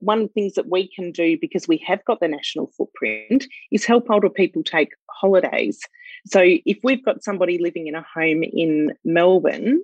one 0.00 0.22
of 0.22 0.28
the 0.28 0.32
things 0.32 0.54
that 0.54 0.68
we 0.68 0.88
can 0.88 1.12
do 1.12 1.38
because 1.40 1.66
we 1.68 1.82
have 1.86 2.04
got 2.04 2.20
the 2.20 2.28
national 2.28 2.70
footprint 2.76 3.46
is 3.70 3.84
help 3.84 4.10
older 4.10 4.30
people 4.30 4.62
take 4.62 4.90
holidays. 5.10 5.80
So 6.26 6.40
if 6.42 6.78
we've 6.82 7.04
got 7.04 7.22
somebody 7.22 7.58
living 7.58 7.86
in 7.86 7.94
a 7.94 8.04
home 8.14 8.42
in 8.42 8.92
Melbourne 9.04 9.82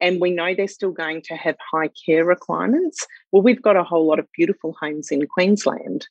and 0.00 0.20
we 0.20 0.30
know 0.30 0.54
they're 0.54 0.68
still 0.68 0.92
going 0.92 1.22
to 1.22 1.34
have 1.34 1.56
high 1.72 1.90
care 2.06 2.24
requirements, 2.24 3.06
well, 3.32 3.42
we've 3.42 3.62
got 3.62 3.76
a 3.76 3.84
whole 3.84 4.06
lot 4.06 4.18
of 4.18 4.26
beautiful 4.36 4.76
homes 4.80 5.10
in 5.10 5.26
Queensland. 5.26 6.06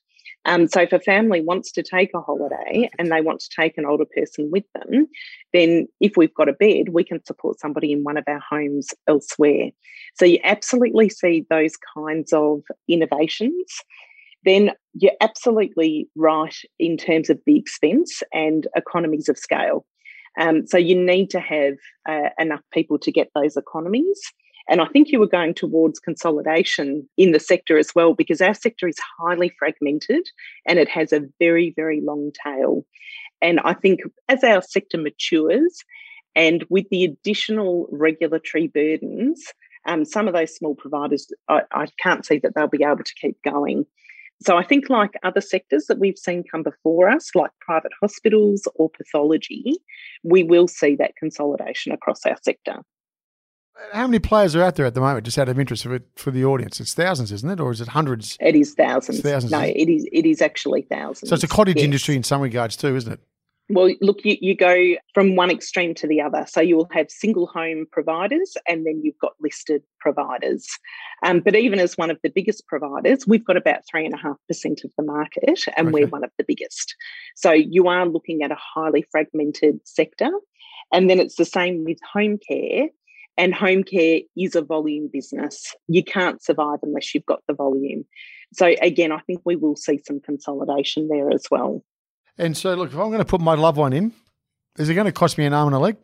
Um, 0.48 0.66
so 0.68 0.82
if 0.82 0.94
a 0.94 1.00
family 1.00 1.42
wants 1.42 1.72
to 1.74 1.84
take 1.84 2.12
a 2.16 2.22
holiday 2.22 2.90
and 2.98 3.12
they 3.12 3.20
want 3.20 3.42
to 3.42 3.50
take 3.54 3.78
an 3.78 3.86
older 3.86 4.06
person 4.06 4.50
with 4.50 4.64
them, 4.74 5.08
then 5.52 5.88
if 6.00 6.14
we've 6.16 6.34
got 6.34 6.48
a 6.48 6.54
bed, 6.54 6.90
we 6.90 7.04
can 7.04 7.24
support 7.26 7.60
somebody 7.60 7.92
in 7.92 8.04
one 8.04 8.18
of 8.18 8.24
our 8.28 8.42
homes 8.50 8.88
elsewhere. 9.08 9.70
So 10.16 10.26
you 10.26 10.40
absolutely 10.46 11.10
see 11.10 11.46
those 11.50 11.74
kinds 11.94 12.32
of 12.32 12.62
innovations. 12.88 13.66
Then 14.46 14.72
you're 14.94 15.12
absolutely 15.20 16.08
right 16.16 16.56
in 16.80 16.96
terms 16.96 17.30
of 17.30 17.40
the 17.46 17.60
expense 17.60 18.24
and 18.32 18.68
economies 18.74 19.28
of 19.28 19.38
scale. 19.38 19.86
Um, 20.40 20.66
so 20.66 20.78
you 20.78 20.96
need 20.96 21.30
to 21.32 21.42
have 21.42 21.74
uh, 22.08 22.30
enough 22.40 22.62
people 22.72 23.00
to 23.00 23.12
get 23.12 23.30
those 23.36 23.58
economies. 23.58 24.22
And 24.70 24.82
I 24.82 24.86
think 24.88 25.10
you 25.10 25.20
were 25.20 25.28
going 25.28 25.54
towards 25.54 26.00
consolidation 26.00 27.08
in 27.18 27.32
the 27.32 27.40
sector 27.40 27.78
as 27.78 27.96
well, 27.96 28.14
because 28.14 28.42
our 28.42 28.54
sector 28.54 28.88
is 28.88 28.98
highly 29.18 29.54
fragmented 29.58 30.28
and 30.68 30.78
it 30.78 30.90
has 30.90 31.14
a 31.14 31.22
very, 31.40 31.74
very 31.76 32.02
long 32.02 32.32
tail. 32.44 32.86
And 33.42 33.60
I 33.62 33.74
think 33.74 34.02
as 34.28 34.44
our 34.44 34.62
sector 34.62 34.98
matures 34.98 35.84
and 36.36 36.66
with 36.70 36.86
the 36.90 37.06
additional 37.06 37.88
regulatory 37.92 38.68
burdens, 38.68 39.44
um, 39.86 40.04
some 40.04 40.28
of 40.28 40.34
those 40.34 40.54
small 40.54 40.76
providers, 40.76 41.28
I, 41.48 41.62
I 41.72 41.88
can't 42.02 42.26
see 42.26 42.40
that 42.40 42.54
they'll 42.56 42.68
be 42.68 42.84
able 42.84 43.04
to 43.04 43.14
keep 43.22 43.42
going. 43.44 43.86
So 44.44 44.56
I 44.56 44.64
think, 44.64 44.90
like 44.90 45.14
other 45.24 45.42
sectors 45.42 45.86
that 45.88 45.98
we've 45.98 46.18
seen 46.18 46.44
come 46.44 46.62
before 46.62 47.10
us, 47.10 47.32
like 47.34 47.50
private 47.62 47.92
hospitals 48.00 48.68
or 48.76 48.90
pathology, 48.90 49.78
we 50.24 50.44
will 50.44 50.68
see 50.68 50.96
that 50.98 51.16
consolidation 51.16 51.92
across 51.92 52.24
our 52.26 52.38
sector. 52.44 52.84
How 53.94 54.08
many 54.08 54.20
players 54.20 54.56
are 54.56 54.64
out 54.64 54.76
there 54.76 54.86
at 54.86 54.94
the 54.94 55.02
moment, 55.02 55.26
just 55.26 55.38
out 55.38 55.50
of 55.50 55.60
interest 55.60 55.84
for, 55.84 56.00
for 56.16 56.32
the 56.32 56.44
audience? 56.44 56.80
It's 56.80 56.94
thousands, 56.94 57.32
isn't 57.32 57.50
it? 57.50 57.60
Or 57.60 57.72
is 57.72 57.82
it 57.82 57.90
hundreds? 57.90 58.38
It 58.40 58.56
is 58.56 58.74
thousands. 58.74 59.20
It's 59.20 59.28
thousands. 59.28 59.52
No, 59.52 59.62
it 59.62 59.90
is 59.90 60.08
it 60.12 60.26
is 60.26 60.42
actually 60.42 60.84
thousands. 60.84 61.30
So 61.30 61.36
it's 61.36 61.44
a 61.44 61.48
cottage 61.48 61.78
yes. 61.78 61.86
industry 61.86 62.16
in 62.16 62.24
some 62.24 62.42
regards 62.42 62.76
too, 62.76 62.96
isn't 62.96 63.14
it? 63.14 63.20
Well, 63.70 63.94
look, 64.00 64.24
you, 64.24 64.38
you 64.40 64.56
go 64.56 64.96
from 65.14 65.36
one 65.36 65.52
extreme 65.52 65.94
to 65.96 66.08
the 66.08 66.22
other. 66.22 66.46
So 66.48 66.62
you 66.62 66.78
will 66.78 66.88
have 66.92 67.12
single 67.12 67.48
home 67.48 67.86
providers 67.92 68.56
and 68.66 68.86
then 68.86 69.02
you've 69.04 69.18
got 69.20 69.34
listed 69.42 69.84
providers. 70.00 70.68
Um, 71.24 71.42
but 71.42 71.54
even 71.56 71.80
as 71.80 71.98
one 71.98 72.10
of 72.10 72.18
the 72.24 72.30
biggest 72.30 72.66
providers, 72.68 73.28
we've 73.28 73.44
got 73.44 73.58
about 73.58 73.82
3.5% 73.94 74.84
of 74.86 74.92
the 74.98 75.04
market 75.04 75.66
and 75.76 75.88
okay. 75.88 75.94
we're 75.94 76.08
one 76.08 76.24
of 76.24 76.32
the 76.38 76.46
biggest. 76.48 76.96
So 77.36 77.52
you 77.52 77.88
are 77.88 78.06
looking 78.06 78.42
at 78.42 78.52
a 78.52 78.58
highly 78.58 79.06
fragmented 79.12 79.82
sector. 79.86 80.30
And 80.94 81.10
then 81.10 81.20
it's 81.20 81.36
the 81.36 81.44
same 81.44 81.84
with 81.84 81.98
home 82.14 82.40
care. 82.48 82.88
And 83.38 83.54
home 83.54 83.84
care 83.84 84.22
is 84.36 84.56
a 84.56 84.62
volume 84.62 85.10
business. 85.12 85.76
You 85.88 86.04
can't 86.04 86.42
survive 86.44 86.80
unless 86.82 87.14
you've 87.14 87.26
got 87.26 87.42
the 87.48 87.54
volume. 87.54 88.06
So, 88.54 88.74
again, 88.82 89.12
I 89.12 89.20
think 89.20 89.42
we 89.46 89.56
will 89.56 89.76
see 89.76 90.00
some 90.06 90.20
consolidation 90.20 91.08
there 91.08 91.30
as 91.32 91.46
well. 91.52 91.84
And 92.38 92.58
so, 92.58 92.74
look, 92.74 92.90
if 92.90 92.98
I'm 92.98 93.08
going 93.08 93.20
to 93.20 93.26
put 93.26 93.42
my 93.42 93.56
loved 93.56 93.78
one 93.78 93.94
in, 93.94 94.14
is 94.78 94.90
it 94.90 94.96
going 94.96 95.06
to 95.06 95.12
cost 95.12 95.38
me 95.38 95.46
an 95.46 95.54
arm 95.54 95.68
and 95.68 95.76
a 95.76 95.80
leg? 95.80 95.98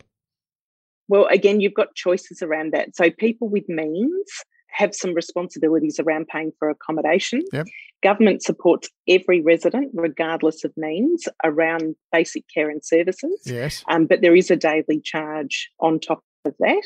Well, 1.08 1.26
again, 1.28 1.60
you've 1.60 1.74
got 1.74 1.96
choices 1.96 2.42
around 2.42 2.74
that. 2.74 2.96
So, 2.96 3.10
people 3.10 3.50
with 3.50 3.68
means 3.68 4.30
have 4.74 4.94
some 4.94 5.14
responsibilities 5.14 6.00
around 6.00 6.28
paying 6.28 6.52
for 6.58 6.70
accommodation. 6.70 7.44
Yep. 7.54 7.68
Government 8.02 8.44
supports 8.44 8.90
every 9.08 9.42
resident, 9.42 9.92
regardless 9.94 10.64
of 10.64 10.74
means, 10.76 11.28
around 11.44 11.96
basic 12.12 12.44
care 12.54 12.70
and 12.70 12.84
services. 12.84 13.42
Yes. 13.46 13.84
Um, 13.88 14.08
but 14.08 14.22
there 14.22 14.36
is 14.36 14.52
a 14.52 14.56
daily 14.56 15.00
charge 15.02 15.70
on 15.80 16.00
top 16.00 16.24
of 16.44 16.56
that. 16.60 16.84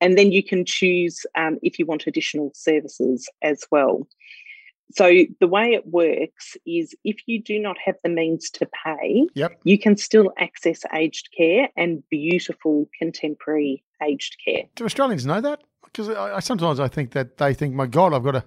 And 0.00 0.16
then 0.16 0.32
you 0.32 0.42
can 0.42 0.64
choose 0.64 1.24
um, 1.36 1.58
if 1.62 1.78
you 1.78 1.86
want 1.86 2.06
additional 2.06 2.52
services 2.54 3.28
as 3.42 3.64
well. 3.70 4.06
So 4.92 5.24
the 5.38 5.46
way 5.46 5.72
it 5.72 5.86
works 5.86 6.56
is 6.66 6.94
if 7.04 7.16
you 7.26 7.40
do 7.40 7.58
not 7.60 7.76
have 7.84 7.94
the 8.02 8.10
means 8.10 8.50
to 8.50 8.68
pay, 8.84 9.26
yep. 9.34 9.58
you 9.64 9.78
can 9.78 9.96
still 9.96 10.32
access 10.38 10.82
aged 10.92 11.28
care 11.36 11.68
and 11.76 12.02
beautiful 12.10 12.88
contemporary 12.98 13.84
aged 14.02 14.36
care. 14.44 14.64
Do 14.74 14.84
Australians 14.84 15.26
know 15.26 15.40
that? 15.40 15.60
Because 15.84 16.08
I, 16.08 16.36
I, 16.36 16.40
sometimes 16.40 16.80
I 16.80 16.88
think 16.88 17.12
that 17.12 17.36
they 17.36 17.54
think, 17.54 17.74
my 17.74 17.86
God, 17.86 18.12
I've 18.12 18.24
got 18.24 18.32
to, 18.32 18.44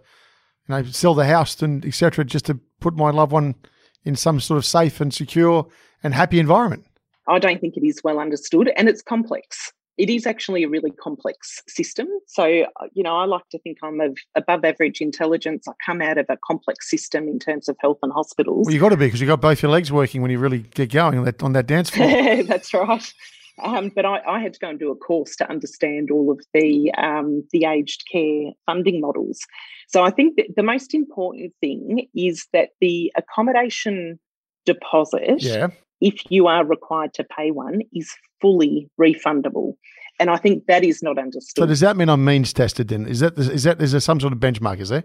you 0.68 0.76
know, 0.76 0.84
sell 0.86 1.14
the 1.14 1.26
house 1.26 1.62
and 1.62 1.86
etc. 1.86 2.26
just 2.26 2.46
to 2.46 2.60
put 2.80 2.96
my 2.96 3.12
loved 3.12 3.32
one 3.32 3.56
in 4.04 4.16
some 4.16 4.40
sort 4.40 4.58
of 4.58 4.66
safe 4.66 5.00
and 5.00 5.14
secure 5.14 5.68
and 6.04 6.14
happy 6.14 6.40
environment. 6.40 6.86
I 7.28 7.40
don't 7.40 7.62
think 7.62 7.78
it 7.78 7.86
is 7.86 8.02
well 8.04 8.20
understood, 8.20 8.70
and 8.76 8.90
it's 8.90 9.02
complex 9.02 9.72
it 9.98 10.10
is 10.10 10.26
actually 10.26 10.64
a 10.64 10.70
really 10.70 10.92
complex 10.92 11.62
system. 11.68 12.08
So, 12.28 12.44
uh, 12.44 12.88
you 12.94 13.04
know, 13.04 13.16
I 13.16 13.26
like 13.26 13.48
to 13.52 13.60
think 13.60 13.78
I'm 13.84 14.00
of 14.02 14.18
above 14.36 14.66
average 14.66 15.02
intelligence. 15.02 15.68
I 15.68 15.74
come 15.86 16.02
out 16.02 16.18
of 16.18 16.26
a 16.30 16.38
complex 16.46 16.90
system 16.90 17.28
in 17.28 17.40
terms 17.40 17.70
of 17.70 17.78
health 17.80 18.00
and 18.02 18.12
hospitals. 18.12 18.66
Well, 18.66 18.74
you 18.74 18.80
got 18.80 18.90
to 18.90 18.98
be 18.98 19.06
because 19.06 19.22
you've 19.22 19.28
got 19.28 19.42
both 19.42 19.62
your 19.62 19.72
legs 19.72 19.92
working 19.92 20.22
when 20.22 20.32
you 20.32 20.40
really 20.40 20.60
get 20.60 20.92
going 20.92 21.20
on 21.20 21.26
that, 21.26 21.44
on 21.44 21.54
that 21.54 21.68
dance 21.68 21.90
floor. 21.90 22.44
That's 22.44 22.74
right. 22.74 23.14
Um, 23.62 23.92
but 23.96 24.04
I, 24.04 24.20
I, 24.28 24.40
had 24.40 24.54
to 24.54 24.60
go 24.60 24.70
and 24.70 24.80
do 24.80 24.90
a 24.90 24.96
course 24.96 25.36
to 25.36 25.48
understand 25.48 26.10
all 26.10 26.32
of 26.32 26.42
the 26.56 26.92
um, 26.98 27.48
the 27.52 27.66
aged 27.66 28.04
care 28.12 28.52
funding 28.66 29.00
models. 29.00 29.42
So 29.88 30.04
I 30.04 30.10
think 30.10 30.38
that 30.38 30.48
the 30.56 30.64
most 30.64 30.96
important 30.96 31.54
thing 31.62 32.08
is 32.16 32.48
that 32.52 32.70
the 32.82 33.14
accommodation 33.16 34.20
deposit 34.66 35.44
yeah 35.44 35.68
if 36.04 36.30
you 36.30 36.48
are 36.48 36.66
required 36.66 37.14
to 37.14 37.24
pay 37.24 37.50
one, 37.50 37.80
is 37.94 38.14
fully 38.44 38.90
refundable. 39.00 39.76
And 40.20 40.30
I 40.30 40.38
think 40.38 40.68
that 40.68 40.84
is 40.84 41.02
not 41.02 41.18
understood. 41.18 41.64
So 41.64 41.66
does 41.66 41.80
that 41.80 41.98
mean 41.98 42.10
I'm 42.10 42.24
means 42.24 42.54
tested 42.54 42.90
then? 42.90 43.08
Is 43.08 43.22
that 43.22 43.38
is 43.40 43.64
that 43.64 43.82
is 43.82 43.94
there 43.94 44.02
some 44.02 44.20
sort 44.20 44.34
of 44.34 44.40
benchmark? 44.40 44.80
Is 44.80 44.90
there? 44.90 45.04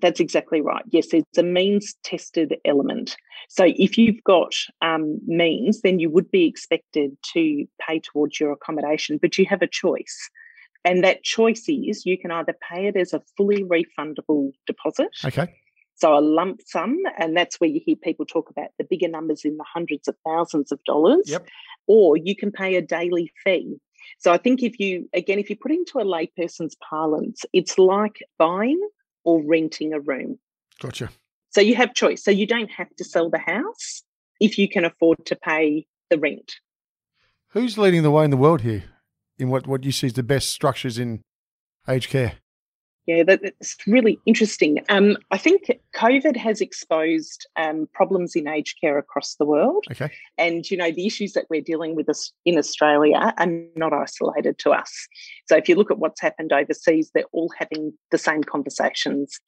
That's 0.00 0.20
exactly 0.20 0.60
right. 0.60 0.84
Yes, 0.90 1.08
it's 1.12 1.38
a 1.38 1.42
means 1.42 1.94
tested 2.04 2.56
element. 2.64 3.16
So 3.48 3.72
if 3.76 3.96
you've 3.98 4.22
got 4.24 4.52
um, 4.82 5.18
means, 5.26 5.80
then 5.80 5.98
you 5.98 6.10
would 6.10 6.30
be 6.30 6.46
expected 6.46 7.16
to 7.32 7.64
pay 7.84 8.00
towards 8.00 8.38
your 8.38 8.52
accommodation, 8.52 9.18
but 9.20 9.38
you 9.38 9.46
have 9.46 9.62
a 9.62 9.66
choice. 9.66 10.30
And 10.84 11.02
that 11.02 11.24
choice 11.24 11.64
is 11.68 12.06
you 12.06 12.16
can 12.16 12.30
either 12.30 12.54
pay 12.70 12.86
it 12.86 12.96
as 12.96 13.12
a 13.12 13.22
fully 13.36 13.64
refundable 13.64 14.52
deposit. 14.66 15.08
Okay. 15.24 15.52
So 15.98 16.16
a 16.16 16.20
lump 16.20 16.60
sum, 16.64 16.96
and 17.18 17.36
that's 17.36 17.60
where 17.60 17.68
you 17.68 17.80
hear 17.84 17.96
people 17.96 18.24
talk 18.24 18.50
about 18.50 18.68
the 18.78 18.84
bigger 18.84 19.08
numbers 19.08 19.44
in 19.44 19.56
the 19.56 19.64
hundreds 19.64 20.06
of 20.06 20.14
thousands 20.24 20.70
of 20.70 20.82
dollars. 20.84 21.24
Yep. 21.26 21.48
Or 21.88 22.16
you 22.16 22.36
can 22.36 22.52
pay 22.52 22.76
a 22.76 22.82
daily 22.82 23.32
fee. 23.42 23.78
So 24.18 24.32
I 24.32 24.38
think 24.38 24.62
if 24.62 24.78
you, 24.78 25.08
again, 25.12 25.40
if 25.40 25.50
you 25.50 25.56
put 25.56 25.72
into 25.72 25.98
a 25.98 26.04
layperson's 26.04 26.76
parlance, 26.88 27.44
it's 27.52 27.78
like 27.78 28.20
buying 28.38 28.80
or 29.24 29.42
renting 29.42 29.92
a 29.92 29.98
room. 29.98 30.38
Gotcha. 30.80 31.10
So 31.50 31.60
you 31.60 31.74
have 31.74 31.94
choice. 31.94 32.22
So 32.22 32.30
you 32.30 32.46
don't 32.46 32.70
have 32.70 32.94
to 32.96 33.04
sell 33.04 33.28
the 33.28 33.38
house 33.38 34.02
if 34.40 34.56
you 34.56 34.68
can 34.68 34.84
afford 34.84 35.26
to 35.26 35.36
pay 35.36 35.86
the 36.10 36.18
rent. 36.18 36.54
Who's 37.48 37.76
leading 37.76 38.04
the 38.04 38.10
way 38.10 38.24
in 38.24 38.30
the 38.30 38.36
world 38.36 38.60
here 38.60 38.84
in 39.36 39.48
what, 39.48 39.66
what 39.66 39.82
you 39.82 39.90
see 39.90 40.06
as 40.06 40.12
the 40.12 40.22
best 40.22 40.50
structures 40.50 40.96
in 40.96 41.22
aged 41.88 42.10
care? 42.10 42.34
Yeah, 43.08 43.22
that's 43.26 43.74
really 43.86 44.18
interesting. 44.26 44.80
Um, 44.90 45.16
I 45.30 45.38
think 45.38 45.60
COVID 45.96 46.36
has 46.36 46.60
exposed 46.60 47.46
um, 47.56 47.88
problems 47.94 48.36
in 48.36 48.46
aged 48.46 48.76
care 48.82 48.98
across 48.98 49.36
the 49.36 49.46
world. 49.46 49.86
Okay. 49.90 50.10
And, 50.36 50.70
you 50.70 50.76
know, 50.76 50.90
the 50.92 51.06
issues 51.06 51.32
that 51.32 51.46
we're 51.48 51.62
dealing 51.62 51.96
with 51.96 52.08
in 52.44 52.58
Australia 52.58 53.32
are 53.38 53.52
not 53.76 53.94
isolated 53.94 54.58
to 54.58 54.72
us. 54.72 54.92
So 55.46 55.56
if 55.56 55.70
you 55.70 55.74
look 55.74 55.90
at 55.90 55.98
what's 55.98 56.20
happened 56.20 56.52
overseas, 56.52 57.10
they're 57.14 57.32
all 57.32 57.50
having 57.58 57.94
the 58.10 58.18
same 58.18 58.42
conversations. 58.44 59.40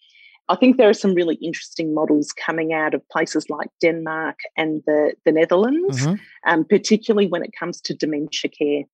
I 0.48 0.56
think 0.56 0.78
there 0.78 0.88
are 0.88 0.94
some 0.94 1.14
really 1.14 1.36
interesting 1.36 1.92
models 1.94 2.32
coming 2.32 2.72
out 2.72 2.94
of 2.94 3.08
places 3.10 3.50
like 3.50 3.68
Denmark 3.82 4.38
and 4.56 4.82
the, 4.86 5.12
the 5.26 5.32
Netherlands, 5.32 6.00
Mm-hmm. 6.00 6.50
um, 6.50 6.64
particularly 6.64 7.28
when 7.28 7.44
it 7.44 7.52
comes 7.60 7.82
to 7.82 7.94
dementia 7.94 8.50
care. 8.50 8.84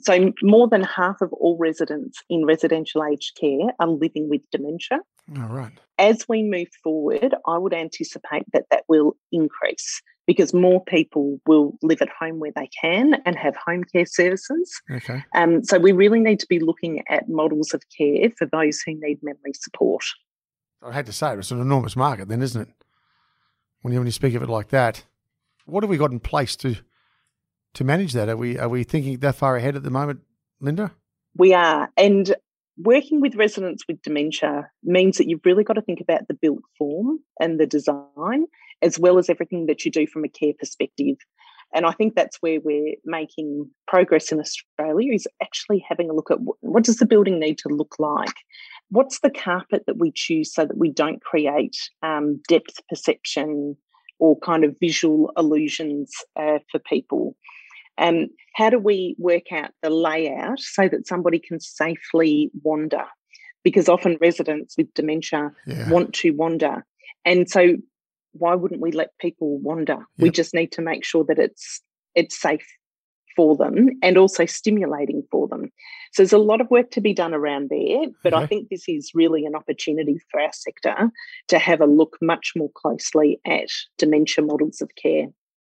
So, 0.00 0.32
more 0.42 0.68
than 0.68 0.82
half 0.82 1.20
of 1.20 1.32
all 1.32 1.56
residents 1.58 2.22
in 2.28 2.44
residential 2.44 3.04
aged 3.04 3.36
care 3.38 3.72
are 3.80 3.88
living 3.88 4.28
with 4.28 4.42
dementia. 4.50 5.00
All 5.36 5.48
right. 5.48 5.72
As 5.98 6.24
we 6.28 6.42
move 6.42 6.68
forward, 6.82 7.34
I 7.46 7.58
would 7.58 7.74
anticipate 7.74 8.44
that 8.52 8.66
that 8.70 8.84
will 8.88 9.16
increase 9.32 10.00
because 10.26 10.52
more 10.52 10.84
people 10.84 11.40
will 11.46 11.76
live 11.82 12.02
at 12.02 12.08
home 12.10 12.38
where 12.38 12.52
they 12.54 12.68
can 12.80 13.14
and 13.24 13.36
have 13.36 13.56
home 13.56 13.82
care 13.84 14.06
services. 14.06 14.80
Okay. 14.90 15.24
Um, 15.34 15.64
so, 15.64 15.78
we 15.78 15.92
really 15.92 16.20
need 16.20 16.40
to 16.40 16.46
be 16.48 16.60
looking 16.60 17.02
at 17.08 17.28
models 17.28 17.74
of 17.74 17.82
care 17.96 18.30
for 18.36 18.46
those 18.46 18.80
who 18.80 18.94
need 18.94 19.18
memory 19.22 19.52
support. 19.54 20.04
I 20.82 20.92
had 20.92 21.06
to 21.06 21.12
say 21.12 21.32
it, 21.32 21.38
it's 21.38 21.50
an 21.50 21.60
enormous 21.60 21.96
market, 21.96 22.28
then, 22.28 22.42
isn't 22.42 22.62
it? 22.62 22.68
When 23.82 23.92
you 23.92 24.00
when 24.00 24.06
you 24.06 24.12
speak 24.12 24.34
of 24.34 24.42
it 24.42 24.48
like 24.48 24.68
that, 24.68 25.04
what 25.66 25.82
have 25.82 25.90
we 25.90 25.96
got 25.96 26.12
in 26.12 26.20
place 26.20 26.56
to 26.56 26.76
to 27.74 27.84
manage 27.84 28.12
that? 28.12 28.28
Are 28.28 28.36
we 28.36 28.58
are 28.58 28.68
we 28.68 28.84
thinking 28.84 29.18
that 29.18 29.34
far 29.34 29.56
ahead 29.56 29.76
at 29.76 29.82
the 29.82 29.90
moment, 29.90 30.20
Linda? 30.60 30.92
We 31.36 31.54
are, 31.54 31.90
and 31.96 32.34
working 32.78 33.20
with 33.20 33.34
residents 33.34 33.84
with 33.88 34.00
dementia 34.02 34.70
means 34.82 35.18
that 35.18 35.28
you've 35.28 35.44
really 35.44 35.64
got 35.64 35.74
to 35.74 35.82
think 35.82 36.00
about 36.00 36.28
the 36.28 36.34
built 36.34 36.62
form 36.76 37.18
and 37.40 37.58
the 37.58 37.66
design, 37.66 38.46
as 38.82 38.98
well 38.98 39.18
as 39.18 39.28
everything 39.28 39.66
that 39.66 39.84
you 39.84 39.90
do 39.90 40.06
from 40.06 40.24
a 40.24 40.28
care 40.28 40.52
perspective. 40.58 41.16
And 41.74 41.84
I 41.84 41.92
think 41.92 42.14
that's 42.14 42.38
where 42.40 42.60
we're 42.60 42.94
making 43.04 43.68
progress 43.86 44.32
in 44.32 44.40
Australia 44.40 45.12
is 45.12 45.26
actually 45.42 45.84
having 45.86 46.08
a 46.08 46.14
look 46.14 46.30
at 46.30 46.40
what, 46.40 46.56
what 46.60 46.84
does 46.84 46.96
the 46.96 47.06
building 47.06 47.38
need 47.38 47.58
to 47.58 47.68
look 47.68 47.96
like? 47.98 48.34
What's 48.90 49.20
the 49.20 49.30
carpet 49.30 49.82
that 49.86 49.98
we 49.98 50.10
choose 50.14 50.54
so 50.54 50.64
that 50.64 50.78
we 50.78 50.90
don't 50.90 51.22
create 51.22 51.76
um, 52.02 52.40
depth 52.48 52.80
perception 52.88 53.76
or 54.18 54.38
kind 54.38 54.64
of 54.64 54.76
visual 54.80 55.30
illusions 55.36 56.10
uh, 56.36 56.58
for 56.70 56.78
people? 56.78 57.36
And 57.98 58.30
how 58.54 58.70
do 58.70 58.78
we 58.78 59.14
work 59.18 59.52
out 59.52 59.70
the 59.82 59.90
layout 59.90 60.60
so 60.60 60.88
that 60.88 61.06
somebody 61.06 61.38
can 61.38 61.60
safely 61.60 62.50
wander? 62.62 63.04
Because 63.64 63.88
often 63.88 64.16
residents 64.20 64.76
with 64.78 64.92
dementia 64.94 65.50
Yeah. 65.66 65.90
want 65.90 66.14
to 66.14 66.30
wander. 66.30 66.86
And 67.24 67.50
so 67.50 67.76
why 68.32 68.54
wouldn't 68.54 68.80
we 68.80 68.92
let 68.92 69.18
people 69.18 69.58
wander? 69.58 69.98
We 70.18 70.30
just 70.30 70.54
need 70.54 70.72
to 70.72 70.82
make 70.82 71.04
sure 71.04 71.24
that 71.24 71.38
it's 71.38 71.82
it's 72.14 72.40
safe 72.40 72.66
for 73.36 73.56
them 73.56 73.90
and 74.02 74.16
also 74.18 74.46
stimulating 74.46 75.22
for 75.30 75.46
them. 75.46 75.70
So 76.12 76.22
there's 76.22 76.32
a 76.32 76.38
lot 76.38 76.60
of 76.60 76.70
work 76.70 76.90
to 76.92 77.00
be 77.00 77.14
done 77.14 77.32
around 77.32 77.68
there, 77.70 78.06
but 78.24 78.34
I 78.34 78.46
think 78.46 78.68
this 78.68 78.88
is 78.88 79.12
really 79.14 79.44
an 79.44 79.54
opportunity 79.54 80.18
for 80.30 80.40
our 80.40 80.52
sector 80.52 81.10
to 81.48 81.58
have 81.58 81.80
a 81.80 81.86
look 81.86 82.16
much 82.20 82.54
more 82.56 82.70
closely 82.74 83.40
at 83.46 83.68
dementia 83.96 84.44
models 84.44 84.80
of 84.80 84.90
care. 85.00 85.26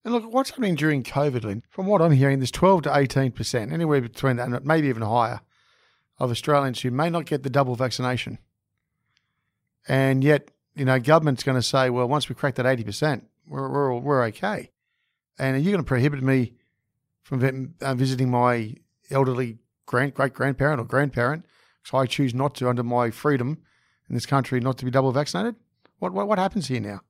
And 0.08 0.14
look, 0.14 0.32
what's 0.32 0.48
happening 0.48 0.74
during 0.74 1.02
COVID, 1.02 1.44
Lynn? 1.44 1.62
From 1.68 1.84
what 1.84 2.00
I'm 2.00 2.12
hearing, 2.12 2.38
there's 2.38 2.50
12 2.50 2.84
to 2.84 2.96
18 2.96 3.30
percent, 3.30 3.74
anywhere 3.74 4.00
between 4.00 4.36
that, 4.36 4.48
and 4.48 4.64
maybe 4.64 4.88
even 4.88 5.02
higher, 5.02 5.42
of 6.18 6.30
Australians 6.30 6.80
who 6.80 6.90
may 6.90 7.10
not 7.10 7.26
get 7.26 7.42
the 7.42 7.50
double 7.50 7.74
vaccination. 7.74 8.38
And 9.86 10.24
yet, 10.24 10.50
you 10.74 10.86
know, 10.86 10.98
government's 10.98 11.42
going 11.42 11.58
to 11.58 11.62
say, 11.62 11.90
well, 11.90 12.08
once 12.08 12.26
we 12.26 12.34
crack 12.34 12.54
that 12.54 12.64
80 12.64 12.84
percent, 12.84 13.28
we're 13.46 13.68
we're 13.68 13.98
we're 13.98 14.24
okay. 14.28 14.70
And 15.38 15.56
are 15.56 15.58
you 15.58 15.72
going 15.72 15.84
to 15.84 15.86
prohibit 15.86 16.22
me 16.22 16.54
from 17.20 17.74
uh, 17.82 17.94
visiting 17.94 18.30
my 18.30 18.76
elderly 19.10 19.58
grand 19.84 20.14
great 20.14 20.32
grandparent 20.32 20.80
or 20.80 20.84
grandparent 20.84 21.44
because 21.82 22.00
I 22.00 22.06
choose 22.06 22.32
not 22.32 22.54
to, 22.54 22.70
under 22.70 22.82
my 22.82 23.10
freedom 23.10 23.58
in 24.08 24.14
this 24.14 24.24
country, 24.24 24.58
not 24.58 24.78
to 24.78 24.86
be 24.86 24.90
double 24.90 25.12
vaccinated? 25.12 25.56
What 25.98 26.14
what, 26.14 26.26
what 26.28 26.38
happens 26.38 26.68
here 26.68 26.80
now? 26.80 27.02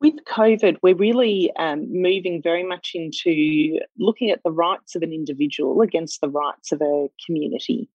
With 0.00 0.24
COVID, 0.24 0.76
we're 0.82 0.94
really 0.94 1.50
um, 1.58 1.86
moving 1.90 2.40
very 2.40 2.62
much 2.62 2.92
into 2.94 3.80
looking 3.98 4.30
at 4.30 4.42
the 4.44 4.52
rights 4.52 4.94
of 4.94 5.02
an 5.02 5.12
individual 5.12 5.80
against 5.80 6.20
the 6.20 6.28
rights 6.28 6.70
of 6.70 6.80
a 6.80 7.08
community. 7.26 7.88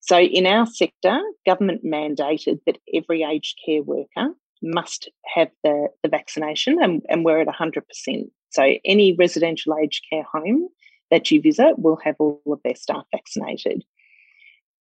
So, 0.00 0.18
in 0.18 0.46
our 0.46 0.66
sector, 0.66 1.20
government 1.44 1.84
mandated 1.84 2.60
that 2.64 2.78
every 2.94 3.22
aged 3.22 3.58
care 3.64 3.82
worker 3.82 4.34
must 4.62 5.10
have 5.34 5.50
the, 5.62 5.88
the 6.02 6.08
vaccination, 6.08 6.82
and, 6.82 7.02
and 7.08 7.24
we're 7.24 7.40
at 7.40 7.48
100%. 7.48 8.30
So, 8.50 8.74
any 8.84 9.14
residential 9.18 9.76
aged 9.76 10.04
care 10.08 10.22
home 10.22 10.68
that 11.10 11.30
you 11.30 11.42
visit 11.42 11.78
will 11.78 11.98
have 12.04 12.16
all 12.18 12.40
of 12.46 12.60
their 12.64 12.76
staff 12.76 13.04
vaccinated. 13.10 13.84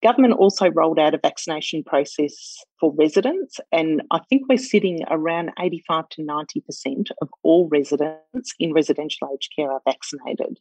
Government 0.04 0.34
also 0.34 0.70
rolled 0.70 1.00
out 1.00 1.14
a 1.14 1.18
vaccination 1.18 1.82
process 1.82 2.58
for 2.78 2.94
residents, 2.98 3.60
and 3.72 4.02
I 4.12 4.20
think 4.30 4.44
we're 4.50 4.58
sitting 4.58 5.00
around 5.10 5.52
85 5.58 6.10
to 6.10 6.24
90% 6.24 7.10
of 7.22 7.30
all 7.42 7.70
residents 7.72 8.54
in 8.60 8.74
residential 8.74 9.30
aged 9.34 9.54
care 9.56 9.72
are 9.72 9.82
vaccinated. 9.86 10.60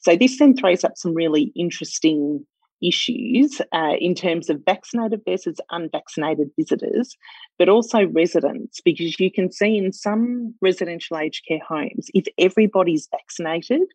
So, 0.00 0.16
this 0.16 0.38
then 0.38 0.54
throws 0.54 0.84
up 0.84 0.92
some 0.96 1.14
really 1.14 1.50
interesting 1.56 2.44
issues 2.82 3.60
uh, 3.72 3.94
in 3.98 4.14
terms 4.14 4.50
of 4.50 4.64
vaccinated 4.64 5.22
versus 5.26 5.60
unvaccinated 5.70 6.50
visitors, 6.56 7.16
but 7.58 7.68
also 7.68 8.06
residents, 8.08 8.80
because 8.84 9.18
you 9.18 9.32
can 9.32 9.50
see 9.50 9.78
in 9.78 9.92
some 9.92 10.54
residential 10.60 11.16
aged 11.16 11.44
care 11.48 11.60
homes, 11.66 12.08
if 12.12 12.26
everybody's 12.38 13.08
vaccinated, 13.10 13.88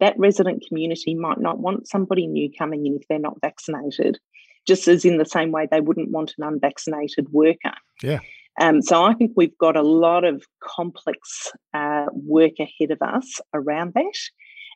that 0.00 0.18
resident 0.18 0.64
community 0.68 1.14
might 1.14 1.40
not 1.40 1.58
want 1.58 1.88
somebody 1.88 2.26
new 2.26 2.50
coming 2.58 2.86
in 2.86 2.96
if 2.96 3.06
they're 3.08 3.18
not 3.18 3.40
vaccinated, 3.40 4.18
just 4.66 4.88
as 4.88 5.04
in 5.04 5.18
the 5.18 5.24
same 5.24 5.52
way 5.52 5.66
they 5.70 5.80
wouldn't 5.80 6.10
want 6.10 6.34
an 6.38 6.44
unvaccinated 6.44 7.28
worker. 7.30 7.74
Yeah. 8.02 8.20
Um, 8.60 8.80
so 8.80 9.04
I 9.04 9.14
think 9.14 9.32
we've 9.36 9.56
got 9.58 9.76
a 9.76 9.82
lot 9.82 10.24
of 10.24 10.44
complex 10.62 11.52
uh, 11.74 12.06
work 12.12 12.54
ahead 12.58 12.90
of 12.90 13.02
us 13.02 13.40
around 13.52 13.92
that. 13.94 14.16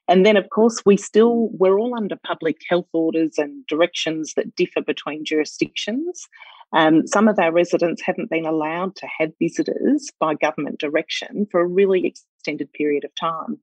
And 0.09 0.27
then, 0.27 0.37
of 0.37 0.51
course, 0.51 0.83
we 0.85 0.97
still, 0.97 1.51
we're 1.53 1.79
all 1.79 1.95
under 1.97 2.16
public 2.27 2.59
health 2.68 2.89
orders 2.93 3.39
and 3.39 3.64
directions 3.68 4.35
that 4.35 4.57
differ 4.57 4.83
between 4.83 5.25
jurisdictions. 5.25 6.27
Um, 6.73 7.07
some 7.07 7.29
of 7.29 7.39
our 7.39 7.53
residents 7.53 8.03
haven't 8.03 8.31
been 8.31 8.47
allowed 8.47 8.97
to 8.97 9.07
have 9.18 9.31
visitors 9.41 10.11
by 10.18 10.35
government 10.35 10.81
direction 10.81 11.47
for 11.51 11.61
a 11.61 11.66
really 11.66 12.07
extended 12.07 12.73
period 12.73 13.05
of 13.05 13.14
time. 13.14 13.59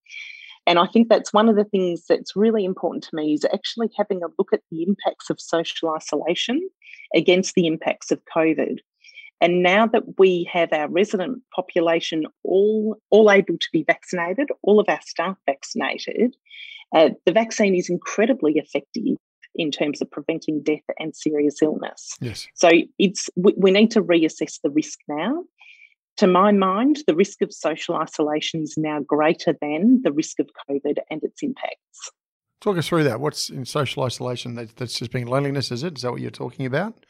And 0.67 0.77
I 0.77 0.85
think 0.85 1.07
that's 1.07 1.33
one 1.33 1.47
of 1.47 1.55
the 1.55 1.63
things 1.63 2.03
that's 2.07 2.35
really 2.35 2.65
important 2.65 3.03
to 3.05 3.15
me 3.15 3.33
is 3.33 3.45
actually 3.45 3.89
having 3.97 4.21
a 4.21 4.27
look 4.37 4.49
at 4.53 4.61
the 4.69 4.83
impacts 4.83 5.29
of 5.29 5.39
social 5.39 5.89
isolation 5.95 6.61
against 7.15 7.55
the 7.55 7.65
impacts 7.65 8.11
of 8.11 8.21
COVID. 8.35 8.79
And 9.39 9.63
now 9.63 9.87
that 9.87 10.19
we 10.19 10.49
have 10.51 10.73
our 10.73 10.89
resident 10.89 11.41
population 11.55 12.25
all, 12.43 12.97
all 13.11 13.31
able 13.31 13.57
to 13.57 13.67
be 13.71 13.83
vaccinated, 13.83 14.49
all 14.61 14.79
of 14.79 14.89
our 14.89 14.99
staff 15.05 15.37
vaccinated, 15.45 16.35
uh, 16.93 17.09
the 17.25 17.31
vaccine 17.31 17.75
is 17.75 17.89
incredibly 17.89 18.53
effective 18.57 19.17
in 19.55 19.71
terms 19.71 20.01
of 20.01 20.11
preventing 20.11 20.61
death 20.63 20.83
and 20.99 21.15
serious 21.15 21.61
illness. 21.61 22.15
Yes. 22.19 22.47
So 22.55 22.69
it's 22.99 23.29
we, 23.35 23.53
we 23.57 23.71
need 23.71 23.91
to 23.91 24.03
reassess 24.03 24.59
the 24.63 24.69
risk 24.69 24.99
now. 25.07 25.43
To 26.17 26.27
my 26.27 26.51
mind, 26.51 26.97
the 27.05 27.15
risk 27.15 27.41
of 27.41 27.53
social 27.53 27.95
isolation 27.95 28.63
is 28.63 28.75
now 28.77 28.99
greater 29.01 29.55
than 29.61 30.01
the 30.03 30.11
risk 30.11 30.39
of 30.39 30.49
COVID 30.69 30.97
and 31.11 31.23
its 31.23 31.43
impacts. 31.43 32.11
Talk 32.59 32.77
us 32.77 32.87
through 32.87 33.03
that. 33.03 33.19
What's 33.19 33.49
in 33.49 33.65
social 33.65 34.03
isolation? 34.03 34.55
That's 34.55 34.97
just 34.97 35.11
being 35.11 35.27
loneliness, 35.27 35.71
is 35.71 35.83
it? 35.83 35.97
Is 35.97 36.01
that 36.01 36.11
what 36.11 36.21
you're 36.21 36.31
talking 36.31 36.65
about? 36.65 37.05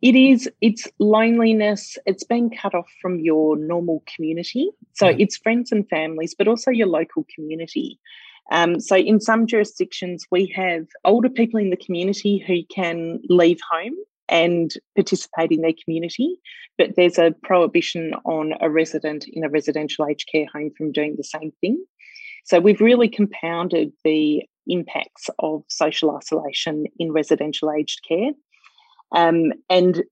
It 0.00 0.16
is. 0.16 0.50
It's 0.60 0.88
loneliness. 0.98 1.96
It's 2.06 2.24
being 2.24 2.50
cut 2.50 2.74
off 2.74 2.90
from 3.00 3.20
your 3.20 3.56
normal 3.56 4.02
community. 4.12 4.70
So 4.94 5.08
yeah. 5.08 5.16
it's 5.20 5.36
friends 5.36 5.70
and 5.70 5.88
families, 5.88 6.34
but 6.36 6.48
also 6.48 6.72
your 6.72 6.88
local 6.88 7.24
community. 7.32 8.00
Um, 8.50 8.80
so 8.80 8.96
in 8.96 9.20
some 9.20 9.46
jurisdictions, 9.46 10.26
we 10.32 10.52
have 10.56 10.86
older 11.04 11.28
people 11.28 11.60
in 11.60 11.70
the 11.70 11.76
community 11.76 12.38
who 12.44 12.64
can 12.74 13.20
leave 13.28 13.60
home 13.70 13.94
and 14.32 14.72
participate 14.96 15.52
in 15.52 15.60
their 15.60 15.74
community, 15.84 16.36
but 16.78 16.96
there's 16.96 17.18
a 17.18 17.34
prohibition 17.42 18.14
on 18.24 18.54
a 18.60 18.70
resident 18.70 19.26
in 19.30 19.44
a 19.44 19.50
residential 19.50 20.06
aged 20.06 20.28
care 20.32 20.46
home 20.52 20.70
from 20.76 20.90
doing 20.90 21.14
the 21.16 21.22
same 21.22 21.52
thing. 21.60 21.84
So 22.44 22.58
we've 22.58 22.80
really 22.80 23.08
compounded 23.08 23.92
the 24.04 24.42
impacts 24.66 25.28
of 25.38 25.62
social 25.68 26.16
isolation 26.16 26.86
in 26.98 27.12
residential 27.12 27.70
aged 27.70 28.00
care. 28.08 28.30
Um, 29.14 29.52
and 29.68 30.02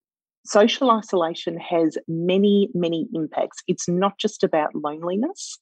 social 0.44 0.90
isolation 0.90 1.58
has 1.58 1.96
many, 2.06 2.68
many 2.74 3.08
impacts. 3.14 3.62
It's 3.66 3.88
not 3.88 4.18
just 4.18 4.44
about 4.44 4.74
loneliness. 4.74 5.58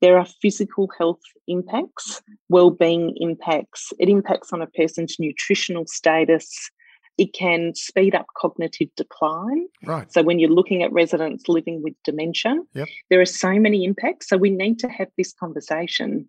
There 0.00 0.18
are 0.18 0.26
physical 0.42 0.88
health 0.98 1.20
impacts, 1.46 2.22
well-being 2.48 3.14
impacts. 3.20 3.92
It 4.00 4.08
impacts 4.08 4.52
on 4.52 4.62
a 4.62 4.66
person's 4.66 5.16
nutritional 5.20 5.86
status, 5.86 6.70
it 7.18 7.32
can 7.34 7.74
speed 7.74 8.14
up 8.14 8.26
cognitive 8.36 8.88
decline. 8.96 9.66
Right. 9.84 10.10
So 10.12 10.22
when 10.22 10.38
you're 10.38 10.50
looking 10.50 10.82
at 10.82 10.92
residents 10.92 11.48
living 11.48 11.82
with 11.82 11.94
dementia, 12.04 12.56
yep. 12.74 12.88
there 13.10 13.20
are 13.20 13.26
so 13.26 13.58
many 13.58 13.84
impacts. 13.84 14.28
So 14.28 14.36
we 14.36 14.50
need 14.50 14.78
to 14.80 14.88
have 14.88 15.08
this 15.16 15.32
conversation. 15.32 16.28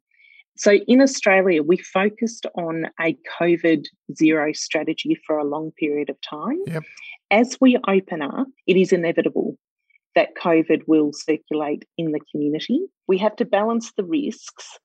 So 0.58 0.74
in 0.88 1.02
Australia, 1.02 1.64
we 1.64 1.78
focused 1.78 2.46
on 2.56 2.88
a 3.00 3.18
COVID 3.40 3.86
zero 4.16 4.52
strategy 4.54 5.18
for 5.26 5.38
a 5.38 5.46
long 5.46 5.72
period 5.72 6.10
of 6.10 6.18
time. 6.22 6.60
Yep. 6.68 6.84
As 7.32 7.58
we 7.62 7.78
open 7.88 8.22
up, 8.22 8.48
it 8.68 8.76
is 8.76 8.92
inevitable 8.92 9.58
that 10.16 10.36
COVID 10.36 10.82
will 10.88 11.14
circulate 11.14 11.86
in 11.98 12.12
the 12.12 12.20
community. 12.32 12.82
We 13.08 13.18
have 13.20 13.36
to 13.38 13.46
balance 13.46 13.94
the 13.96 14.04
risks 14.04 14.78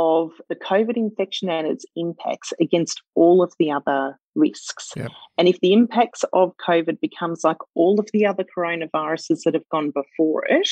of 0.00 0.30
the 0.48 0.56
COVID 0.56 0.96
infection 0.96 1.50
and 1.50 1.66
its 1.66 1.84
impacts 1.94 2.52
against 2.58 3.02
all 3.14 3.42
of 3.42 3.52
the 3.58 3.70
other 3.70 4.18
risks. 4.34 4.92
Yep. 4.96 5.10
And 5.36 5.46
if 5.46 5.60
the 5.60 5.74
impacts 5.74 6.24
of 6.32 6.52
COVID 6.66 7.00
becomes 7.00 7.44
like 7.44 7.58
all 7.74 8.00
of 8.00 8.08
the 8.12 8.24
other 8.24 8.44
coronaviruses 8.56 9.42
that 9.44 9.54
have 9.54 9.68
gone 9.70 9.90
before 9.90 10.44
it, 10.48 10.68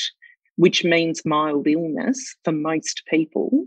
which 0.55 0.83
means 0.83 1.25
mild 1.25 1.67
illness 1.67 2.35
for 2.43 2.51
most 2.51 3.03
people, 3.07 3.65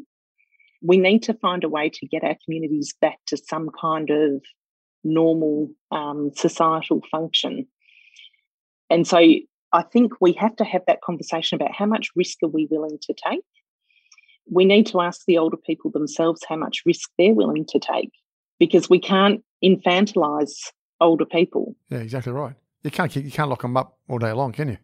we 0.83 0.97
need 0.97 1.23
to 1.23 1.35
find 1.35 1.63
a 1.63 1.69
way 1.69 1.89
to 1.91 2.07
get 2.07 2.25
our 2.25 2.37
communities 2.45 2.93
back 3.01 3.19
to 3.29 3.37
some 3.37 3.71
kind 3.81 4.11
of 4.11 4.43
normal 5.05 5.71
um, 5.93 6.33
societal 6.35 7.03
function. 7.09 7.67
And 8.91 9.07
so 9.07 9.19
I 9.73 9.83
think 9.93 10.13
we 10.21 10.33
have 10.35 10.57
to 10.57 10.65
have 10.65 10.83
that 10.87 11.03
conversation 11.03 11.55
about 11.57 11.73
how 11.73 11.87
much 11.87 12.11
risk 12.17 12.39
are 12.43 12.49
we 12.49 12.67
willing 12.69 12.99
to 13.03 13.15
take 13.15 13.45
we 14.53 14.65
need 14.65 14.87
to 14.87 15.01
ask 15.01 15.25
the 15.27 15.39
older 15.39 15.57
people 15.57 15.91
themselves 15.91 16.43
how 16.47 16.57
much 16.57 16.83
risk 16.85 17.11
they're 17.19 17.35
willing 17.35 17.65
to 17.67 17.79
take 17.79 18.13
because 18.59 18.91
we 18.91 19.01
can't 19.01 19.43
infantilize 19.65 20.53
older 21.01 21.25
people. 21.25 21.75
Yeah, 21.89 21.99
exactly 21.99 22.33
right. 22.33 22.55
You 22.83 22.91
can't 22.91 23.11
keep, 23.11 23.25
you 23.25 23.31
can't 23.31 23.49
lock 23.49 23.63
them 23.63 23.77
up 23.77 23.99
all 24.09 24.19
day 24.19 24.33
long, 24.33 24.53
can 24.53 24.69
you? 24.69 24.79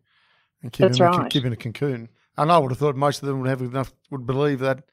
And 0.62 0.72
keep 0.72 0.86
That's 0.86 0.98
them, 0.98 1.08
right. 1.08 1.30
Keep 1.30 1.44
in 1.44 1.52
a 1.52 1.56
cocoon. 1.56 2.08
And 2.36 2.50
I 2.50 2.58
would 2.58 2.70
have 2.70 2.78
thought 2.78 2.96
most 2.96 3.22
of 3.22 3.28
them 3.28 3.40
would 3.40 3.48
have 3.48 3.60
enough 3.60 3.92
would 4.10 4.26
believe 4.26 4.60
that 4.60 4.84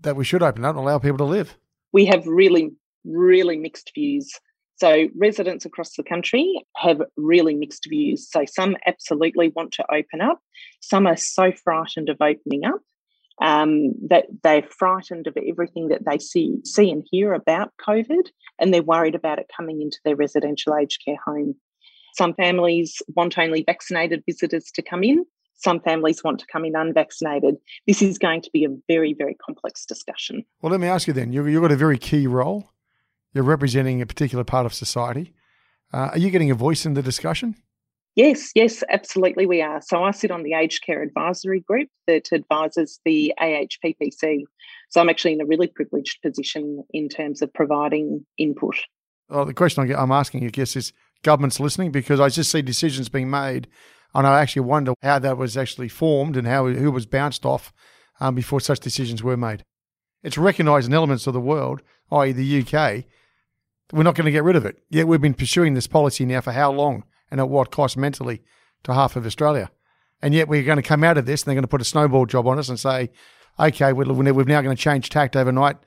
that 0.00 0.16
we 0.16 0.24
should 0.24 0.42
open 0.42 0.64
up 0.64 0.70
and 0.76 0.84
allow 0.84 0.98
people 0.98 1.18
to 1.18 1.24
live. 1.24 1.56
We 1.92 2.06
have 2.06 2.26
really, 2.26 2.72
really 3.04 3.56
mixed 3.56 3.92
views. 3.94 4.32
So 4.76 5.08
residents 5.14 5.64
across 5.64 5.94
the 5.94 6.02
country 6.02 6.64
have 6.76 7.00
really 7.16 7.54
mixed 7.54 7.86
views. 7.88 8.28
So 8.28 8.44
some 8.46 8.76
absolutely 8.86 9.48
want 9.54 9.72
to 9.74 9.84
open 9.92 10.20
up. 10.20 10.40
Some 10.80 11.06
are 11.06 11.16
so 11.16 11.52
frightened 11.52 12.08
of 12.08 12.16
opening 12.20 12.64
up 12.64 12.80
um, 13.40 13.92
that 14.08 14.26
they're 14.42 14.62
frightened 14.62 15.26
of 15.26 15.36
everything 15.36 15.88
that 15.88 16.04
they 16.04 16.18
see, 16.18 16.56
see 16.64 16.90
and 16.90 17.06
hear 17.10 17.32
about 17.32 17.72
COVID, 17.86 18.28
and 18.58 18.72
they're 18.72 18.82
worried 18.82 19.14
about 19.14 19.38
it 19.38 19.50
coming 19.56 19.80
into 19.80 19.98
their 20.04 20.16
residential 20.16 20.76
aged 20.76 21.02
care 21.04 21.18
home. 21.24 21.54
Some 22.14 22.34
families 22.34 23.00
want 23.16 23.38
only 23.38 23.62
vaccinated 23.64 24.22
visitors 24.26 24.70
to 24.74 24.82
come 24.82 25.02
in. 25.02 25.24
Some 25.54 25.80
families 25.80 26.22
want 26.24 26.40
to 26.40 26.46
come 26.52 26.64
in 26.64 26.74
unvaccinated. 26.74 27.56
This 27.86 28.02
is 28.02 28.18
going 28.18 28.42
to 28.42 28.50
be 28.52 28.64
a 28.64 28.68
very, 28.88 29.14
very 29.14 29.34
complex 29.34 29.86
discussion. 29.86 30.44
Well, 30.60 30.72
let 30.72 30.80
me 30.80 30.88
ask 30.88 31.06
you 31.06 31.12
then. 31.12 31.32
You've, 31.32 31.48
you've 31.48 31.62
got 31.62 31.72
a 31.72 31.76
very 31.76 31.98
key 31.98 32.26
role. 32.26 32.70
You're 33.32 33.44
representing 33.44 34.02
a 34.02 34.06
particular 34.06 34.44
part 34.44 34.66
of 34.66 34.74
society. 34.74 35.32
Uh, 35.92 36.10
are 36.12 36.18
you 36.18 36.30
getting 36.30 36.50
a 36.50 36.54
voice 36.54 36.84
in 36.84 36.94
the 36.94 37.02
discussion? 37.02 37.54
Yes, 38.14 38.50
yes, 38.54 38.84
absolutely, 38.90 39.46
we 39.46 39.62
are. 39.62 39.80
So 39.80 40.04
I 40.04 40.10
sit 40.10 40.30
on 40.30 40.42
the 40.42 40.52
aged 40.52 40.84
care 40.84 41.02
advisory 41.02 41.60
group 41.60 41.88
that 42.06 42.30
advises 42.32 43.00
the 43.06 43.32
AHPPC. 43.40 44.42
So 44.90 45.00
I'm 45.00 45.08
actually 45.08 45.32
in 45.32 45.40
a 45.40 45.46
really 45.46 45.66
privileged 45.66 46.20
position 46.20 46.84
in 46.90 47.08
terms 47.08 47.40
of 47.40 47.52
providing 47.54 48.26
input. 48.36 48.76
Well, 49.30 49.46
the 49.46 49.54
question 49.54 49.90
I'm 49.94 50.12
asking, 50.12 50.44
I 50.44 50.50
guess, 50.50 50.76
is 50.76 50.92
government's 51.22 51.58
listening 51.58 51.90
because 51.90 52.20
I 52.20 52.28
just 52.28 52.50
see 52.50 52.60
decisions 52.60 53.08
being 53.08 53.30
made, 53.30 53.66
and 54.14 54.26
I 54.26 54.42
actually 54.42 54.62
wonder 54.62 54.92
how 55.02 55.18
that 55.20 55.38
was 55.38 55.56
actually 55.56 55.88
formed 55.88 56.36
and 56.36 56.46
how 56.46 56.66
who 56.66 56.90
was 56.90 57.06
bounced 57.06 57.46
off 57.46 57.72
um, 58.20 58.34
before 58.34 58.60
such 58.60 58.80
decisions 58.80 59.22
were 59.22 59.38
made. 59.38 59.64
It's 60.22 60.36
recognised 60.36 60.86
in 60.86 60.94
elements 60.94 61.26
of 61.26 61.32
the 61.32 61.40
world, 61.40 61.80
i.e., 62.10 62.32
the 62.32 62.60
UK. 62.60 63.04
We're 63.90 64.02
not 64.02 64.14
going 64.14 64.26
to 64.26 64.30
get 64.30 64.44
rid 64.44 64.56
of 64.56 64.66
it. 64.66 64.82
Yet 64.90 65.08
we've 65.08 65.20
been 65.20 65.34
pursuing 65.34 65.72
this 65.74 65.86
policy 65.86 66.26
now 66.26 66.42
for 66.42 66.52
how 66.52 66.70
long? 66.70 67.04
And 67.32 67.40
at 67.40 67.48
what 67.48 67.72
cost 67.72 67.96
mentally 67.96 68.42
to 68.84 68.92
half 68.92 69.16
of 69.16 69.26
Australia. 69.26 69.70
And 70.20 70.34
yet 70.34 70.46
we're 70.46 70.62
going 70.62 70.76
to 70.76 70.82
come 70.82 71.02
out 71.02 71.18
of 71.18 71.26
this 71.26 71.42
and 71.42 71.48
they're 71.48 71.54
going 71.54 71.62
to 71.62 71.68
put 71.68 71.80
a 71.80 71.84
snowball 71.84 72.26
job 72.26 72.46
on 72.46 72.58
us 72.58 72.68
and 72.68 72.78
say, 72.78 73.10
okay, 73.58 73.92
we're, 73.92 74.12
we're 74.12 74.44
now 74.44 74.60
going 74.60 74.76
to 74.76 74.80
change 74.80 75.08
tact 75.08 75.34
overnight. 75.34 75.78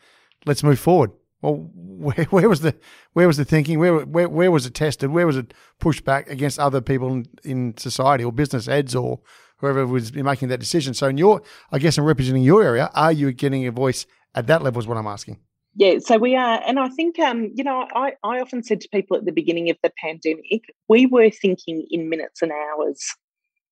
Let's 0.45 0.63
move 0.63 0.79
forward. 0.79 1.11
Well, 1.41 1.69
where, 1.75 2.25
where, 2.25 2.49
was 2.49 2.61
the 2.61 2.75
where 3.13 3.27
was 3.27 3.37
the 3.37 3.45
thinking? 3.45 3.79
Where, 3.79 3.99
where 3.99 4.27
where 4.27 4.51
was 4.51 4.65
it 4.65 4.73
tested? 4.73 5.11
Where 5.11 5.27
was 5.27 5.37
it 5.37 5.53
pushed 5.79 6.03
back 6.03 6.29
against 6.29 6.59
other 6.59 6.81
people 6.81 7.13
in, 7.13 7.25
in 7.43 7.77
society 7.77 8.23
or 8.23 8.31
business 8.31 8.65
heads 8.65 8.95
or 8.95 9.21
whoever 9.57 9.87
was 9.87 10.13
making 10.13 10.49
that 10.49 10.59
decision? 10.59 10.93
So, 10.93 11.07
in 11.07 11.17
your, 11.17 11.41
I 11.71 11.79
guess, 11.79 11.97
in 11.97 12.03
representing 12.03 12.43
your 12.43 12.63
area, 12.63 12.91
are 12.93 13.11
you 13.11 13.31
getting 13.31 13.65
a 13.65 13.71
voice 13.71 14.05
at 14.33 14.47
that 14.47 14.61
level? 14.61 14.81
Is 14.81 14.87
what 14.87 14.97
I'm 14.97 15.07
asking. 15.07 15.39
Yeah, 15.78 15.99
so 15.99 16.17
we 16.17 16.36
are, 16.38 16.61
and 16.65 16.80
I 16.80 16.88
think 16.88 17.19
um, 17.19 17.51
you 17.53 17.63
know, 17.63 17.86
I, 17.93 18.13
I 18.23 18.39
often 18.39 18.63
said 18.63 18.80
to 18.82 18.89
people 18.89 19.17
at 19.17 19.26
the 19.26 19.34
beginning 19.34 19.69
of 19.69 19.78
the 19.84 19.91
pandemic, 20.01 20.63
we 20.88 21.05
were 21.05 21.30
thinking 21.30 21.86
in 21.89 22.09
minutes 22.09 22.41
and 22.41 22.51
hours, 22.51 23.03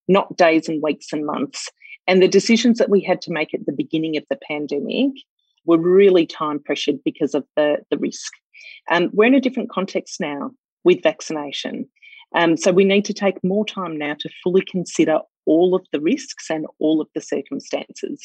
not 0.10 0.36
days 0.36 0.68
and 0.68 0.84
weeks 0.84 1.14
and 1.14 1.26
months. 1.26 1.70
And 2.06 2.22
the 2.22 2.28
decisions 2.28 2.78
that 2.80 2.89
we 2.89 3.01
had 3.01 3.22
to 3.22 3.32
make 3.32 3.54
at 3.54 3.66
the 3.66 3.72
beginning 3.72 4.18
of 4.18 4.26
the 4.30 4.38
pandemic 4.45 5.12
were 5.66 5.78
really 5.78 6.26
time 6.26 6.60
pressured 6.60 6.97
because 7.06 7.34
of 7.34 7.45
the, 7.56 7.78
the 7.89 7.97
risk. 7.97 8.34
Um, 8.91 9.10
we're 9.14 9.28
in 9.28 9.36
a 9.36 9.41
different 9.41 9.70
context 9.70 10.20
now 10.20 10.51
with 10.84 11.01
vaccination. 11.01 11.88
Um, 12.36 12.58
so 12.58 12.72
we 12.72 12.84
need 12.84 13.06
to 13.06 13.14
take 13.14 13.41
more 13.43 13.66
time 13.66 13.97
now 13.97 14.16
to 14.20 14.30
fully 14.43 14.64
consider 14.70 15.20
all 15.45 15.76
of 15.76 15.86
the 15.93 16.01
risks 16.01 16.49
and 16.49 16.66
all 16.80 16.99
of 16.99 17.08
the 17.16 17.22
circumstances. 17.22 18.22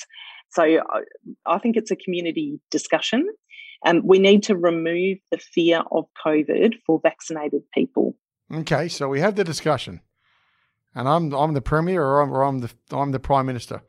So 0.51 0.63
I, 0.63 1.03
I 1.47 1.59
think 1.59 1.77
it's 1.77 1.91
a 1.91 1.97
community 1.97 2.59
discussion. 2.71 3.29
Um, 3.87 4.03
we 4.05 4.19
need 4.19 4.43
to 4.45 4.57
remove 4.57 5.19
the 5.31 5.39
fear 5.39 5.83
of 5.93 6.07
COVID 6.25 6.75
for 6.87 7.01
vaccinated 7.03 7.63
people. 7.73 8.17
Okay, 8.53 8.89
so 8.89 9.09
we 9.09 9.21
have 9.21 9.37
the 9.37 9.45
discussion, 9.45 10.01
and 10.95 11.09
I'm 11.09 11.33
I'm 11.33 11.55
the 11.55 11.61
premier, 11.61 12.03
or 12.03 12.21
I'm, 12.23 12.33
or 12.33 12.43
I'm 12.43 12.61
the 12.61 12.71
I'm 12.91 13.13
the 13.13 13.21
prime 13.21 13.47
minister. 13.47 13.83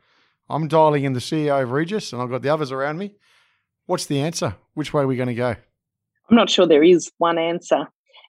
I'm 0.48 0.68
dialing 0.68 1.04
in 1.04 1.12
the 1.12 1.20
CEO 1.20 1.62
of 1.62 1.70
Regis, 1.70 2.12
and 2.12 2.20
I've 2.20 2.30
got 2.30 2.42
the 2.42 2.50
others 2.50 2.72
around 2.72 2.98
me. 2.98 3.14
What's 3.86 4.06
the 4.06 4.20
answer? 4.20 4.56
Which 4.74 4.92
way 4.92 5.02
are 5.02 5.06
we 5.06 5.16
going 5.16 5.28
to 5.28 5.34
go? 5.34 5.56
I'm 6.28 6.36
not 6.36 6.50
sure 6.50 6.66
there 6.66 6.82
is 6.82 7.10
one 7.18 7.38
answer. 7.38 7.88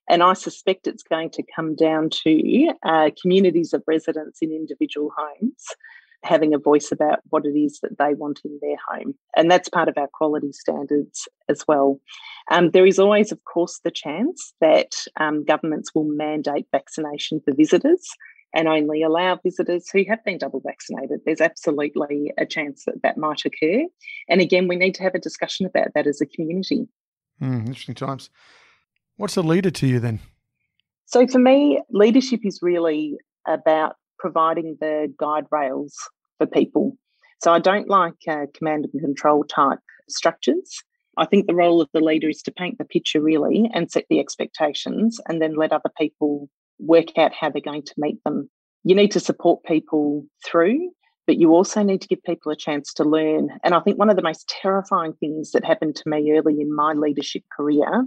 And 0.10 0.24
I 0.24 0.34
suspect 0.34 0.88
it's 0.88 1.04
going 1.04 1.30
to 1.32 1.44
come 1.56 1.76
down 1.76 2.10
to 2.24 2.74
uh, 2.84 3.12
communities 3.22 3.74
of 3.74 3.84
residents 3.88 4.40
in 4.42 4.52
individual 4.52 5.12
homes 5.16 5.66
having 6.24 6.54
a 6.54 6.60
voice 6.60 6.92
about 6.92 7.20
what 7.30 7.46
it 7.46 7.58
is 7.58 7.80
that 7.82 7.98
they 7.98 8.14
want 8.14 8.42
in 8.46 8.60
their 8.62 8.78
home. 8.88 9.14
And 9.36 9.50
that's 9.50 9.70
part 9.70 9.90
of 9.90 9.98
our 9.98 10.10
quality 10.14 10.52
standards 10.52 11.28
as 11.50 11.64
well. 11.68 12.00
Um, 12.52 12.72
there 12.72 12.86
is 12.86 13.00
always, 13.00 13.32
of 13.32 13.44
course, 13.46 13.80
the 13.84 13.92
chance 13.92 14.54
that 14.62 14.92
um, 15.20 15.44
governments 15.44 15.92
will 15.96 16.06
mandate 16.06 16.68
vaccination 16.72 17.42
for 17.44 17.54
visitors 17.56 18.08
and 18.54 18.68
only 18.68 19.02
allow 19.02 19.40
visitors 19.42 19.90
who 19.92 20.04
have 20.10 20.24
been 20.26 20.38
double 20.38 20.62
vaccinated. 20.66 21.22
There's 21.26 21.42
absolutely 21.42 22.34
a 22.38 22.46
chance 22.46 22.84
that 22.86 23.02
that 23.04 23.18
might 23.18 23.44
occur. 23.46 23.86
And 24.28 24.42
again, 24.42 24.68
we 24.68 24.76
need 24.76 24.96
to 24.96 25.04
have 25.04 25.16
a 25.16 25.20
discussion 25.20 25.66
about 25.66 25.94
that 25.96 26.08
as 26.08 26.22
a 26.22 26.26
community. 26.26 26.88
Mm, 27.42 27.68
interesting 27.68 27.96
times. 27.96 28.30
What's 29.18 29.38
a 29.38 29.42
leader 29.42 29.72
to 29.72 29.88
you 29.88 30.00
then? 30.00 30.20
So 31.06 31.26
for 31.28 31.40
me, 31.40 31.82
leadership 31.90 32.42
is 32.44 32.60
really 32.62 33.18
about 33.48 33.96
providing 34.22 34.78
the 34.80 35.12
guide 35.18 35.46
rails 35.52 35.98
for 36.38 36.46
people. 36.46 36.96
So 37.42 37.52
I 37.52 37.60
don't 37.60 37.90
like 37.90 38.14
uh, 38.30 38.46
command 38.54 38.88
and 38.94 39.02
control 39.02 39.44
type 39.44 39.80
structures. 40.08 40.84
I 41.18 41.26
think 41.26 41.48
the 41.48 41.56
role 41.56 41.82
of 41.82 41.90
the 41.92 42.00
leader 42.00 42.30
is 42.30 42.44
to 42.44 42.52
paint 42.52 42.78
the 42.78 42.86
picture 42.86 43.20
really 43.20 43.70
and 43.74 43.92
set 43.92 44.06
the 44.10 44.20
expectations 44.20 45.20
and 45.28 45.42
then 45.42 45.56
let 45.56 45.74
other 45.74 45.92
people 45.98 46.50
work 46.80 47.18
out 47.18 47.34
how 47.34 47.50
they're 47.50 47.62
going 47.62 47.84
to 47.84 47.94
meet 47.98 48.24
them. 48.24 48.50
You 48.84 48.96
need 48.96 49.12
to 49.12 49.20
support 49.20 49.64
people 49.64 50.24
through, 50.46 50.92
but 51.28 51.38
you 51.38 51.54
also 51.54 51.82
need 51.82 52.02
to 52.02 52.08
give 52.08 52.24
people 52.24 52.52
a 52.52 52.56
chance 52.56 52.94
to 52.94 53.04
learn. 53.04 53.50
And 53.64 53.74
I 53.74 53.80
think 53.80 53.98
one 53.98 54.10
of 54.10 54.16
the 54.16 54.22
most 54.22 54.48
terrifying 54.62 55.14
things 55.14 55.52
that 55.52 55.66
happened 55.66 55.96
to 55.96 56.10
me 56.10 56.32
early 56.32 56.62
in 56.62 56.74
my 56.74 56.94
leadership 56.94 57.44
career 57.56 58.06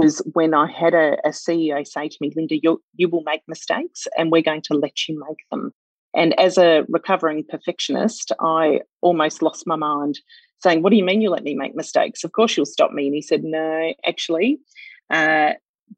was 0.00 0.18
when 0.32 0.54
I 0.54 0.70
had 0.70 0.94
a, 0.94 1.16
a 1.24 1.30
CEO 1.30 1.86
say 1.86 2.08
to 2.08 2.16
me, 2.20 2.32
Linda, 2.34 2.56
you, 2.60 2.82
you 2.96 3.08
will 3.08 3.22
make 3.24 3.42
mistakes 3.46 4.06
and 4.16 4.30
we're 4.30 4.42
going 4.42 4.62
to 4.62 4.74
let 4.74 5.08
you 5.08 5.18
make 5.18 5.38
them. 5.50 5.72
And 6.16 6.38
as 6.38 6.58
a 6.58 6.84
recovering 6.88 7.44
perfectionist, 7.48 8.32
I 8.40 8.80
almost 9.02 9.42
lost 9.42 9.66
my 9.66 9.76
mind 9.76 10.18
saying, 10.62 10.82
What 10.82 10.90
do 10.90 10.96
you 10.96 11.04
mean 11.04 11.20
you 11.20 11.30
let 11.30 11.42
me 11.42 11.54
make 11.54 11.74
mistakes? 11.74 12.24
Of 12.24 12.32
course 12.32 12.56
you'll 12.56 12.66
stop 12.66 12.92
me. 12.92 13.06
And 13.06 13.14
he 13.14 13.22
said, 13.22 13.44
No, 13.44 13.92
actually, 14.06 14.58
uh, 15.10 15.52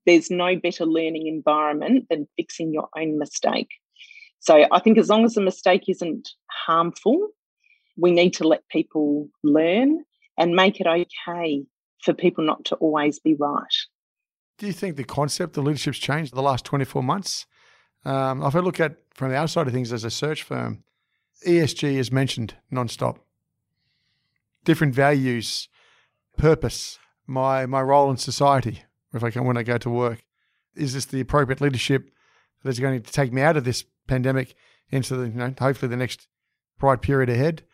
there's 0.04 0.30
no 0.30 0.56
better 0.56 0.84
learning 0.84 1.26
environment 1.26 2.06
than 2.10 2.28
fixing 2.36 2.72
your 2.72 2.88
own 2.96 3.18
mistake. 3.18 3.68
So 4.40 4.66
I 4.70 4.78
think 4.80 4.98
as 4.98 5.08
long 5.08 5.24
as 5.24 5.34
the 5.34 5.40
mistake 5.40 5.84
isn't 5.88 6.28
harmful, 6.50 7.28
we 7.96 8.10
need 8.10 8.34
to 8.34 8.46
let 8.46 8.68
people 8.68 9.28
learn 9.42 10.04
and 10.38 10.54
make 10.54 10.80
it 10.80 10.86
okay 10.86 11.64
for 12.06 12.14
people 12.14 12.44
not 12.44 12.64
to 12.64 12.76
always 12.76 13.18
be 13.18 13.34
right. 13.34 13.74
Do 14.56 14.66
you 14.66 14.72
think 14.72 14.96
the 14.96 15.04
concept 15.04 15.58
of 15.58 15.64
leadership's 15.64 15.98
changed 15.98 16.32
in 16.32 16.36
the 16.36 16.42
last 16.42 16.64
24 16.64 17.02
months? 17.02 17.44
Um, 18.06 18.42
if 18.42 18.54
I 18.54 18.60
look 18.60 18.80
at 18.80 18.96
from 19.12 19.30
the 19.30 19.36
outside 19.36 19.66
of 19.66 19.74
things 19.74 19.92
as 19.92 20.04
a 20.04 20.10
search 20.10 20.42
firm, 20.42 20.84
ESG 21.46 21.94
is 21.94 22.10
mentioned 22.10 22.54
nonstop. 22.72 23.18
Different 24.64 24.94
values, 24.94 25.68
purpose, 26.38 26.98
my 27.26 27.66
my 27.66 27.82
role 27.82 28.10
in 28.10 28.16
society. 28.16 28.84
If 29.12 29.22
I 29.22 29.30
can, 29.30 29.44
when 29.44 29.56
I 29.56 29.62
go 29.62 29.78
to 29.78 29.90
work, 29.90 30.24
is 30.74 30.94
this 30.94 31.04
the 31.04 31.20
appropriate 31.20 31.60
leadership 31.60 32.10
that 32.62 32.70
is 32.70 32.80
going 32.80 33.02
to 33.02 33.12
take 33.12 33.32
me 33.32 33.42
out 33.42 33.56
of 33.56 33.64
this 33.64 33.84
pandemic 34.06 34.54
into 34.90 35.16
the 35.16 35.28
you 35.28 35.34
know 35.34 35.54
hopefully 35.58 35.90
the 35.90 35.96
next 35.96 36.28
bright 36.78 37.02
period 37.02 37.28
ahead? 37.28 37.64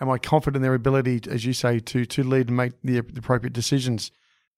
Am 0.00 0.10
I 0.10 0.18
confident 0.18 0.56
in 0.56 0.62
their 0.62 0.74
ability, 0.74 1.20
as 1.30 1.44
you 1.44 1.52
say, 1.52 1.78
to 1.78 2.04
to 2.04 2.22
lead 2.22 2.48
and 2.48 2.56
make 2.56 2.72
the, 2.82 2.98
appropriate 2.98 3.52
decisions? 3.52 4.10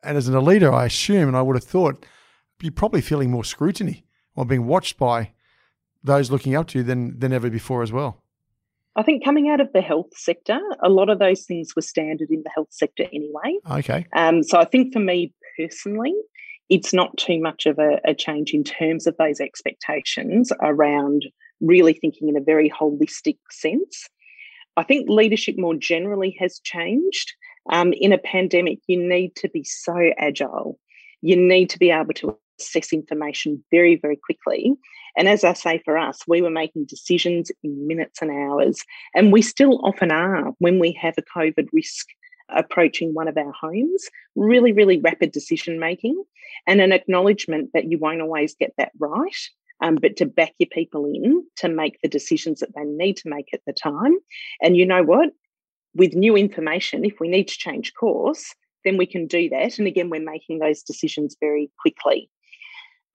And 0.03 0.16
as 0.16 0.28
a 0.28 0.41
leader, 0.41 0.72
I 0.72 0.87
assume, 0.87 1.28
and 1.28 1.37
I 1.37 1.43
would 1.43 1.57
have 1.57 1.64
thought, 1.64 2.07
you're 2.61 2.72
probably 2.72 3.01
feeling 3.01 3.30
more 3.30 3.45
scrutiny 3.45 4.05
or 4.34 4.45
being 4.45 4.66
watched 4.66 4.99
by 4.99 5.32
those 6.03 6.30
looking 6.30 6.55
up 6.55 6.68
to 6.68 6.78
you 6.78 6.84
than 6.84 7.18
than 7.18 7.32
ever 7.32 7.51
before 7.51 7.82
as 7.82 7.93
well. 7.93 8.22
I 8.97 9.03
think 9.03 9.22
coming 9.22 9.51
out 9.51 9.61
of 9.61 9.72
the 9.74 9.82
health 9.82 10.16
sector, 10.16 10.59
a 10.82 10.89
lot 10.89 11.11
of 11.11 11.18
those 11.18 11.45
things 11.45 11.76
were 11.76 11.82
standard 11.82 12.30
in 12.30 12.43
the 12.43 12.51
health 12.55 12.70
sector 12.70 13.05
anyway. 13.12 13.59
Okay. 13.70 14.07
Um, 14.14 14.43
so 14.43 14.59
I 14.59 14.64
think 14.64 14.95
for 14.95 15.01
me 15.01 15.34
personally, 15.59 16.14
it's 16.70 16.95
not 16.95 17.16
too 17.18 17.41
much 17.41 17.66
of 17.66 17.78
a, 17.78 18.01
a 18.07 18.14
change 18.14 18.53
in 18.55 18.64
terms 18.64 19.07
of 19.07 19.14
those 19.18 19.39
expectations 19.39 20.51
around 20.62 21.26
really 21.61 21.93
thinking 21.93 22.28
in 22.28 22.37
a 22.37 22.41
very 22.41 22.70
holistic 22.70 23.37
sense. 23.51 24.09
I 24.77 24.83
think 24.83 25.09
leadership 25.09 25.57
more 25.59 25.74
generally 25.74 26.37
has 26.39 26.61
changed. 26.61 27.33
Um, 27.70 27.93
in 27.93 28.12
a 28.12 28.18
pandemic, 28.18 28.79
you 28.87 28.97
need 28.97 29.35
to 29.37 29.49
be 29.49 29.64
so 29.64 30.12
agile. 30.18 30.79
You 31.22 31.37
need 31.37 31.70
to 31.70 31.79
be 31.79 31.91
able 31.91 32.14
to 32.14 32.39
assess 32.61 32.93
information 32.93 33.64
very, 33.70 33.97
very 33.97 34.16
quickly. 34.16 34.74
And 35.16 35.29
as 35.29 35.45
I 35.45 35.55
say, 35.55 35.81
for 35.85 35.97
us, 35.97 36.20
we 36.29 36.43
were 36.43 36.51
making 36.51 36.87
decisions 36.87 37.51
in 37.62 37.87
minutes 37.87 38.20
and 38.20 38.31
hours, 38.31 38.83
and 39.14 39.33
we 39.33 39.43
still 39.43 39.81
often 39.85 40.11
are 40.11 40.53
when 40.59 40.79
we 40.79 40.93
have 41.01 41.14
a 41.16 41.39
COVID 41.39 41.68
risk 41.72 42.07
approaching 42.49 43.14
one 43.14 43.29
of 43.29 43.37
our 43.37 43.53
homes. 43.53 44.09
Really, 44.37 44.72
really 44.72 45.01
rapid 45.01 45.33
decision 45.33 45.81
making 45.81 46.22
and 46.66 46.81
an 46.81 46.93
acknowledgement 46.93 47.70
that 47.74 47.91
you 47.91 47.99
won't 47.99 48.20
always 48.20 48.55
get 48.55 48.72
that 48.79 48.93
right. 48.99 49.37
Um, 49.83 49.97
but 49.97 50.16
to 50.16 50.27
back 50.27 50.55
your 50.59 50.68
people 50.72 51.05
in 51.05 51.45
to 51.57 51.68
make 51.68 51.99
the 52.03 52.09
decisions 52.09 52.61
that 52.61 52.74
they 52.74 52.85
need 52.85 53.16
to 53.18 53.29
make 53.29 53.49
at 53.53 53.61
the 53.66 53.74
time. 53.74 54.16
And 54.62 54.77
you 54.77 54.87
know 54.87 55.03
what? 55.03 55.31
With 55.95 56.14
new 56.14 56.37
information, 56.37 57.05
if 57.05 57.20
we 57.20 57.29
need 57.29 57.49
to 57.49 57.59
change 57.59 57.93
course, 57.95 58.55
then 58.85 58.97
we 58.97 59.07
can 59.07 59.27
do 59.27 59.49
that. 59.51 59.79
And 59.79 59.87
again, 59.87 60.09
we're 60.09 60.20
making 60.20 60.61
those 60.61 60.83
decisions 60.83 61.37
very 61.41 61.70
quickly. 61.81 62.31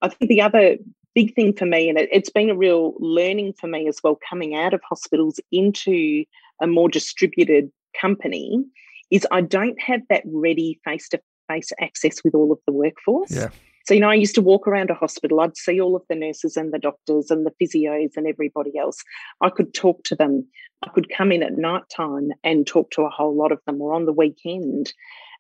I 0.02 0.10
think 0.10 0.30
the 0.30 0.42
other 0.42 0.78
big 1.16 1.34
thing 1.36 1.54
for 1.54 1.66
me, 1.66 1.90
and 1.90 1.98
it, 1.98 2.10
it's 2.12 2.30
been 2.30 2.50
a 2.50 2.56
real 2.56 2.94
learning 3.00 3.54
for 3.54 3.68
me 3.68 3.88
as 3.88 4.00
well, 4.04 4.18
coming 4.30 4.56
out 4.56 4.74
of 4.74 4.82
hospitals 4.88 5.40
into 5.52 6.26
a 6.62 6.68
more 6.68 6.90
distributed 6.90 7.72
company, 8.00 8.64
is 9.10 9.28
I 9.32 9.42
don't 9.42 9.80
have 9.82 10.02
that 10.10 10.24
ready 10.26 10.80
face 10.86 11.10
to 11.10 11.22
face 11.48 11.72
access 11.82 12.24
with 12.24 12.34
all 12.34 12.52
of 12.52 12.60
the 12.66 12.74
workforce. 12.74 13.32
Yeah. 13.32 13.50
So, 13.86 13.94
you 13.94 14.00
know, 14.00 14.10
I 14.10 14.16
used 14.16 14.36
to 14.36 14.42
walk 14.42 14.68
around 14.68 14.90
a 14.90 14.96
hospital, 14.96 15.40
I'd 15.40 15.58
see 15.58 15.80
all 15.80 15.96
of 15.96 16.04
the 16.10 16.16
nurses 16.16 16.58
and 16.58 16.74
the 16.74 16.80
doctors 16.80 17.32
and 17.32 17.46
the 17.46 17.54
physios 17.62 18.12
and 18.16 18.28
everybody 18.28 18.78
else. 18.78 19.04
I 19.42 19.50
could 19.50 19.74
talk 19.74 20.04
to 20.06 20.16
them. 20.16 20.48
I 20.84 20.90
could 20.90 21.10
come 21.10 21.32
in 21.32 21.44
at 21.44 21.58
night 21.58 21.84
time 21.96 22.30
and 22.44 22.66
talk 22.66 22.92
to 22.92 23.04
a 23.04 23.10
whole 23.10 23.36
lot 23.36 23.52
of 23.52 23.60
them 23.66 23.82
or 23.82 23.94
on 23.94 24.06
the 24.06 24.14
weekend. 24.14 24.94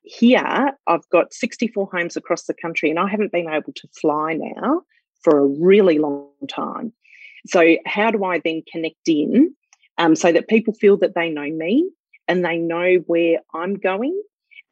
Here, 0.03 0.71
I've 0.87 1.07
got 1.11 1.33
64 1.33 1.89
homes 1.91 2.17
across 2.17 2.45
the 2.45 2.55
country, 2.55 2.89
and 2.89 2.99
I 2.99 3.07
haven't 3.07 3.31
been 3.31 3.49
able 3.49 3.73
to 3.73 3.87
fly 3.99 4.33
now 4.33 4.81
for 5.23 5.37
a 5.37 5.47
really 5.47 5.99
long 5.99 6.29
time. 6.49 6.91
So, 7.45 7.77
how 7.85 8.11
do 8.11 8.23
I 8.23 8.39
then 8.39 8.63
connect 8.71 9.07
in 9.07 9.55
um, 9.97 10.15
so 10.15 10.31
that 10.31 10.47
people 10.47 10.73
feel 10.73 10.97
that 10.97 11.13
they 11.15 11.29
know 11.29 11.49
me 11.51 11.89
and 12.27 12.43
they 12.43 12.57
know 12.57 12.95
where 13.07 13.39
I'm 13.53 13.75
going, 13.75 14.19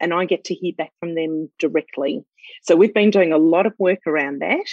and 0.00 0.14
I 0.14 0.24
get 0.24 0.44
to 0.44 0.54
hear 0.54 0.72
back 0.76 0.92
from 1.00 1.14
them 1.14 1.50
directly? 1.58 2.24
So, 2.62 2.76
we've 2.76 2.94
been 2.94 3.10
doing 3.10 3.32
a 3.32 3.38
lot 3.38 3.66
of 3.66 3.74
work 3.78 4.06
around 4.06 4.40
that. 4.40 4.66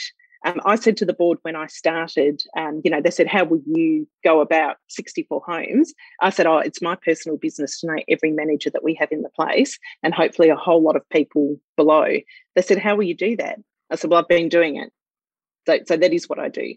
Um, 0.46 0.62
I 0.66 0.76
said 0.76 0.98
to 0.98 1.06
the 1.06 1.14
board 1.14 1.40
when 1.42 1.56
I 1.56 1.68
started, 1.68 2.42
um, 2.56 2.82
you 2.84 2.92
know, 2.92 3.02
they 3.02 3.12
said, 3.12 3.28
How 3.28 3.44
will 3.44 3.62
you 3.66 4.08
go 4.24 4.40
about 4.40 4.78
64 4.88 5.42
homes? 5.46 5.94
I 6.22 6.30
said, 6.30 6.46
Oh, 6.46 6.60
it's 6.60 6.82
my 6.82 6.96
personal 6.96 7.38
business 7.38 7.80
to 7.80 7.88
know 7.88 7.98
every 8.08 8.32
manager 8.32 8.70
that 8.70 8.84
we 8.84 8.94
have 8.96 9.12
in 9.12 9.24
the 9.24 9.30
place 9.30 9.78
and 10.04 10.14
hopefully 10.14 10.50
a 10.50 10.56
whole 10.56 10.82
lot 10.82 10.96
of 10.96 11.08
people 11.10 11.60
below. 11.76 12.18
They 12.56 12.62
said, 12.62 12.78
How 12.78 12.96
will 12.96 13.04
you 13.04 13.16
do 13.16 13.36
that? 13.38 13.60
I 13.90 13.96
said, 13.96 14.10
Well, 14.10 14.20
I've 14.20 14.28
been 14.28 14.50
doing 14.50 14.78
it. 14.78 14.92
So, 15.66 15.80
so 15.86 15.98
that 15.98 16.14
is 16.14 16.30
what 16.30 16.40
I 16.40 16.50
do. 16.50 16.76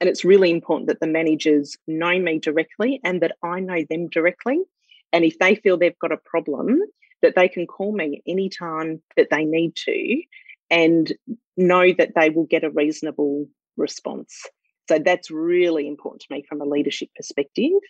And 0.00 0.08
it's 0.08 0.24
really 0.24 0.50
important 0.50 0.88
that 0.88 1.00
the 1.00 1.06
managers 1.06 1.76
know 1.86 2.18
me 2.18 2.38
directly 2.38 3.00
and 3.04 3.20
that 3.20 3.36
I 3.42 3.60
know 3.60 3.84
them 3.88 4.08
directly. 4.08 4.60
And 5.12 5.24
if 5.24 5.38
they 5.38 5.56
feel 5.56 5.76
they've 5.76 5.98
got 5.98 6.12
a 6.12 6.16
problem, 6.16 6.80
that 7.22 7.34
they 7.36 7.48
can 7.48 7.66
call 7.66 7.92
me 7.92 8.22
anytime 8.26 9.02
that 9.16 9.28
they 9.30 9.44
need 9.44 9.76
to 9.76 10.22
and 10.70 11.12
know 11.56 11.92
that 11.92 12.14
they 12.14 12.30
will 12.30 12.46
get 12.46 12.64
a 12.64 12.70
reasonable 12.70 13.46
response. 13.76 14.46
So 14.88 14.98
that's 14.98 15.30
really 15.30 15.86
important 15.86 16.22
to 16.22 16.34
me 16.34 16.44
from 16.48 16.60
a 16.60 16.64
leadership 16.64 17.10
perspective 17.14 17.80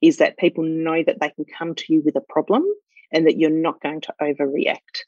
is 0.00 0.18
that 0.18 0.38
people 0.38 0.64
know 0.64 1.02
that 1.02 1.20
they 1.20 1.30
can 1.30 1.44
come 1.44 1.74
to 1.74 1.92
you 1.92 2.02
with 2.04 2.16
a 2.16 2.20
problem 2.20 2.64
and 3.10 3.26
that 3.26 3.38
you're 3.38 3.50
not 3.50 3.80
going 3.80 4.00
to 4.02 4.14
overreact. 4.20 5.04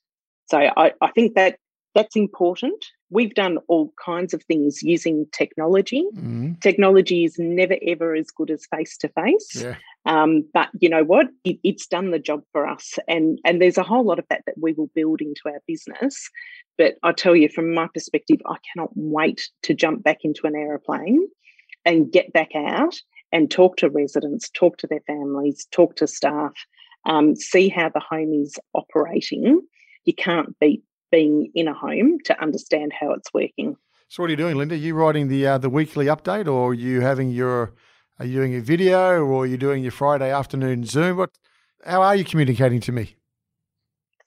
So 0.46 0.58
I, 0.58 0.92
I 1.00 1.10
think 1.10 1.34
that 1.34 1.58
that's 1.94 2.16
important. 2.16 2.84
We've 3.10 3.34
done 3.34 3.58
all 3.68 3.92
kinds 4.04 4.34
of 4.34 4.42
things 4.44 4.82
using 4.82 5.26
technology. 5.32 6.04
Mm-hmm. 6.14 6.54
Technology 6.60 7.24
is 7.24 7.36
never 7.38 7.76
ever 7.86 8.14
as 8.14 8.30
good 8.30 8.50
as 8.50 8.66
face 8.66 8.96
to 8.98 9.08
face. 9.08 9.62
But 10.52 10.70
you 10.80 10.88
know 10.88 11.04
what? 11.04 11.26
It, 11.44 11.58
it's 11.62 11.86
done 11.86 12.10
the 12.10 12.18
job 12.18 12.42
for 12.52 12.66
us, 12.66 12.98
and 13.08 13.38
and 13.44 13.60
there's 13.60 13.78
a 13.78 13.82
whole 13.82 14.04
lot 14.04 14.18
of 14.18 14.26
that 14.30 14.42
that 14.46 14.56
we 14.60 14.72
will 14.72 14.90
build 14.94 15.20
into 15.20 15.42
our 15.46 15.60
business. 15.66 16.30
But 16.78 16.94
I 17.02 17.12
tell 17.12 17.34
you, 17.34 17.48
from 17.48 17.72
my 17.72 17.88
perspective, 17.92 18.38
I 18.46 18.56
cannot 18.72 18.90
wait 18.94 19.48
to 19.62 19.74
jump 19.74 20.02
back 20.02 20.18
into 20.24 20.46
an 20.46 20.54
aeroplane 20.54 21.28
and 21.84 22.10
get 22.12 22.32
back 22.32 22.50
out 22.54 22.96
and 23.32 23.50
talk 23.50 23.76
to 23.78 23.88
residents, 23.88 24.50
talk 24.50 24.78
to 24.78 24.86
their 24.86 25.00
families, 25.06 25.66
talk 25.70 25.96
to 25.96 26.06
staff, 26.06 26.52
um, 27.04 27.34
see 27.36 27.68
how 27.68 27.88
the 27.88 28.00
home 28.00 28.32
is 28.32 28.58
operating. 28.74 29.60
You 30.04 30.14
can't 30.14 30.58
beat 30.60 30.82
being 31.10 31.50
in 31.54 31.68
a 31.68 31.74
home 31.74 32.18
to 32.24 32.40
understand 32.40 32.92
how 32.98 33.12
it's 33.12 33.32
working. 33.32 33.76
So 34.08 34.22
what 34.22 34.28
are 34.28 34.30
you 34.30 34.36
doing, 34.36 34.56
Linda? 34.56 34.74
Are 34.74 34.78
you 34.78 34.94
writing 34.94 35.28
the 35.28 35.46
uh, 35.46 35.58
the 35.58 35.70
weekly 35.70 36.06
update, 36.06 36.46
or 36.46 36.70
are 36.70 36.74
you 36.74 37.00
having 37.00 37.30
your 37.30 37.72
are 38.18 38.26
you 38.26 38.36
doing 38.36 38.54
a 38.54 38.60
video, 38.60 39.24
or 39.24 39.42
are 39.42 39.46
you 39.46 39.56
doing 39.56 39.82
your 39.82 39.92
Friday 39.92 40.30
afternoon 40.30 40.84
Zoom? 40.84 41.16
What? 41.16 41.30
How 41.84 42.02
are 42.02 42.16
you 42.16 42.24
communicating 42.24 42.80
to 42.82 42.92
me? 42.92 43.16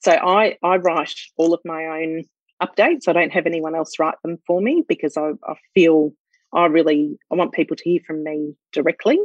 So 0.01 0.11
I 0.11 0.57
I 0.63 0.77
write 0.77 1.15
all 1.37 1.53
of 1.53 1.61
my 1.63 1.85
own 1.85 2.23
updates. 2.61 3.07
I 3.07 3.13
don't 3.13 3.31
have 3.31 3.45
anyone 3.45 3.75
else 3.75 3.99
write 3.99 4.15
them 4.23 4.37
for 4.45 4.61
me 4.61 4.83
because 4.87 5.15
I, 5.17 5.31
I 5.47 5.55
feel 5.73 6.11
I 6.53 6.65
really 6.65 7.17
I 7.31 7.35
want 7.35 7.53
people 7.53 7.77
to 7.77 7.83
hear 7.83 8.01
from 8.05 8.23
me 8.23 8.55
directly. 8.73 9.19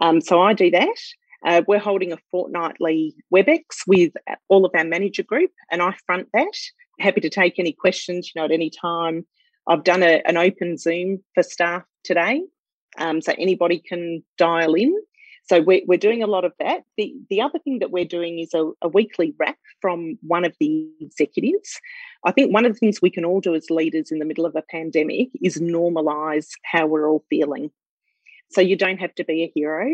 Um, 0.00 0.20
so 0.20 0.40
I 0.40 0.52
do 0.52 0.70
that. 0.72 0.98
Uh, 1.46 1.62
we're 1.68 1.78
holding 1.78 2.12
a 2.12 2.18
fortnightly 2.32 3.14
WebEx 3.32 3.62
with 3.86 4.12
all 4.48 4.66
of 4.66 4.72
our 4.76 4.84
manager 4.84 5.22
group, 5.22 5.52
and 5.70 5.80
I 5.80 5.94
front 6.04 6.28
that. 6.34 6.58
Happy 6.98 7.20
to 7.20 7.30
take 7.30 7.58
any 7.58 7.72
questions, 7.72 8.32
you 8.34 8.40
know, 8.40 8.46
at 8.46 8.50
any 8.50 8.68
time. 8.68 9.24
I've 9.68 9.84
done 9.84 10.02
a, 10.02 10.22
an 10.26 10.36
open 10.36 10.76
Zoom 10.76 11.22
for 11.34 11.44
staff 11.44 11.84
today, 12.02 12.42
um, 12.98 13.22
so 13.22 13.32
anybody 13.38 13.78
can 13.78 14.24
dial 14.36 14.74
in. 14.74 14.92
So 15.48 15.60
we're, 15.60 15.82
we're 15.86 15.98
doing 15.98 16.24
a 16.24 16.26
lot 16.26 16.44
of 16.44 16.52
that. 16.58 16.82
The, 16.96 17.14
the 17.30 17.40
other 17.40 17.60
thing 17.60 17.78
that 17.78 17.92
we're 17.92 18.04
doing 18.04 18.40
is 18.40 18.52
a, 18.52 18.72
a 18.82 18.88
weekly 18.88 19.32
wrap 19.38 19.56
from 19.80 20.18
one 20.22 20.44
of 20.44 20.52
the 20.58 20.88
executives. 21.00 21.80
I 22.24 22.32
think 22.32 22.52
one 22.52 22.64
of 22.64 22.72
the 22.72 22.78
things 22.78 23.00
we 23.00 23.10
can 23.10 23.24
all 23.24 23.40
do 23.40 23.54
as 23.54 23.70
leaders 23.70 24.10
in 24.10 24.18
the 24.18 24.24
middle 24.24 24.46
of 24.46 24.56
a 24.56 24.64
pandemic 24.68 25.28
is 25.40 25.58
normalize 25.58 26.48
how 26.64 26.88
we're 26.88 27.08
all 27.08 27.24
feeling. 27.30 27.70
So 28.50 28.60
you 28.60 28.74
don't 28.74 28.98
have 28.98 29.14
to 29.16 29.24
be 29.24 29.44
a 29.44 29.52
hero. 29.54 29.92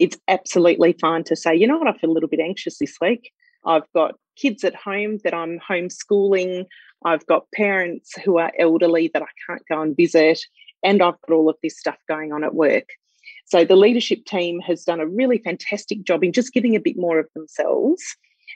It's 0.00 0.18
absolutely 0.26 0.94
fine 1.00 1.22
to 1.24 1.36
say, 1.36 1.54
you 1.54 1.68
know 1.68 1.78
what, 1.78 1.86
I 1.86 1.96
feel 1.96 2.10
a 2.10 2.12
little 2.12 2.28
bit 2.28 2.40
anxious 2.40 2.78
this 2.78 2.96
week. 3.00 3.30
I've 3.64 3.90
got 3.94 4.14
kids 4.36 4.64
at 4.64 4.74
home 4.74 5.18
that 5.22 5.34
I'm 5.34 5.60
homeschooling. 5.60 6.64
I've 7.04 7.26
got 7.26 7.50
parents 7.54 8.16
who 8.24 8.38
are 8.38 8.50
elderly 8.58 9.10
that 9.12 9.22
I 9.22 9.26
can't 9.46 9.62
go 9.68 9.80
and 9.82 9.96
visit. 9.96 10.40
And 10.82 11.02
I've 11.02 11.20
got 11.28 11.34
all 11.34 11.50
of 11.50 11.56
this 11.62 11.78
stuff 11.78 11.98
going 12.08 12.32
on 12.32 12.42
at 12.42 12.54
work. 12.54 12.88
So 13.44 13.64
the 13.64 13.76
leadership 13.76 14.24
team 14.24 14.60
has 14.60 14.84
done 14.84 15.00
a 15.00 15.06
really 15.06 15.38
fantastic 15.38 16.04
job 16.04 16.24
in 16.24 16.32
just 16.32 16.54
giving 16.54 16.74
a 16.74 16.80
bit 16.80 16.96
more 16.96 17.18
of 17.18 17.28
themselves. 17.34 18.02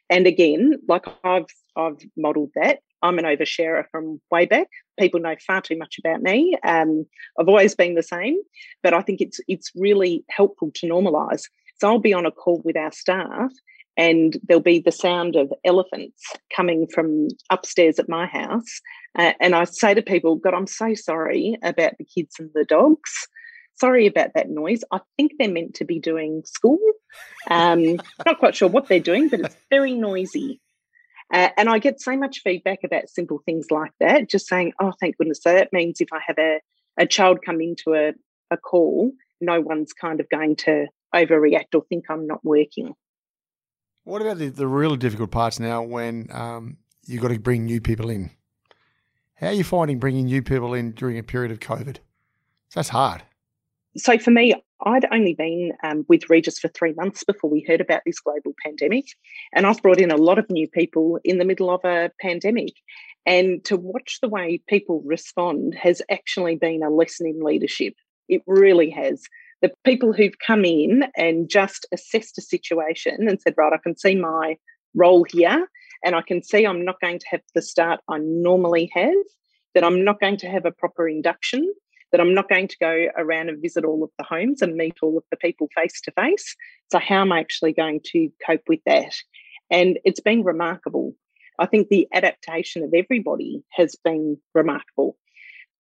And 0.09 0.27
again, 0.27 0.81
like 0.89 1.05
I've 1.25 1.47
I've 1.77 1.99
modelled 2.17 2.51
that. 2.55 2.79
I'm 3.03 3.19
an 3.19 3.25
oversharer 3.25 3.85
from 3.91 4.21
way 4.31 4.47
back. 4.47 4.69
People 4.99 5.21
know 5.21 5.37
far 5.47 5.61
too 5.61 5.77
much 5.77 5.97
about 5.99 6.23
me. 6.23 6.57
Um, 6.65 7.07
I've 7.39 7.49
always 7.49 7.75
been 7.75 7.95
the 7.95 8.03
same, 8.03 8.39
but 8.83 8.95
I 8.95 9.03
think 9.03 9.21
it's 9.21 9.41
it's 9.47 9.71
really 9.75 10.25
helpful 10.31 10.71
to 10.77 10.89
normalise. 10.89 11.43
So 11.81 11.89
I'll 11.89 11.99
be 11.99 12.15
on 12.15 12.27
a 12.27 12.31
call 12.31 12.63
with 12.65 12.77
our 12.77 12.93
staff, 12.93 13.53
and 13.97 14.39
there'll 14.45 14.63
be 14.63 14.79
the 14.79 14.93
sound 14.93 15.37
of 15.37 15.53
elephants 15.65 16.23
coming 16.55 16.87
from 16.87 17.29
upstairs 17.51 17.99
at 17.99 18.09
my 18.09 18.27
house. 18.27 18.81
Uh, 19.19 19.33
and 19.41 19.55
I 19.55 19.65
say 19.65 19.95
to 19.95 20.03
people, 20.03 20.37
God, 20.37 20.55
I'm 20.55 20.67
so 20.67 20.95
sorry 20.95 21.59
about 21.63 21.93
the 21.99 22.05
kids 22.05 22.37
and 22.39 22.51
the 22.55 22.65
dogs 22.65 23.29
sorry 23.77 24.07
about 24.07 24.35
that 24.35 24.51
noise. 24.51 24.83
I 24.91 25.01
think 25.17 25.33
they're 25.39 25.51
meant 25.51 25.75
to 25.75 25.85
be 25.85 25.99
doing 25.99 26.43
school. 26.45 26.79
Um, 27.51 28.01
not 28.27 28.39
quite 28.39 28.55
sure 28.55 28.69
what 28.69 28.89
they're 28.89 29.01
doing, 29.01 29.29
but 29.29 29.41
it's 29.41 29.57
very 29.71 29.93
noisy. 29.95 30.61
Uh, 31.33 31.49
and 31.57 31.69
I 31.69 31.79
get 31.79 32.01
so 32.01 32.17
much 32.17 32.41
feedback 32.43 32.81
about 32.85 33.09
simple 33.09 33.41
things 33.45 33.67
like 33.71 33.93
that, 34.01 34.29
just 34.29 34.47
saying, 34.47 34.73
oh, 34.81 34.93
thank 35.01 35.17
goodness. 35.17 35.41
So 35.43 35.53
that 35.53 35.73
means 35.73 36.01
if 36.01 36.09
I 36.13 36.21
have 36.27 36.39
a, 36.39 36.61
a 36.99 37.07
child 37.07 37.41
come 37.45 37.61
into 37.61 37.95
a, 37.95 38.13
a 38.51 38.57
call, 38.57 39.13
no 39.41 39.61
one's 39.61 39.93
kind 39.93 40.21
of 40.21 40.29
going 40.29 40.57
to 40.57 40.87
overreact 41.15 41.75
or 41.75 41.85
think 41.89 42.05
I'm 42.09 42.27
not 42.27 42.45
working. 42.45 42.95
What 44.05 44.21
about 44.21 44.39
the, 44.39 44.51
the 44.51 44.67
really 44.67 44.99
difficult 44.99 45.31
parts 45.31 45.59
now 45.59 45.83
when 45.83 46.29
um, 46.31 46.77
you've 47.07 47.23
got 47.23 47.29
to 47.29 47.39
bring 47.39 47.65
new 47.65 47.81
people 47.81 48.11
in? 48.11 48.31
How 49.37 49.49
are 49.49 49.53
you 49.53 49.65
finding 49.65 49.99
bringing 49.99 50.27
new 50.27 50.43
people 50.43 50.75
in 50.75 50.93
during 50.93 51.19
a 51.19 51.23
period 51.23 51.51
of 51.51 51.59
COVID? 51.59 51.99
That's 52.75 52.91
hard 52.91 53.23
so 53.97 54.19
for 54.19 54.31
me, 54.31 54.55
I'd 54.85 55.07
only 55.11 55.35
been 55.35 55.73
um, 55.83 56.05
with 56.09 56.29
Regis 56.29 56.59
for 56.59 56.69
three 56.69 56.93
months 56.93 57.25
before 57.25 57.51
we 57.51 57.65
heard 57.67 57.81
about 57.81 58.03
this 58.05 58.21
global 58.21 58.55
pandemic. 58.65 59.07
And 59.55 59.67
I've 59.67 59.83
brought 59.83 60.01
in 60.01 60.11
a 60.11 60.17
lot 60.17 60.39
of 60.39 60.51
new 60.51 60.69
people 60.69 61.19
in 61.25 61.39
the 61.39 61.45
middle 61.45 61.71
of 61.71 61.81
a 61.85 62.11
pandemic. 62.21 62.75
And 63.27 63.65
to 63.65 63.77
watch 63.77 64.19
the 64.21 64.29
way 64.29 64.61
people 64.69 65.03
respond 65.05 65.75
has 65.75 66.03
actually 66.11 66.57
been 66.57 66.83
a 66.83 66.91
lesson 66.91 67.27
in 67.27 67.43
leadership. 67.43 67.95
It 68.29 68.43
really 68.47 68.91
has. 68.91 69.23
The 69.63 69.73
people 69.85 70.13
who've 70.13 70.39
come 70.47 70.65
in 70.65 71.05
and 71.17 71.49
just 71.49 71.87
assessed 71.93 72.37
a 72.37 72.43
situation 72.43 73.29
and 73.29 73.41
said, 73.41 73.55
right, 73.57 73.73
I 73.73 73.79
can 73.83 73.97
see 73.97 74.15
my 74.15 74.57
role 74.95 75.25
here, 75.33 75.67
and 76.05 76.15
I 76.15 76.21
can 76.21 76.43
see 76.43 76.67
I'm 76.67 76.85
not 76.85 77.01
going 77.01 77.19
to 77.19 77.27
have 77.31 77.41
the 77.55 77.63
start 77.63 78.01
I 78.09 78.19
normally 78.19 78.91
have, 78.93 79.15
that 79.75 79.85
I'm 79.85 80.05
not 80.05 80.21
going 80.21 80.37
to 80.39 80.49
have 80.49 80.67
a 80.67 80.71
proper 80.71 81.09
induction, 81.09 81.73
that 82.15 82.21
I'm 82.21 82.33
not 82.33 82.49
going 82.49 82.69
to 82.69 82.77
go 82.81 83.09
around 83.17 83.49
and 83.49 83.61
visit 83.61 83.85
all 83.85 84.05
of 84.05 84.11
the 84.19 84.25
homes 84.25 84.63
and 84.63 84.77
meet 84.77 84.99
all 85.03 85.19
of 85.19 85.25
the 85.33 85.37
people 85.37 85.69
face 85.75 86.01
to 86.03 86.13
face. 86.13 86.55
So, 86.93 87.01
how 87.01 87.23
am 87.23 87.33
I 87.33 87.41
actually 87.41 87.73
going 87.73 88.03
to 88.13 88.31
cope 88.47 88.63
with 88.69 88.79
that? 88.87 89.13
And 89.69 89.99
it's 90.05 90.21
been 90.21 90.45
remarkable. 90.45 91.17
I 91.59 91.67
think 91.67 91.89
the 91.89 92.07
adaptation 92.15 92.85
of 92.85 92.95
everybody 92.95 93.65
has 93.73 93.97
been 93.97 94.37
remarkable. 94.55 95.17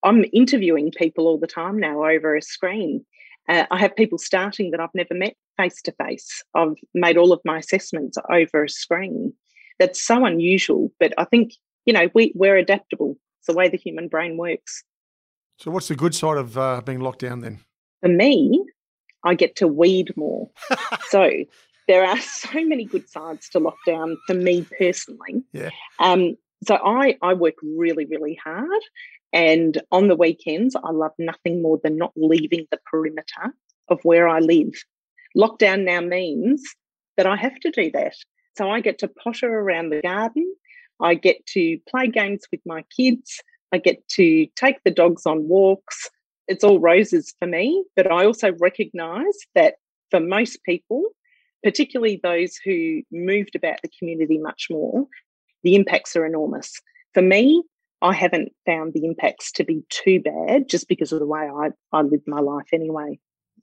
I'm 0.02 0.24
interviewing 0.32 0.90
people 0.90 1.28
all 1.28 1.38
the 1.38 1.46
time 1.46 1.78
now 1.78 2.04
over 2.04 2.34
a 2.34 2.42
screen. 2.42 3.06
Uh, 3.48 3.66
I 3.70 3.78
have 3.78 3.94
people 3.94 4.18
starting 4.18 4.72
that 4.72 4.80
I've 4.80 4.88
never 4.92 5.14
met 5.14 5.36
face 5.56 5.80
to 5.82 5.92
face. 5.92 6.42
I've 6.56 6.74
made 6.94 7.16
all 7.16 7.32
of 7.32 7.42
my 7.44 7.58
assessments 7.58 8.18
over 8.28 8.64
a 8.64 8.68
screen. 8.68 9.32
That's 9.78 10.02
so 10.02 10.24
unusual, 10.24 10.90
but 10.98 11.14
I 11.16 11.26
think, 11.26 11.52
you 11.86 11.92
know, 11.92 12.08
we, 12.12 12.32
we're 12.34 12.56
adaptable. 12.56 13.18
It's 13.38 13.46
the 13.46 13.54
way 13.54 13.68
the 13.68 13.76
human 13.76 14.08
brain 14.08 14.36
works. 14.36 14.82
So, 15.58 15.70
what's 15.70 15.88
the 15.88 15.96
good 15.96 16.14
side 16.14 16.36
of 16.36 16.58
uh, 16.58 16.80
being 16.84 17.00
locked 17.00 17.20
down 17.20 17.40
then? 17.40 17.60
For 18.02 18.08
me, 18.08 18.64
I 19.24 19.34
get 19.34 19.56
to 19.56 19.68
weed 19.68 20.12
more. 20.16 20.50
so, 21.08 21.30
there 21.88 22.04
are 22.04 22.20
so 22.20 22.64
many 22.64 22.84
good 22.84 23.08
sides 23.08 23.48
to 23.50 23.60
lockdown 23.60 24.16
for 24.26 24.34
me 24.34 24.66
personally. 24.78 25.44
Yeah. 25.52 25.70
Um, 25.98 26.36
so 26.66 26.76
I, 26.76 27.16
I 27.20 27.34
work 27.34 27.54
really, 27.62 28.06
really 28.06 28.38
hard. 28.42 28.82
And 29.32 29.80
on 29.90 30.08
the 30.08 30.16
weekends, 30.16 30.76
I 30.76 30.90
love 30.92 31.12
nothing 31.18 31.60
more 31.60 31.80
than 31.82 31.98
not 31.98 32.12
leaving 32.16 32.66
the 32.70 32.78
perimeter 32.90 33.54
of 33.88 34.00
where 34.02 34.28
I 34.28 34.38
live. 34.38 34.72
Lockdown 35.36 35.84
now 35.84 36.00
means 36.00 36.62
that 37.16 37.26
I 37.26 37.36
have 37.36 37.58
to 37.60 37.70
do 37.70 37.90
that. 37.92 38.14
So 38.56 38.70
I 38.70 38.80
get 38.80 38.98
to 38.98 39.08
potter 39.08 39.52
around 39.52 39.90
the 39.90 40.00
garden. 40.00 40.54
I 41.00 41.14
get 41.14 41.44
to 41.46 41.78
play 41.88 42.06
games 42.06 42.42
with 42.52 42.60
my 42.64 42.84
kids. 42.96 43.40
I 43.74 43.78
get 43.78 44.06
to 44.10 44.46
take 44.54 44.76
the 44.84 44.92
dogs 44.92 45.26
on 45.26 45.48
walks. 45.48 46.08
It's 46.46 46.62
all 46.62 46.78
roses 46.78 47.34
for 47.40 47.48
me, 47.48 47.84
but 47.96 48.10
I 48.10 48.24
also 48.24 48.52
recognize 48.60 49.34
that 49.56 49.74
for 50.12 50.20
most 50.20 50.60
people, 50.64 51.02
particularly 51.64 52.20
those 52.22 52.56
who 52.64 53.02
moved 53.10 53.56
about 53.56 53.80
the 53.82 53.90
community 53.98 54.38
much 54.38 54.68
more, 54.70 55.06
the 55.64 55.74
impacts 55.74 56.14
are 56.14 56.24
enormous. 56.24 56.80
For 57.14 57.22
me, 57.22 57.64
I 58.00 58.12
haven't 58.12 58.52
found 58.64 58.92
the 58.92 59.06
impacts 59.06 59.50
to 59.52 59.64
be 59.64 59.82
too 59.88 60.20
bad 60.20 60.68
just 60.68 60.86
because 60.86 61.10
of 61.10 61.18
the 61.18 61.26
way 61.26 61.40
I, 61.40 61.70
I 61.92 62.02
live 62.02 62.20
my 62.28 62.40
life 62.40 62.68
anyway. 62.72 63.18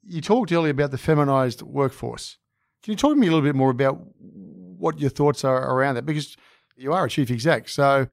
You 0.06 0.20
talked 0.20 0.52
earlier 0.52 0.72
about 0.72 0.92
the 0.92 0.98
feminized 0.98 1.62
workforce. 1.62 2.38
Can 2.84 2.92
you 2.92 2.98
talk 2.98 3.14
to 3.14 3.20
me 3.20 3.28
a 3.28 3.30
little 3.30 3.48
bit 3.48 3.56
more 3.56 3.70
about 3.70 4.02
what 4.20 5.00
your 5.00 5.12
thoughts 5.12 5.46
are 5.46 5.74
around 5.74 5.96
that? 5.96 6.06
Because 6.06 6.36
you 6.76 6.92
are 6.92 7.06
a 7.06 7.10
chief 7.10 7.32
exec. 7.32 7.70
So 7.70 8.10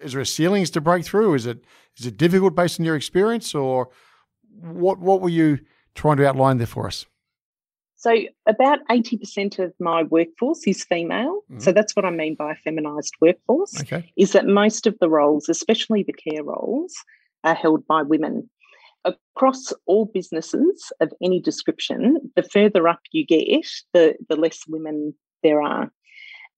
is 0.00 0.12
there 0.12 0.24
ceilings 0.24 0.70
to 0.70 0.80
break 0.80 1.04
through? 1.04 1.34
Is 1.34 1.46
it 1.46 1.64
is 1.98 2.06
it 2.06 2.16
difficult 2.16 2.54
based 2.54 2.80
on 2.80 2.86
your 2.86 2.96
experience, 2.96 3.54
or 3.54 3.88
what 4.60 4.98
what 4.98 5.20
were 5.20 5.28
you 5.28 5.58
trying 5.94 6.16
to 6.18 6.28
outline 6.28 6.58
there 6.58 6.66
for 6.66 6.86
us? 6.86 7.06
So 7.96 8.14
about 8.46 8.78
eighty 8.90 9.16
percent 9.16 9.58
of 9.58 9.72
my 9.80 10.04
workforce 10.04 10.66
is 10.66 10.84
female. 10.84 11.40
Mm-hmm. 11.50 11.60
So 11.60 11.72
that's 11.72 11.96
what 11.96 12.04
I 12.04 12.10
mean 12.10 12.36
by 12.38 12.52
a 12.52 12.56
feminised 12.56 13.14
workforce. 13.20 13.80
Okay. 13.80 14.12
Is 14.16 14.32
that 14.32 14.46
most 14.46 14.86
of 14.86 14.96
the 15.00 15.08
roles, 15.08 15.48
especially 15.48 16.04
the 16.04 16.12
care 16.12 16.44
roles, 16.44 16.94
are 17.44 17.54
held 17.54 17.86
by 17.86 18.02
women. 18.02 18.48
Across 19.04 19.72
all 19.86 20.10
businesses 20.12 20.92
of 21.00 21.12
any 21.22 21.40
description, 21.40 22.18
the 22.36 22.42
further 22.42 22.88
up 22.88 23.00
you 23.12 23.24
get, 23.24 23.66
the, 23.94 24.14
the 24.28 24.36
less 24.36 24.64
women 24.68 25.14
there 25.42 25.62
are 25.62 25.90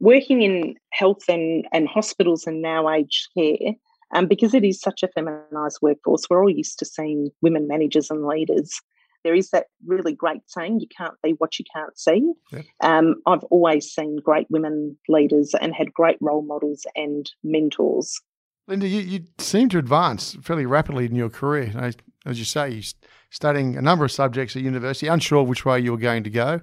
working 0.01 0.42
in 0.42 0.74
health 0.90 1.28
and, 1.28 1.66
and 1.72 1.88
hospitals 1.88 2.46
and 2.46 2.62
now 2.62 2.90
aged 2.90 3.28
care, 3.36 3.74
um, 4.12 4.26
because 4.26 4.55
it 4.55 4.64
is 4.64 4.80
such 4.80 5.03
a 5.03 5.09
feminised 5.09 5.78
workforce, 5.82 6.24
we're 6.28 6.42
all 6.42 6.51
used 6.51 6.78
to 6.78 6.84
seeing 6.84 7.30
women 7.42 7.68
managers 7.68 8.11
and 8.11 8.26
leaders. 8.26 8.80
There 9.22 9.34
is 9.34 9.51
that 9.51 9.66
really 9.86 10.14
great 10.14 10.40
saying, 10.46 10.80
you 10.80 10.86
can't 10.96 11.14
be 11.22 11.32
what 11.32 11.59
you 11.59 11.64
can't 11.72 11.96
see. 11.98 12.32
Yeah. 12.51 12.62
Um, 12.80 13.16
I've 13.26 13.44
always 13.44 13.92
seen 13.92 14.16
great 14.16 14.46
women 14.51 14.96
leaders 15.09 15.55
and 15.61 15.74
had 15.74 15.92
great 15.92 16.16
role 16.20 16.42
models 16.42 16.86
and 16.96 17.30
mentors. 17.44 18.18
Linda, 18.66 18.88
you, 18.88 19.01
you 19.01 19.24
seem 19.38 19.68
to 19.70 19.78
advance 19.78 20.36
fairly 20.42 20.64
rapidly 20.64 21.05
in 21.05 21.14
your 21.14 21.28
career. 21.28 21.92
As 22.24 22.38
you 22.38 22.44
say, 22.44 22.70
you're 22.70 22.82
studying 23.30 23.76
a 23.76 23.82
number 23.82 24.05
of 24.05 24.12
subjects 24.12 24.57
at 24.57 24.62
university, 24.62 25.07
unsure 25.07 25.42
which 25.42 25.64
way 25.64 25.80
you 25.80 25.92
were 25.92 25.98
going 25.98 26.24
to 26.24 26.30
go, 26.30 26.61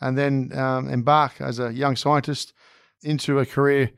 and 0.00 0.18
then 0.18 0.52
um, 0.54 0.90
embark 0.90 1.40
as 1.40 1.58
a 1.58 1.72
young 1.72 1.96
scientist 1.96 2.52
into 3.02 3.38
a 3.38 3.46
career 3.46 3.90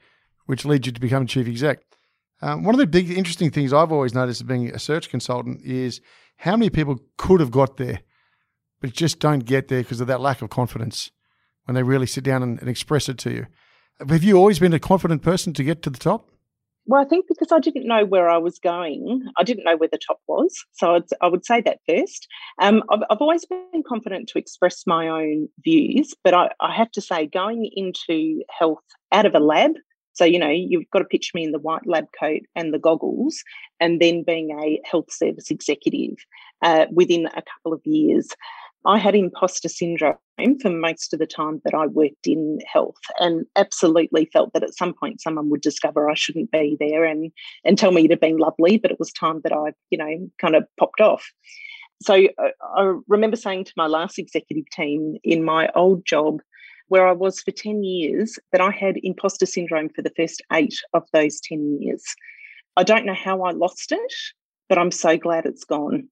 which 0.46 0.64
leads 0.64 0.86
you 0.86 0.92
to 0.92 1.00
become 1.00 1.26
chief 1.26 1.46
exec. 1.46 1.80
Um, 2.40 2.64
one 2.64 2.74
of 2.74 2.78
the 2.78 2.86
big 2.86 3.10
interesting 3.10 3.50
things 3.50 3.72
I've 3.72 3.92
always 3.92 4.14
noticed 4.14 4.46
being 4.46 4.68
a 4.70 4.78
search 4.78 5.10
consultant 5.10 5.60
is 5.62 6.00
how 6.36 6.52
many 6.56 6.70
people 6.70 7.00
could 7.16 7.40
have 7.40 7.50
got 7.50 7.76
there, 7.76 8.00
but 8.80 8.92
just 8.92 9.18
don't 9.18 9.44
get 9.44 9.68
there 9.68 9.82
because 9.82 10.00
of 10.00 10.06
that 10.06 10.20
lack 10.20 10.40
of 10.40 10.50
confidence 10.50 11.10
when 11.64 11.74
they 11.74 11.82
really 11.82 12.06
sit 12.06 12.24
down 12.24 12.42
and, 12.42 12.58
and 12.60 12.68
express 12.68 13.08
it 13.08 13.18
to 13.18 13.30
you. 13.30 13.46
Have 14.08 14.22
you 14.22 14.36
always 14.36 14.60
been 14.60 14.72
a 14.72 14.78
confident 14.78 15.22
person 15.22 15.52
to 15.54 15.64
get 15.64 15.82
to 15.82 15.90
the 15.90 15.98
top? 15.98 16.27
Well, 16.88 17.02
I 17.02 17.04
think 17.04 17.26
because 17.28 17.52
I 17.52 17.60
didn't 17.60 17.86
know 17.86 18.06
where 18.06 18.30
I 18.30 18.38
was 18.38 18.58
going, 18.58 19.22
I 19.36 19.44
didn't 19.44 19.64
know 19.64 19.76
where 19.76 19.90
the 19.92 19.98
top 19.98 20.20
was. 20.26 20.64
So 20.72 20.94
I'd, 20.94 21.02
I 21.20 21.28
would 21.28 21.44
say 21.44 21.60
that 21.60 21.80
first. 21.86 22.26
Um, 22.62 22.82
I've, 22.90 23.00
I've, 23.10 23.20
always 23.20 23.44
been 23.44 23.82
confident 23.86 24.30
to 24.30 24.38
express 24.38 24.86
my 24.86 25.06
own 25.06 25.50
views, 25.62 26.14
but 26.24 26.32
I, 26.32 26.50
I, 26.60 26.74
have 26.74 26.90
to 26.92 27.02
say, 27.02 27.26
going 27.26 27.70
into 27.76 28.42
health 28.48 28.82
out 29.12 29.26
of 29.26 29.34
a 29.34 29.38
lab, 29.38 29.72
so, 30.14 30.24
you 30.24 30.38
know, 30.38 30.50
you've 30.50 30.90
got 30.90 30.98
to 30.98 31.04
picture 31.04 31.30
me 31.34 31.44
in 31.44 31.52
the 31.52 31.60
white 31.60 31.86
lab 31.86 32.06
coat 32.18 32.40
and 32.56 32.74
the 32.74 32.78
goggles, 32.78 33.44
and 33.78 34.00
then 34.00 34.24
being 34.24 34.58
a 34.58 34.80
health 34.84 35.12
service 35.12 35.50
executive 35.50 36.16
uh, 36.62 36.86
within 36.90 37.26
a 37.26 37.42
couple 37.42 37.72
of 37.72 37.80
years. 37.84 38.30
I 38.86 38.98
had 38.98 39.14
imposter 39.14 39.68
syndrome 39.68 40.16
for 40.60 40.70
most 40.70 41.12
of 41.12 41.18
the 41.18 41.26
time 41.26 41.60
that 41.64 41.74
I 41.74 41.86
worked 41.86 42.26
in 42.26 42.60
health 42.72 43.00
and 43.18 43.44
absolutely 43.56 44.30
felt 44.32 44.52
that 44.52 44.62
at 44.62 44.76
some 44.76 44.94
point 44.94 45.20
someone 45.20 45.50
would 45.50 45.60
discover 45.60 46.08
I 46.08 46.14
shouldn't 46.14 46.52
be 46.52 46.76
there 46.78 47.04
and, 47.04 47.32
and 47.64 47.76
tell 47.76 47.90
me 47.90 48.04
it 48.04 48.10
had 48.10 48.20
been 48.20 48.38
lovely, 48.38 48.78
but 48.78 48.90
it 48.90 48.98
was 48.98 49.12
time 49.12 49.40
that 49.42 49.52
I, 49.52 49.72
you 49.90 49.98
know, 49.98 50.30
kind 50.40 50.54
of 50.54 50.64
popped 50.78 51.00
off. 51.00 51.28
So 52.02 52.28
uh, 52.38 52.50
I 52.76 52.94
remember 53.08 53.36
saying 53.36 53.64
to 53.64 53.72
my 53.76 53.86
last 53.86 54.18
executive 54.18 54.70
team 54.70 55.16
in 55.24 55.44
my 55.44 55.68
old 55.74 56.04
job, 56.06 56.40
where 56.86 57.06
I 57.06 57.12
was 57.12 57.40
for 57.40 57.50
10 57.50 57.82
years, 57.82 58.38
that 58.52 58.60
I 58.60 58.70
had 58.70 58.98
imposter 59.02 59.44
syndrome 59.44 59.90
for 59.90 60.02
the 60.02 60.12
first 60.16 60.40
eight 60.52 60.74
of 60.94 61.02
those 61.12 61.40
10 61.40 61.78
years. 61.80 62.02
I 62.76 62.84
don't 62.84 63.04
know 63.04 63.14
how 63.14 63.42
I 63.42 63.50
lost 63.50 63.92
it, 63.92 64.14
but 64.68 64.78
I'm 64.78 64.92
so 64.92 65.18
glad 65.18 65.44
it's 65.44 65.64
gone. 65.64 66.08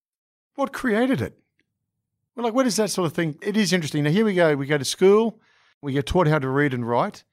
What 0.56 0.72
created 0.72 1.22
it? 1.22 1.38
Well, 2.36 2.44
like, 2.44 2.54
what 2.54 2.66
is 2.66 2.76
that 2.76 2.90
sort 2.90 3.06
of 3.06 3.14
thing? 3.14 3.38
It 3.40 3.56
is 3.56 3.72
interesting. 3.72 4.04
Now, 4.04 4.10
here 4.10 4.24
we 4.24 4.34
go. 4.34 4.54
We 4.54 4.66
go 4.66 4.76
to 4.76 4.84
school, 4.84 5.40
we 5.80 5.92
get 5.92 6.06
taught 6.06 6.28
how 6.28 6.38
to 6.38 6.48
read 6.48 6.74
and 6.74 6.86
write, 6.86 7.24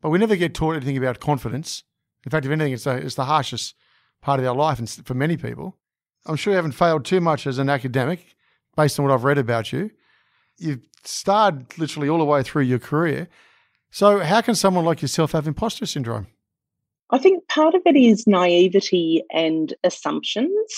but 0.00 0.10
we 0.10 0.18
never 0.18 0.34
get 0.34 0.54
taught 0.54 0.74
anything 0.74 0.96
about 0.96 1.20
confidence. 1.20 1.84
In 2.24 2.30
fact, 2.30 2.44
if 2.44 2.52
anything, 2.52 2.72
it's, 2.72 2.86
it's 2.86 3.14
the 3.14 3.24
harshest 3.24 3.74
part 4.20 4.40
of 4.40 4.46
our 4.46 4.54
life 4.54 4.78
and 4.78 4.90
for 4.90 5.14
many 5.14 5.36
people. 5.36 5.76
I'm 6.26 6.36
sure 6.36 6.52
you 6.52 6.56
haven't 6.56 6.72
failed 6.72 7.04
too 7.04 7.20
much 7.20 7.46
as 7.46 7.58
an 7.58 7.70
academic 7.70 8.34
based 8.76 8.98
on 8.98 9.06
what 9.06 9.14
I've 9.14 9.24
read 9.24 9.38
about 9.38 9.72
you. 9.72 9.90
You've 10.58 10.84
starred 11.04 11.78
literally 11.78 12.08
all 12.08 12.18
the 12.18 12.24
way 12.24 12.42
through 12.42 12.64
your 12.64 12.78
career. 12.78 13.28
So, 13.90 14.18
how 14.18 14.40
can 14.40 14.54
someone 14.54 14.84
like 14.84 15.00
yourself 15.00 15.32
have 15.32 15.46
imposter 15.46 15.86
syndrome? 15.86 16.26
I 17.10 17.18
think 17.18 17.48
part 17.48 17.74
of 17.74 17.82
it 17.86 17.96
is 17.96 18.26
naivety 18.26 19.22
and 19.32 19.74
assumptions. 19.82 20.70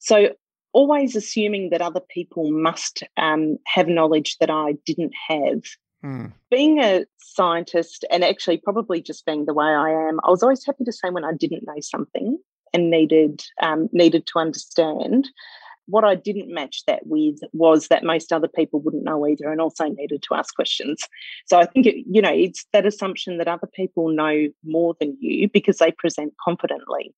So, 0.00 0.30
always 0.72 1.16
assuming 1.16 1.70
that 1.70 1.82
other 1.82 2.00
people 2.00 2.50
must 2.50 3.02
um, 3.16 3.58
have 3.66 3.88
knowledge 3.88 4.36
that 4.38 4.50
I 4.50 4.74
didn't 4.86 5.12
have. 5.28 5.62
Hmm. 6.02 6.26
Being 6.50 6.80
a 6.80 7.04
scientist 7.18 8.04
and 8.10 8.24
actually 8.24 8.58
probably 8.58 9.00
just 9.00 9.24
being 9.24 9.46
the 9.46 9.54
way 9.54 9.66
I 9.66 9.90
am, 9.90 10.18
I 10.24 10.30
was 10.30 10.42
always 10.42 10.64
happy 10.66 10.84
to 10.84 10.92
say 10.92 11.10
when 11.10 11.24
I 11.24 11.32
didn't 11.32 11.64
know 11.66 11.80
something 11.80 12.38
and 12.72 12.90
needed 12.90 13.42
um, 13.60 13.88
needed 13.92 14.26
to 14.28 14.38
understand. 14.38 15.28
What 15.86 16.04
I 16.04 16.14
didn't 16.14 16.52
match 16.52 16.84
that 16.86 17.06
with 17.06 17.40
was 17.52 17.88
that 17.88 18.04
most 18.04 18.32
other 18.32 18.48
people 18.48 18.80
wouldn't 18.80 19.04
know 19.04 19.26
either, 19.26 19.50
and 19.50 19.60
also 19.60 19.88
needed 19.88 20.22
to 20.22 20.34
ask 20.34 20.54
questions. 20.54 21.02
So 21.46 21.58
I 21.58 21.66
think 21.66 21.86
it, 21.86 22.04
you 22.08 22.22
know 22.22 22.32
it's 22.32 22.66
that 22.72 22.86
assumption 22.86 23.38
that 23.38 23.48
other 23.48 23.68
people 23.72 24.08
know 24.08 24.48
more 24.64 24.94
than 24.98 25.16
you 25.20 25.48
because 25.48 25.78
they 25.78 25.92
present 25.92 26.34
confidently. 26.42 27.14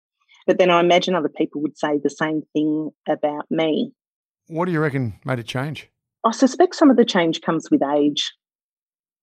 But 0.46 0.58
then 0.58 0.70
I 0.70 0.80
imagine 0.80 1.14
other 1.14 1.28
people 1.28 1.62
would 1.62 1.78
say 1.78 1.98
the 2.02 2.10
same 2.10 2.42
thing 2.52 2.90
about 3.08 3.46
me. 3.50 3.92
What 4.48 4.66
do 4.66 4.72
you 4.72 4.80
reckon 4.80 5.14
made 5.24 5.38
it 5.38 5.46
change? 5.46 5.88
I 6.24 6.32
suspect 6.32 6.74
some 6.74 6.90
of 6.90 6.96
the 6.96 7.04
change 7.04 7.40
comes 7.40 7.70
with 7.70 7.82
age. 7.82 8.32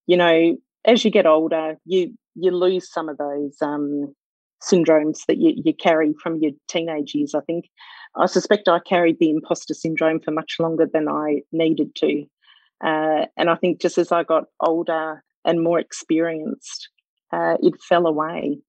You 0.07 0.17
know, 0.17 0.57
as 0.85 1.05
you 1.05 1.11
get 1.11 1.25
older, 1.25 1.75
you 1.85 2.13
you 2.35 2.51
lose 2.51 2.91
some 2.91 3.09
of 3.09 3.17
those 3.17 3.57
um, 3.61 4.15
syndromes 4.63 5.25
that 5.27 5.37
you, 5.37 5.53
you 5.63 5.73
carry 5.73 6.13
from 6.21 6.37
your 6.39 6.51
teenage 6.67 7.13
years. 7.13 7.35
I 7.35 7.41
think 7.41 7.65
I 8.15 8.25
suspect 8.25 8.67
I 8.67 8.79
carried 8.79 9.17
the 9.19 9.29
imposter 9.29 9.73
syndrome 9.73 10.19
for 10.21 10.31
much 10.31 10.55
longer 10.59 10.87
than 10.91 11.07
I 11.07 11.41
needed 11.51 11.95
to, 11.97 12.23
uh, 12.83 13.25
and 13.37 13.49
I 13.49 13.55
think 13.55 13.81
just 13.81 13.97
as 13.97 14.11
I 14.11 14.23
got 14.23 14.45
older 14.59 15.23
and 15.45 15.63
more 15.63 15.79
experienced, 15.79 16.89
uh, 17.31 17.55
it 17.61 17.73
fell 17.87 18.07
away. 18.07 18.59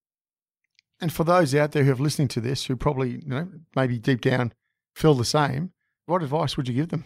And 1.03 1.13
for 1.13 1.25
those 1.25 1.53
out 1.53 1.73
there 1.73 1.83
who 1.83 1.91
are 1.91 1.97
listening 1.97 2.29
to 2.29 2.41
this, 2.41 2.65
who 2.65 2.77
probably, 2.77 3.11
you 3.11 3.27
know, 3.27 3.49
maybe 3.75 3.99
deep 3.99 4.21
down 4.21 4.53
feel 4.95 5.15
the 5.15 5.25
same, 5.25 5.73
what 6.07 6.23
advice 6.23 6.57
would 6.57 6.69
you 6.69 6.75
give 6.75 6.91
them? 6.91 7.05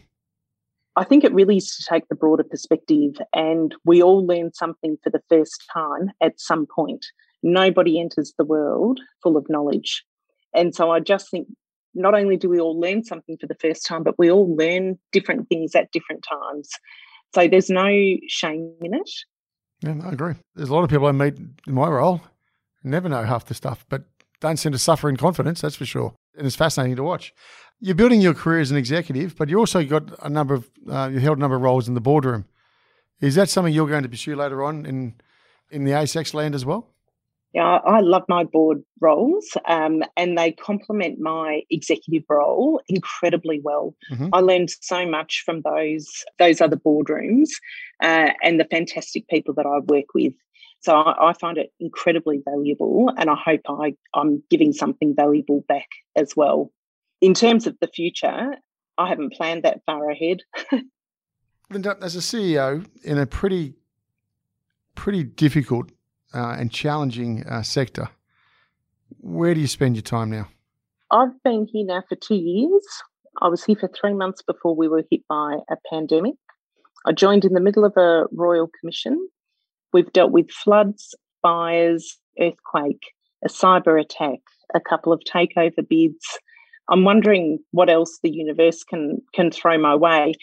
I 0.97 1.05
think 1.05 1.25
it 1.25 1.33
really 1.33 1.57
is 1.57 1.75
to 1.77 1.85
take 1.89 2.07
the 2.09 2.15
broader 2.15 2.45
perspective, 2.45 3.17
and 3.33 3.75
we 3.87 4.03
all 4.03 4.27
learn 4.27 4.53
something 4.53 4.99
for 5.03 5.09
the 5.09 5.23
first 5.31 5.65
time 5.73 6.11
at 6.21 6.39
some 6.39 6.67
point. 6.67 7.07
Nobody 7.43 7.99
enters 7.99 8.35
the 8.37 8.45
world 8.45 9.01
full 9.23 9.37
of 9.37 9.47
knowledge. 9.49 10.05
And 10.55 10.75
so 10.75 10.91
I 10.91 11.01
just 11.01 11.31
think 11.31 11.49
not 11.95 12.15
only 12.15 12.37
do 12.37 12.51
we 12.51 12.61
all 12.61 12.79
learn 12.79 13.03
something 13.03 13.39
for 13.39 13.47
the 13.47 13.57
first 13.61 13.87
time, 13.87 14.03
but 14.03 14.19
we 14.19 14.31
all 14.31 14.55
learn 14.57 14.99
different 15.11 15.49
things 15.49 15.75
at 15.75 15.93
different 15.93 16.23
times. 16.29 16.69
So 17.35 17.49
there's 17.49 17.71
no 17.71 17.89
shame 18.29 18.75
in 18.83 18.93
it. 18.93 19.11
Yeah, 19.83 19.95
I 20.03 20.11
agree. 20.11 20.35
There's 20.55 20.69
a 20.69 20.75
lot 20.75 20.85
of 20.85 20.91
people 20.91 21.07
I 21.07 21.13
meet 21.13 21.39
in 21.39 21.75
my 21.75 21.89
role 21.89 22.21
never 22.87 23.09
know 23.09 23.25
half 23.25 23.47
the 23.47 23.55
stuff, 23.55 23.85
but 23.89 24.05
don't 24.41 24.59
seem 24.59 24.73
to 24.73 24.79
suffer 24.79 25.09
in 25.09 25.17
confidence, 25.17 25.61
that's 25.61 25.77
for 25.77 25.87
sure. 25.87 26.15
And 26.37 26.47
it's 26.47 26.57
fascinating 26.57 26.97
to 26.97 27.03
watch. 27.03 27.35
You're 27.81 27.95
building 27.95 28.21
your 28.21 28.35
career 28.35 28.61
as 28.61 28.71
an 28.71 28.77
executive, 28.77 29.37
but 29.37 29.49
you 29.49 29.59
also 29.59 29.85
got 29.85 30.11
a 30.25 30.29
number 30.29 30.55
of, 30.55 30.71
uh, 30.91 31.11
you 31.13 31.21
held 31.21 31.39
a 31.39 31.41
number 31.41 31.57
of 31.57 31.63
roles 31.63 31.89
in 31.89 31.95
the 31.95 32.01
boardroom. 32.01 32.47
Is 33.21 33.35
that 33.35 33.49
something 33.49 33.73
you're 33.73 33.89
going 33.89 34.03
to 34.03 34.09
pursue 34.09 34.37
later 34.37 34.63
on 34.63 34.85
in, 34.87 35.15
in 35.71 35.85
the 35.85 35.93
ASX 35.93 36.35
land 36.35 36.55
as 36.55 36.65
well? 36.65 36.89
Yeah, 37.57 37.79
I 37.87 38.01
love 38.01 38.25
my 38.29 38.45
board 38.45 38.83
roles 39.01 39.47
um, 39.67 40.03
and 40.15 40.37
they 40.37 40.53
complement 40.53 41.19
my 41.21 41.63
executive 41.71 42.25
role 42.29 42.83
incredibly 42.87 43.63
well. 43.65 43.95
Mm-hmm. 44.13 44.29
I 44.35 44.41
learned 44.41 44.69
so 44.83 45.07
much 45.07 45.43
from 45.43 45.63
those 45.63 46.23
those 46.39 46.61
other 46.61 46.77
boardrooms 46.77 47.49
uh, 48.03 48.33
and 48.43 48.61
the 48.61 48.67
fantastic 48.67 49.27
people 49.29 49.55
that 49.55 49.65
I 49.65 49.79
work 49.79 50.13
with. 50.15 50.35
So 50.81 50.95
I, 50.95 51.31
I, 51.31 51.33
find 51.33 51.59
it 51.59 51.73
incredibly 51.81 52.43
valuable, 52.45 53.13
and 53.17 53.29
I 53.29 53.35
hope 53.35 53.61
I, 53.69 53.95
I'm 54.15 54.43
giving 54.51 54.73
something 54.73 55.15
valuable 55.17 55.65
back 55.69 55.89
as 56.15 56.35
well. 56.37 56.71
In 57.21 57.35
terms 57.35 57.67
of 57.67 57.77
the 57.81 57.89
future, 57.89 58.55
I 58.99 59.09
haven't 59.09 59.33
planned 59.33 59.65
that 59.65 59.81
far 59.85 60.11
ahead. 60.11 60.43
Linda, 61.71 61.97
as 62.01 62.15
a 62.15 62.21
CEO 62.21 62.87
in 63.03 63.19
a 63.19 63.27
pretty, 63.27 63.75
pretty 64.95 65.25
difficult 65.25 65.91
uh, 66.35 66.57
and 66.59 66.71
challenging 66.71 67.45
uh, 67.47 67.63
sector, 67.63 68.09
where 69.21 69.55
do 69.55 69.61
you 69.61 69.67
spend 69.67 69.97
your 69.97 70.03
time 70.03 70.31
now? 70.31 70.49
I've 71.11 71.43
been 71.43 71.67
here 71.73 71.87
now 71.87 72.03
for 72.09 72.17
two 72.17 72.37
years. 72.37 72.87
I 73.41 73.49
was 73.49 73.65
here 73.65 73.77
for 73.77 73.89
three 73.89 74.15
months 74.15 74.43
before 74.43 74.75
we 74.75 74.89
were 74.89 75.05
hit 75.11 75.23
by 75.29 75.59
a 75.71 75.77
pandemic. 75.91 76.35
I 77.07 77.13
joined 77.13 77.45
in 77.45 77.53
the 77.53 77.61
middle 77.61 77.85
of 77.85 77.97
a 77.97 78.25
royal 78.33 78.69
commission 78.81 79.29
We've 79.97 80.13
dealt 80.13 80.31
with 80.31 80.51
floods, 80.51 81.15
fires, 81.41 82.19
earthquake, 82.39 83.15
a 83.43 83.49
cyber 83.49 83.99
attack, 83.99 84.41
a 84.75 84.79
couple 84.81 85.11
of 85.11 85.23
takeover 85.27 85.89
bids. 85.89 86.39
I'm 86.91 87.03
wondering 87.03 87.61
what 87.71 87.89
else 87.89 88.19
the 88.23 88.29
universe 88.31 88.85
can 88.85 89.23
can 89.33 89.51
throw 89.51 89.79
my 89.79 89.95
way. 89.95 90.35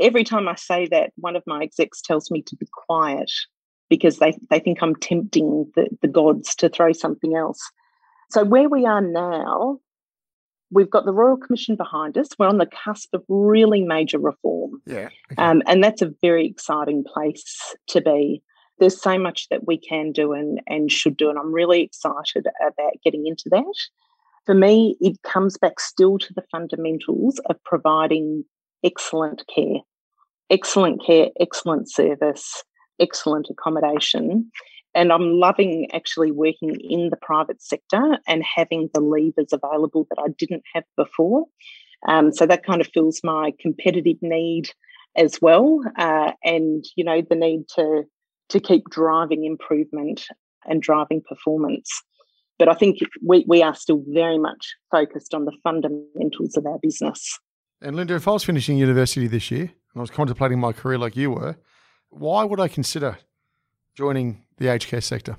Every 0.00 0.24
time 0.24 0.48
I 0.48 0.54
say 0.54 0.86
that, 0.86 1.12
one 1.16 1.36
of 1.36 1.42
my 1.46 1.62
execs 1.62 2.00
tells 2.00 2.30
me 2.30 2.40
to 2.46 2.56
be 2.56 2.66
quiet 2.86 3.30
because 3.90 4.20
they, 4.20 4.38
they 4.48 4.58
think 4.58 4.78
I'm 4.80 4.96
tempting 4.96 5.70
the, 5.76 5.86
the 6.00 6.08
gods 6.08 6.54
to 6.54 6.70
throw 6.70 6.92
something 6.92 7.36
else. 7.36 7.60
So 8.30 8.42
where 8.42 8.70
we 8.70 8.86
are 8.86 9.02
now, 9.02 9.80
we've 10.70 10.88
got 10.88 11.04
the 11.04 11.12
Royal 11.12 11.36
Commission 11.36 11.76
behind 11.76 12.16
us. 12.16 12.28
We're 12.38 12.48
on 12.48 12.56
the 12.56 12.70
cusp 12.84 13.12
of 13.12 13.22
really 13.28 13.82
major 13.82 14.18
reform. 14.18 14.80
Yeah. 14.86 15.10
Okay. 15.30 15.42
Um, 15.42 15.60
and 15.66 15.84
that's 15.84 16.00
a 16.00 16.14
very 16.22 16.46
exciting 16.46 17.04
place 17.04 17.76
to 17.88 18.00
be 18.00 18.42
there's 18.78 19.00
so 19.00 19.18
much 19.18 19.48
that 19.48 19.66
we 19.66 19.78
can 19.78 20.12
do 20.12 20.32
and, 20.32 20.60
and 20.66 20.90
should 20.90 21.16
do. 21.16 21.30
And 21.30 21.38
I'm 21.38 21.52
really 21.52 21.82
excited 21.82 22.46
about 22.60 22.92
getting 23.04 23.26
into 23.26 23.48
that. 23.50 23.74
For 24.46 24.54
me, 24.54 24.96
it 25.00 25.22
comes 25.22 25.56
back 25.56 25.80
still 25.80 26.18
to 26.18 26.34
the 26.34 26.44
fundamentals 26.50 27.40
of 27.48 27.62
providing 27.64 28.44
excellent 28.84 29.42
care, 29.54 29.80
excellent 30.50 31.04
care, 31.04 31.28
excellent 31.40 31.90
service, 31.90 32.62
excellent 33.00 33.48
accommodation. 33.50 34.50
And 34.94 35.12
I'm 35.12 35.40
loving 35.40 35.88
actually 35.92 36.30
working 36.30 36.76
in 36.80 37.10
the 37.10 37.16
private 37.16 37.62
sector 37.62 38.18
and 38.28 38.44
having 38.44 38.90
the 38.92 39.00
levers 39.00 39.52
available 39.52 40.06
that 40.10 40.22
I 40.22 40.28
didn't 40.36 40.62
have 40.74 40.84
before. 40.96 41.46
Um, 42.06 42.32
so 42.32 42.46
that 42.46 42.64
kind 42.64 42.80
of 42.80 42.88
fills 42.88 43.20
my 43.24 43.52
competitive 43.60 44.18
need 44.20 44.70
as 45.16 45.40
well, 45.40 45.80
uh, 45.96 46.32
and 46.42 46.84
you 46.96 47.04
know 47.04 47.22
the 47.22 47.36
need 47.36 47.68
to 47.76 48.04
to 48.50 48.60
keep 48.60 48.88
driving 48.90 49.44
improvement 49.44 50.26
and 50.66 50.82
driving 50.82 51.22
performance. 51.28 51.90
But 52.58 52.68
I 52.68 52.74
think 52.74 52.98
we, 53.22 53.44
we 53.48 53.62
are 53.62 53.74
still 53.74 54.02
very 54.08 54.38
much 54.38 54.74
focused 54.90 55.34
on 55.34 55.44
the 55.44 55.52
fundamentals 55.62 56.56
of 56.56 56.66
our 56.66 56.78
business. 56.78 57.38
And 57.80 57.96
Linda, 57.96 58.14
if 58.14 58.28
I 58.28 58.32
was 58.32 58.44
finishing 58.44 58.78
university 58.78 59.26
this 59.26 59.50
year 59.50 59.62
and 59.62 59.96
I 59.96 60.00
was 60.00 60.10
contemplating 60.10 60.60
my 60.60 60.72
career 60.72 60.98
like 60.98 61.16
you 61.16 61.32
were, 61.32 61.56
why 62.10 62.44
would 62.44 62.60
I 62.60 62.68
consider 62.68 63.18
joining 63.94 64.44
the 64.58 64.68
aged 64.68 64.88
care 64.88 65.00
sector? 65.00 65.36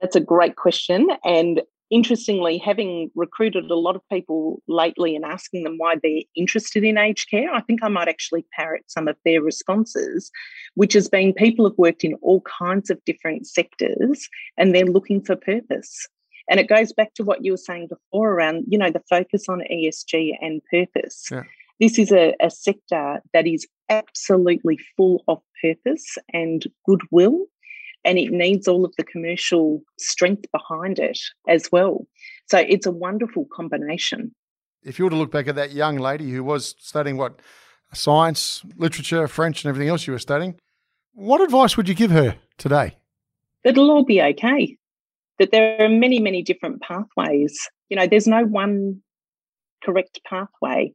That's 0.00 0.16
a 0.16 0.20
great 0.20 0.56
question. 0.56 1.08
And 1.24 1.62
interestingly, 1.92 2.56
having 2.56 3.10
recruited 3.14 3.70
a 3.70 3.76
lot 3.76 3.94
of 3.94 4.08
people 4.10 4.62
lately 4.66 5.14
and 5.14 5.26
asking 5.26 5.62
them 5.62 5.74
why 5.76 5.96
they're 6.02 6.22
interested 6.34 6.82
in 6.82 6.96
aged 6.96 7.30
care, 7.30 7.52
I 7.52 7.60
think 7.60 7.80
I 7.82 7.88
might 7.88 8.08
actually 8.08 8.46
parrot 8.56 8.84
some 8.88 9.08
of 9.08 9.16
their 9.26 9.42
responses, 9.42 10.30
which 10.74 10.94
has 10.94 11.08
been 11.08 11.34
people 11.34 11.68
have 11.68 11.76
worked 11.76 12.02
in 12.02 12.14
all 12.22 12.42
kinds 12.42 12.88
of 12.88 13.04
different 13.04 13.46
sectors 13.46 14.28
and 14.56 14.74
they're 14.74 14.86
looking 14.86 15.22
for 15.22 15.36
purpose. 15.36 16.08
And 16.48 16.58
it 16.58 16.68
goes 16.68 16.94
back 16.94 17.12
to 17.14 17.24
what 17.24 17.44
you 17.44 17.52
were 17.52 17.58
saying 17.58 17.88
before 17.88 18.32
around, 18.32 18.64
you 18.66 18.78
know, 18.78 18.90
the 18.90 19.02
focus 19.08 19.48
on 19.48 19.62
ESG 19.70 20.32
and 20.40 20.62
purpose. 20.70 21.28
Yeah. 21.30 21.42
this 21.78 21.98
is 21.98 22.10
a, 22.10 22.34
a 22.40 22.50
sector 22.50 23.20
that 23.34 23.46
is 23.46 23.66
absolutely 23.90 24.78
full 24.96 25.22
of 25.28 25.40
purpose 25.62 26.16
and 26.32 26.66
goodwill 26.86 27.46
and 28.04 28.18
it 28.18 28.30
needs 28.30 28.68
all 28.68 28.84
of 28.84 28.94
the 28.96 29.04
commercial 29.04 29.82
strength 29.98 30.46
behind 30.52 30.98
it 30.98 31.18
as 31.48 31.70
well. 31.70 32.06
So 32.46 32.58
it's 32.58 32.86
a 32.86 32.90
wonderful 32.90 33.46
combination. 33.54 34.34
If 34.82 34.98
you 34.98 35.04
were 35.04 35.10
to 35.10 35.16
look 35.16 35.30
back 35.30 35.48
at 35.48 35.54
that 35.54 35.72
young 35.72 35.96
lady 35.96 36.30
who 36.30 36.42
was 36.42 36.74
studying 36.78 37.16
what 37.16 37.40
science, 37.94 38.62
literature, 38.76 39.28
French, 39.28 39.64
and 39.64 39.68
everything 39.68 39.88
else 39.88 40.06
you 40.06 40.12
were 40.12 40.18
studying, 40.18 40.56
what 41.14 41.40
advice 41.40 41.76
would 41.76 41.88
you 41.88 41.94
give 41.94 42.10
her 42.10 42.36
today? 42.58 42.96
That 43.64 43.70
it'll 43.70 43.90
all 43.90 44.04
be 44.04 44.20
okay. 44.20 44.76
That 45.38 45.52
there 45.52 45.80
are 45.80 45.88
many, 45.88 46.18
many 46.18 46.42
different 46.42 46.82
pathways. 46.82 47.56
You 47.88 47.96
know, 47.96 48.06
there's 48.06 48.26
no 48.26 48.44
one 48.44 49.02
correct 49.84 50.20
pathway. 50.24 50.92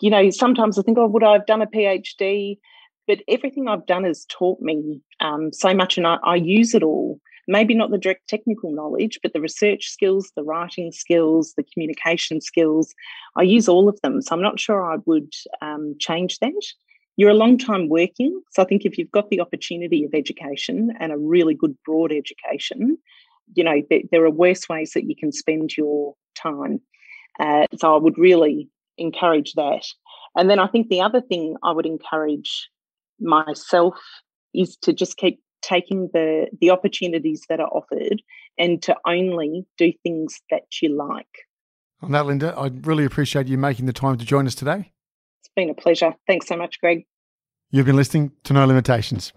You 0.00 0.10
know, 0.10 0.30
sometimes 0.30 0.78
I 0.78 0.82
think, 0.82 0.98
oh, 0.98 1.06
would 1.06 1.22
I 1.22 1.34
have 1.34 1.46
done 1.46 1.62
a 1.62 1.66
PhD? 1.66 2.58
But 3.10 3.22
everything 3.26 3.66
I've 3.66 3.86
done 3.86 4.04
has 4.04 4.24
taught 4.26 4.60
me 4.60 5.00
um, 5.18 5.52
so 5.52 5.74
much, 5.74 5.98
and 5.98 6.06
I, 6.06 6.18
I 6.22 6.36
use 6.36 6.76
it 6.76 6.84
all. 6.84 7.18
Maybe 7.48 7.74
not 7.74 7.90
the 7.90 7.98
direct 7.98 8.28
technical 8.28 8.70
knowledge, 8.70 9.18
but 9.20 9.32
the 9.32 9.40
research 9.40 9.88
skills, 9.88 10.30
the 10.36 10.44
writing 10.44 10.92
skills, 10.92 11.54
the 11.56 11.64
communication 11.64 12.40
skills. 12.40 12.94
I 13.34 13.42
use 13.42 13.68
all 13.68 13.88
of 13.88 14.00
them. 14.02 14.22
So 14.22 14.32
I'm 14.32 14.40
not 14.40 14.60
sure 14.60 14.88
I 14.88 14.98
would 15.06 15.32
um, 15.60 15.96
change 15.98 16.38
that. 16.38 16.62
You're 17.16 17.30
a 17.30 17.34
long 17.42 17.58
time 17.58 17.88
working. 17.88 18.40
So 18.52 18.62
I 18.62 18.64
think 18.64 18.84
if 18.84 18.96
you've 18.96 19.10
got 19.10 19.28
the 19.28 19.40
opportunity 19.40 20.04
of 20.04 20.14
education 20.14 20.94
and 21.00 21.10
a 21.10 21.18
really 21.18 21.54
good 21.54 21.76
broad 21.84 22.12
education, 22.12 22.96
you 23.56 23.64
know, 23.64 23.82
there, 23.90 24.02
there 24.12 24.24
are 24.24 24.30
worse 24.30 24.68
ways 24.68 24.92
that 24.92 25.08
you 25.08 25.16
can 25.16 25.32
spend 25.32 25.76
your 25.76 26.14
time. 26.36 26.80
Uh, 27.40 27.66
so 27.76 27.92
I 27.92 27.98
would 27.98 28.18
really 28.18 28.68
encourage 28.98 29.54
that. 29.54 29.84
And 30.36 30.48
then 30.48 30.60
I 30.60 30.68
think 30.68 30.90
the 30.90 31.00
other 31.00 31.20
thing 31.20 31.56
I 31.64 31.72
would 31.72 31.86
encourage 31.86 32.70
myself 33.20 33.98
is 34.54 34.76
to 34.82 34.92
just 34.92 35.16
keep 35.16 35.40
taking 35.62 36.08
the 36.12 36.46
the 36.60 36.70
opportunities 36.70 37.44
that 37.48 37.60
are 37.60 37.68
offered 37.68 38.22
and 38.58 38.82
to 38.82 38.96
only 39.06 39.66
do 39.78 39.92
things 40.02 40.40
that 40.50 40.64
you 40.80 40.94
like. 40.94 41.26
On 42.02 42.12
that, 42.12 42.26
Linda, 42.26 42.54
I 42.56 42.70
really 42.82 43.04
appreciate 43.04 43.46
you 43.46 43.58
making 43.58 43.86
the 43.86 43.92
time 43.92 44.16
to 44.16 44.24
join 44.24 44.46
us 44.46 44.54
today. 44.54 44.92
It's 45.42 45.50
been 45.54 45.70
a 45.70 45.74
pleasure. 45.74 46.14
Thanks 46.26 46.46
so 46.46 46.56
much, 46.56 46.80
Greg. 46.80 47.04
You've 47.70 47.86
been 47.86 47.96
listening 47.96 48.32
to 48.44 48.52
No 48.52 48.64
Limitations. 48.64 49.32